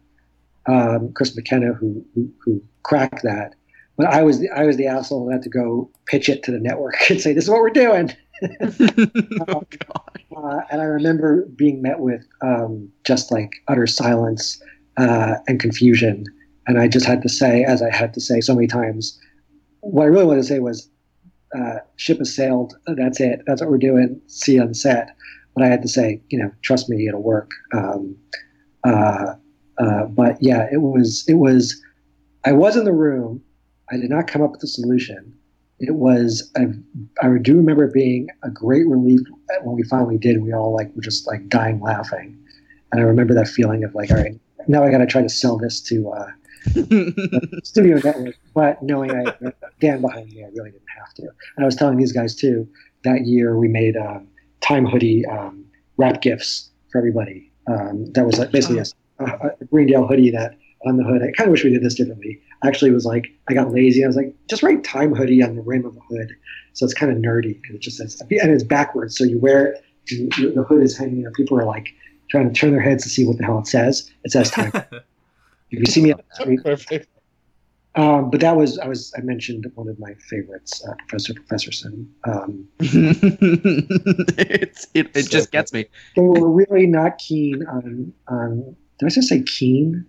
[0.65, 3.55] um, Chris McKenna, who, who, who cracked that.
[3.97, 6.51] But I was the, I was the asshole who had to go pitch it to
[6.51, 8.13] the network and say, this is what we're doing.
[9.47, 9.63] oh,
[10.35, 14.61] Uh, and I remember being met with um, just like utter silence
[14.97, 16.25] uh, and confusion.
[16.67, 19.19] And I just had to say, as I had to say so many times,
[19.79, 20.89] what I really wanted to say was,
[21.57, 22.75] uh, ship has sailed.
[22.85, 23.41] That's it.
[23.47, 24.21] That's what we're doing.
[24.27, 25.15] See you on set.
[25.55, 27.49] But I had to say, you know, trust me, it'll work.
[27.73, 28.15] Um,
[28.83, 29.33] uh,
[29.79, 31.81] uh, but yeah, it was, it was,
[32.45, 33.41] I was in the room.
[33.91, 35.33] I did not come up with a solution.
[35.79, 39.19] It was, I do remember it being a great relief
[39.61, 40.35] when we finally did.
[40.35, 42.37] And we all like were just like dying laughing.
[42.91, 45.29] And I remember that feeling of like, all right, now I got to try to
[45.29, 46.31] sell this to uh,
[47.63, 51.23] Studio Network, but knowing I had Dan behind me, I really didn't have to.
[51.23, 52.67] And I was telling these guys too.
[53.03, 54.27] That year, we made um,
[54.61, 55.63] time hoodie um,
[55.97, 57.51] wrap gifts for everybody.
[57.67, 61.21] Um, that was like basically a, a, a Greendale hoodie that on the hood.
[61.21, 62.39] I kind of wish we did this differently.
[62.63, 64.03] Actually, it was like I got lazy.
[64.03, 66.31] I was like, just write time hoodie on the rim of the hood.
[66.73, 69.17] So it's kind of nerdy because it just says, and it's backwards.
[69.17, 71.89] So you wear it, you, you- the hood is hanging, and people are like
[72.29, 74.11] trying to turn their heads to see what the hell it says.
[74.23, 74.71] It says time.
[75.71, 77.07] if you see me on the street, Perfect.
[77.95, 82.07] um, but that was I was I mentioned one of my favorites, uh, Professor Professorson.
[82.27, 85.85] Um, it's, it, it just gets me.
[86.15, 88.75] they were really not keen on on.
[88.99, 90.05] Did I just say keen?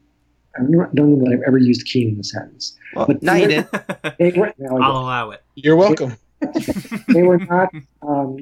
[0.58, 2.76] I don't know, know that I've ever used keen in a sentence.
[2.94, 3.68] Well, But- now you did.
[4.18, 5.42] They were, no, I I'll allow it.
[5.54, 6.16] You're welcome.
[6.40, 7.04] didn't.
[7.14, 7.72] they were not.
[8.02, 8.38] Um,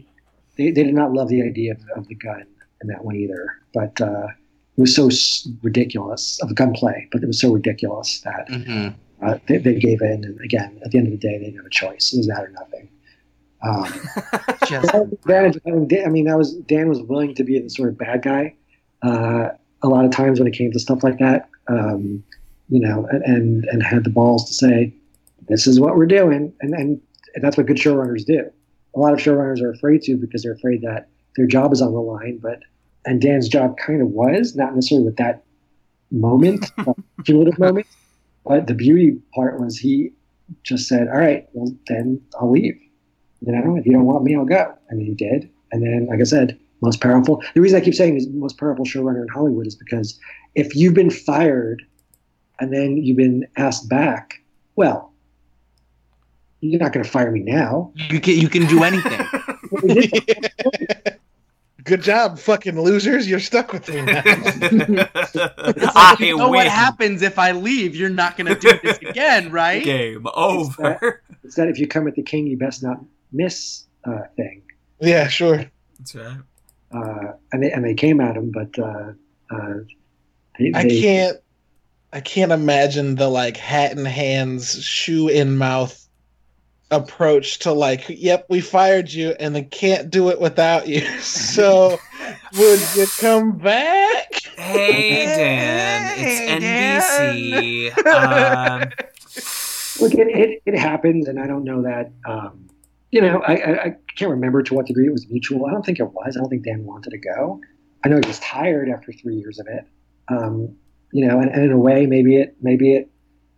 [0.57, 2.47] they, they did not love the idea of, of the gun
[2.83, 3.47] in that one either.
[3.75, 4.29] But uh,
[4.77, 5.11] it was so
[5.63, 7.09] ridiculous of gunplay.
[7.13, 8.95] But it was so ridiculous that Mhm.
[9.23, 10.25] uh, they, they gave in.
[10.25, 12.13] And again, at the end of the day, they didn't have a choice.
[12.15, 12.89] It was that or nothing.
[13.63, 13.93] Um,
[14.69, 14.93] Just,
[15.27, 17.89] Dan, I mean, Dan- I mean, that was Dan was willing to be the sort
[17.89, 18.55] of bad guy.
[19.03, 19.49] Uh,
[19.83, 22.23] a lot of times when it came to stuff like that, um,
[22.69, 24.93] you know, and, and had the balls to say,
[25.49, 27.01] "This is what we're doing," and and,
[27.35, 28.51] and that's what good showrunners do.
[28.95, 31.93] A lot of showrunners are afraid to because they're afraid that their job is on
[31.93, 32.39] the line.
[32.39, 32.61] But
[33.05, 35.45] and Dan's job kind of was not necessarily with that
[36.11, 36.71] moment,
[37.25, 37.87] cumulative moment,
[38.45, 40.11] but the beauty part was he
[40.63, 42.81] just said, "All right, well then I'll leave."
[43.41, 44.75] you know, if you don't want me, I'll go.
[44.89, 45.51] And he did.
[45.73, 47.43] And then, like I said, most powerful.
[47.55, 50.19] The reason I keep saying he's the most powerful showrunner in Hollywood is because
[50.55, 51.83] if you've been fired
[52.61, 54.43] and then you've been asked back,
[54.77, 55.13] well,
[56.61, 57.93] you're not going to fire me now.
[58.11, 59.27] you can you can do anything.
[59.71, 61.19] Well, we did-
[61.85, 63.29] Good job, fucking losers.
[63.31, 64.21] You're stuck with me now.
[64.25, 67.95] I you know what happens if I leave?
[67.95, 69.85] You're not gonna do this again, right?
[69.85, 71.23] Game over.
[71.45, 72.99] it's that if you come at the king, you best not
[73.31, 74.63] miss uh, thing.
[75.01, 75.65] yeah, sure.
[75.99, 76.39] That's right.
[76.97, 79.13] Uh, and, they, and they came at him, but uh,
[79.51, 79.75] uh,
[80.59, 81.37] they, I they- can't.
[82.13, 86.03] I can't imagine the like hat in hands, shoe in mouth
[86.91, 91.03] approach to like, yep, we fired you, and they can't do it without you.
[91.21, 91.99] So,
[92.57, 94.33] would you come back?
[94.57, 98.07] Hey Dan, Hey, it's NBC.
[98.07, 98.81] Um,
[100.01, 102.13] Look, it, it, it happens, and I don't know that.
[102.25, 102.69] Um,
[103.11, 105.67] you know, I, I, I can't remember to what degree it was mutual.
[105.67, 106.37] I don't think it was.
[106.37, 107.61] I don't think Dan wanted to go.
[108.05, 109.85] I know he was tired after three years of it.
[110.29, 110.77] Um,
[111.13, 113.11] you know, and, and in a way, maybe it, maybe it,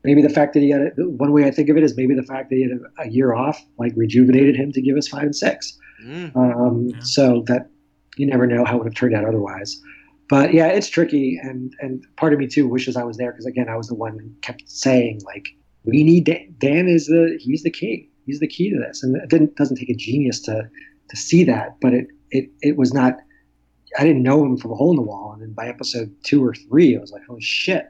[0.05, 2.15] maybe the fact that he had it, one way I think of it is maybe
[2.15, 5.09] the fact that he had a, a year off, like rejuvenated him to give us
[5.09, 5.77] five and six.
[6.05, 6.37] Mm.
[6.37, 7.01] Um, Yeah.
[7.01, 7.71] So that
[8.17, 9.81] you never know how it would have turned out otherwise.
[10.29, 13.47] But yeah, it's tricky, and and part of me too wishes I was there because
[13.47, 15.49] again, I was the one who kept saying like,
[15.85, 16.55] we need Dan.
[16.59, 18.08] Dan is the he's the key.
[18.29, 20.69] He's the key to this, and it didn't doesn't take a genius to
[21.09, 23.17] to see that, but it it it was not.
[23.99, 26.45] I didn't know him from a hole in the wall, and then by episode two
[26.45, 27.87] or three, I was like, holy shit,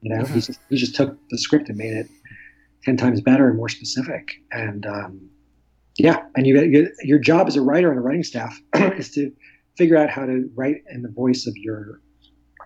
[0.00, 2.08] you know, he just he just took the script and made it
[2.84, 5.28] ten times better and more specific, and um,
[5.98, 9.32] yeah, and you, you your job as a writer on a writing staff is to
[9.76, 12.00] figure out how to write in the voice of your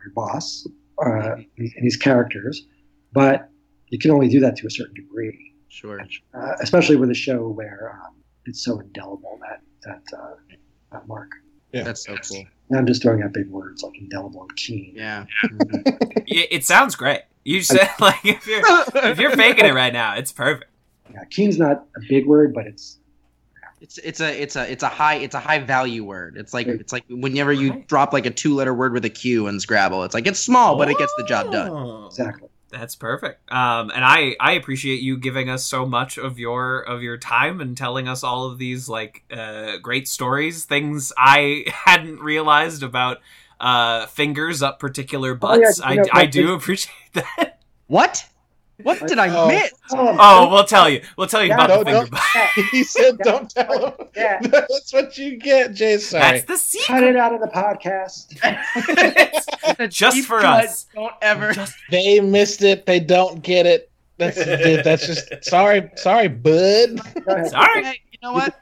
[0.05, 0.67] your boss
[1.05, 2.67] uh, these, these characters,
[3.13, 3.49] but
[3.89, 6.01] you can only do that to a certain degree, Sure.
[6.35, 8.15] uh, especially with a show where um,
[8.47, 10.35] it's so indelible that that, uh,
[10.93, 11.33] that mark.
[11.73, 11.83] Yeah.
[11.83, 12.45] That's so cool.
[12.71, 14.93] And I'm just throwing out big words like indelible and keen.
[14.97, 15.27] Yeah.
[16.27, 17.21] It, it sounds great.
[17.45, 18.63] You said like if you're
[18.95, 20.71] if you're faking it right now, it's perfect.
[21.13, 22.99] Yeah, keen's not a big word, but it's
[23.81, 26.37] It's it's a it's a it's a high it's a high value word.
[26.39, 29.47] It's like it's like whenever you drop like a two letter word with a Q
[29.49, 32.07] in Scrabble, it's like it's small but it gets the job done.
[32.07, 32.49] Exactly.
[32.75, 33.53] That's perfect.
[33.53, 37.61] Um, and I I appreciate you giving us so much of your of your time
[37.61, 43.19] and telling us all of these like uh, great stories, things I hadn't realized about
[43.61, 45.81] uh, fingers up particular Oh, yeah, butts.
[45.85, 47.61] I know, I but do appreciate that.
[47.87, 48.29] What?
[48.83, 49.47] What did I Oh.
[49.49, 49.71] miss?
[49.93, 51.01] Oh, we'll tell you.
[51.17, 54.41] We'll tell you Yeah, about the finger don't- he said, "Don't tell him." Yeah.
[54.43, 55.99] That's what you get, Jay.
[55.99, 56.23] Sorry.
[56.41, 56.87] That's the secret.
[56.87, 58.31] cut it out of the podcast.
[59.91, 60.87] Just for us.
[60.95, 61.53] Don't ever.
[61.53, 62.87] Just They missed it.
[62.87, 63.91] They don't get it.
[64.17, 67.01] That's dude, that's just sorry, sorry, bud.
[67.49, 67.85] Sorry.
[67.85, 68.55] Hey, you know what?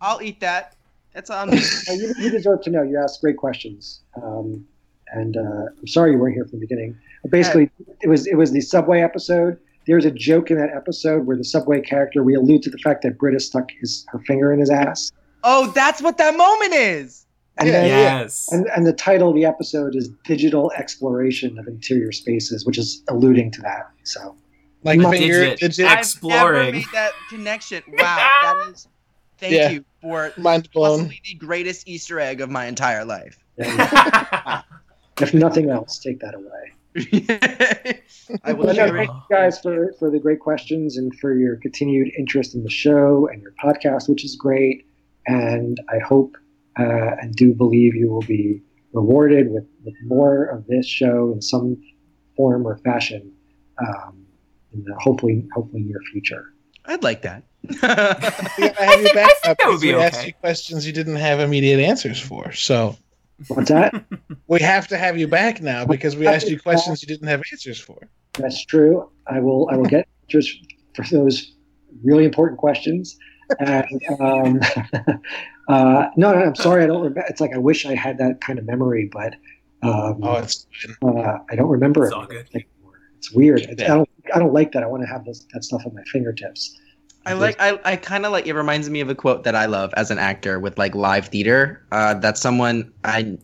[0.00, 0.76] I'll eat that.
[1.14, 1.60] That's on me.
[1.88, 2.82] You, you deserve to know.
[2.82, 4.66] You asked great questions, um,
[5.12, 5.40] and uh,
[5.78, 6.98] I'm sorry you weren't here from the beginning.
[7.22, 7.70] But basically,
[8.02, 9.58] it was it was the subway episode.
[9.86, 13.02] There's a joke in that episode where the subway character we allude to the fact
[13.02, 15.10] that Britta stuck his her finger in his ass,
[15.42, 17.26] Oh, that's what that moment is.
[17.58, 18.48] and then Yes.
[18.52, 23.02] and, and the title of the episode is digital exploration of interior spaces, which is
[23.08, 23.88] alluding to that.
[24.04, 24.36] So
[24.84, 25.18] Like Digit.
[25.18, 25.58] finger Digit.
[25.60, 26.72] digit, I've never Exploring.
[26.74, 27.82] made that connection.
[27.88, 27.96] Wow,
[28.62, 28.88] that is.
[29.38, 29.70] Thank Yeah.
[29.70, 30.98] you for mind blown.
[31.00, 33.38] possibly the greatest Easter egg of my entire life.
[33.58, 36.59] if nothing else, take that away.
[38.44, 41.34] I will Well, no, share thank you guys for, for the great questions and for
[41.34, 44.86] your continued interest in the show and your podcast, which is great.
[45.26, 46.36] And I hope
[46.78, 48.62] uh, and do believe you will be
[48.92, 51.76] rewarded with, with more of this show in some
[52.36, 53.32] form or fashion
[53.78, 54.26] um,
[54.72, 56.52] in the hopefully hopefully near future.
[56.86, 57.44] I'd like that.
[57.68, 60.28] We gotta have you I think- back I think that would be we asked okay.
[60.28, 62.52] you questions you didn't have immediate answers for.
[62.52, 62.96] So
[63.48, 64.04] What's that?
[64.48, 67.42] we have to have you back now because we asked you questions you didn't have
[67.52, 67.98] answers for.
[68.34, 69.10] That's true.
[69.26, 70.54] I will I will get answers
[70.94, 71.52] for those
[72.04, 73.16] really important questions.
[73.58, 73.86] And
[74.20, 74.60] um,
[75.68, 76.84] uh, no, no, I'm sorry.
[76.84, 77.24] I don't remember.
[77.28, 79.34] It's like I wish I had that kind of memory, but
[79.82, 80.66] um, Oh, it's
[81.02, 82.16] uh, I don't remember It's it.
[82.16, 82.48] all good.
[82.54, 83.00] anymore.
[83.18, 83.60] It's weird.
[83.62, 84.08] It's, I don't.
[84.34, 84.82] I don't like that.
[84.82, 86.78] I want to have this, that stuff at my fingertips.
[87.26, 89.66] I like I, I kind of like it reminds me of a quote that I
[89.66, 91.84] love as an actor with like live theater.
[91.92, 93.36] Uh, that someone I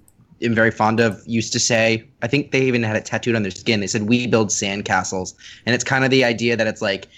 [0.43, 2.07] am very fond of used to say.
[2.23, 3.81] I think they even had it tattooed on their skin.
[3.81, 5.35] They said, "We build sandcastles,"
[5.67, 7.09] and it's kind of the idea that it's like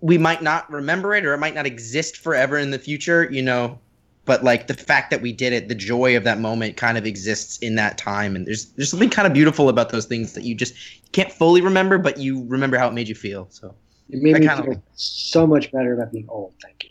[0.00, 3.42] we might not remember it or it might not exist forever in the future, you
[3.42, 3.78] know.
[4.24, 7.06] But like the fact that we did it, the joy of that moment kind of
[7.06, 10.42] exists in that time, and there's there's something kind of beautiful about those things that
[10.42, 10.74] you just
[11.12, 13.46] can't fully remember, but you remember how it made you feel.
[13.50, 13.72] So
[14.10, 16.54] It made I me feel like- so much better about being old.
[16.62, 16.90] Thank you.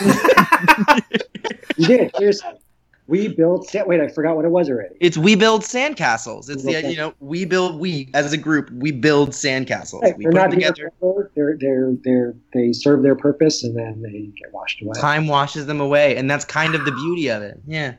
[1.76, 2.14] You did.
[2.16, 2.50] Seriously.
[3.06, 3.66] We built.
[3.68, 4.94] Sand- Wait, I forgot what it was already.
[5.00, 6.48] It's we build sandcastles.
[6.50, 6.90] It's the Okay.
[6.90, 10.02] you know we build we as a group we build sandcastles.
[10.02, 10.92] Right, We they're put not together.
[11.00, 11.30] forever.
[11.34, 14.92] They're they're they're they serve their purpose and then they get washed away.
[15.00, 17.58] Time washes them away, and that's kind of the beauty of it.
[17.66, 17.94] Yeah.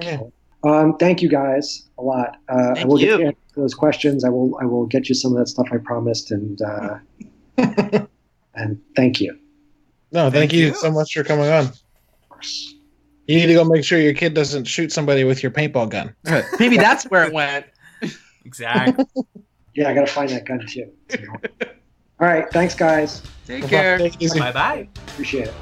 [0.00, 0.18] yeah.
[0.64, 2.38] Um, thank you guys a lot.
[2.48, 3.18] Uh, I will you.
[3.18, 4.24] get you those questions.
[4.24, 6.96] I will I will get you some of that stuff I promised and uh,
[7.58, 9.38] and thank you.
[10.12, 10.74] No, thank, Thank you you.
[10.74, 11.64] so much for coming on.
[11.66, 11.82] Of
[12.28, 12.74] course.
[13.26, 16.14] You need to go make sure your kid doesn't shoot somebody with your paintball gun.
[16.60, 17.66] Maybe that's where it went.
[18.44, 19.04] exactly.
[19.74, 20.90] Yeah, I gotta find that gun too.
[22.18, 23.20] All right, thanks guys.
[23.46, 23.98] Take care.
[23.98, 24.38] Take it easy.
[24.38, 24.88] Bye bye.
[25.08, 25.54] Appreciate it.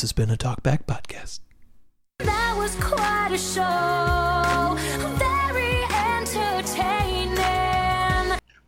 [0.00, 1.40] This has been a Talkback Podcast.
[2.20, 4.78] That was quite a show.
[5.18, 7.36] Very entertaining.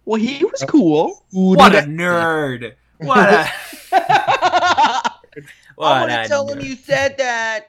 [0.05, 1.25] Well, he was cool.
[1.31, 2.75] What a nerd.
[2.99, 3.49] What a
[3.93, 5.11] I
[5.77, 7.61] what want a to tell him you said that.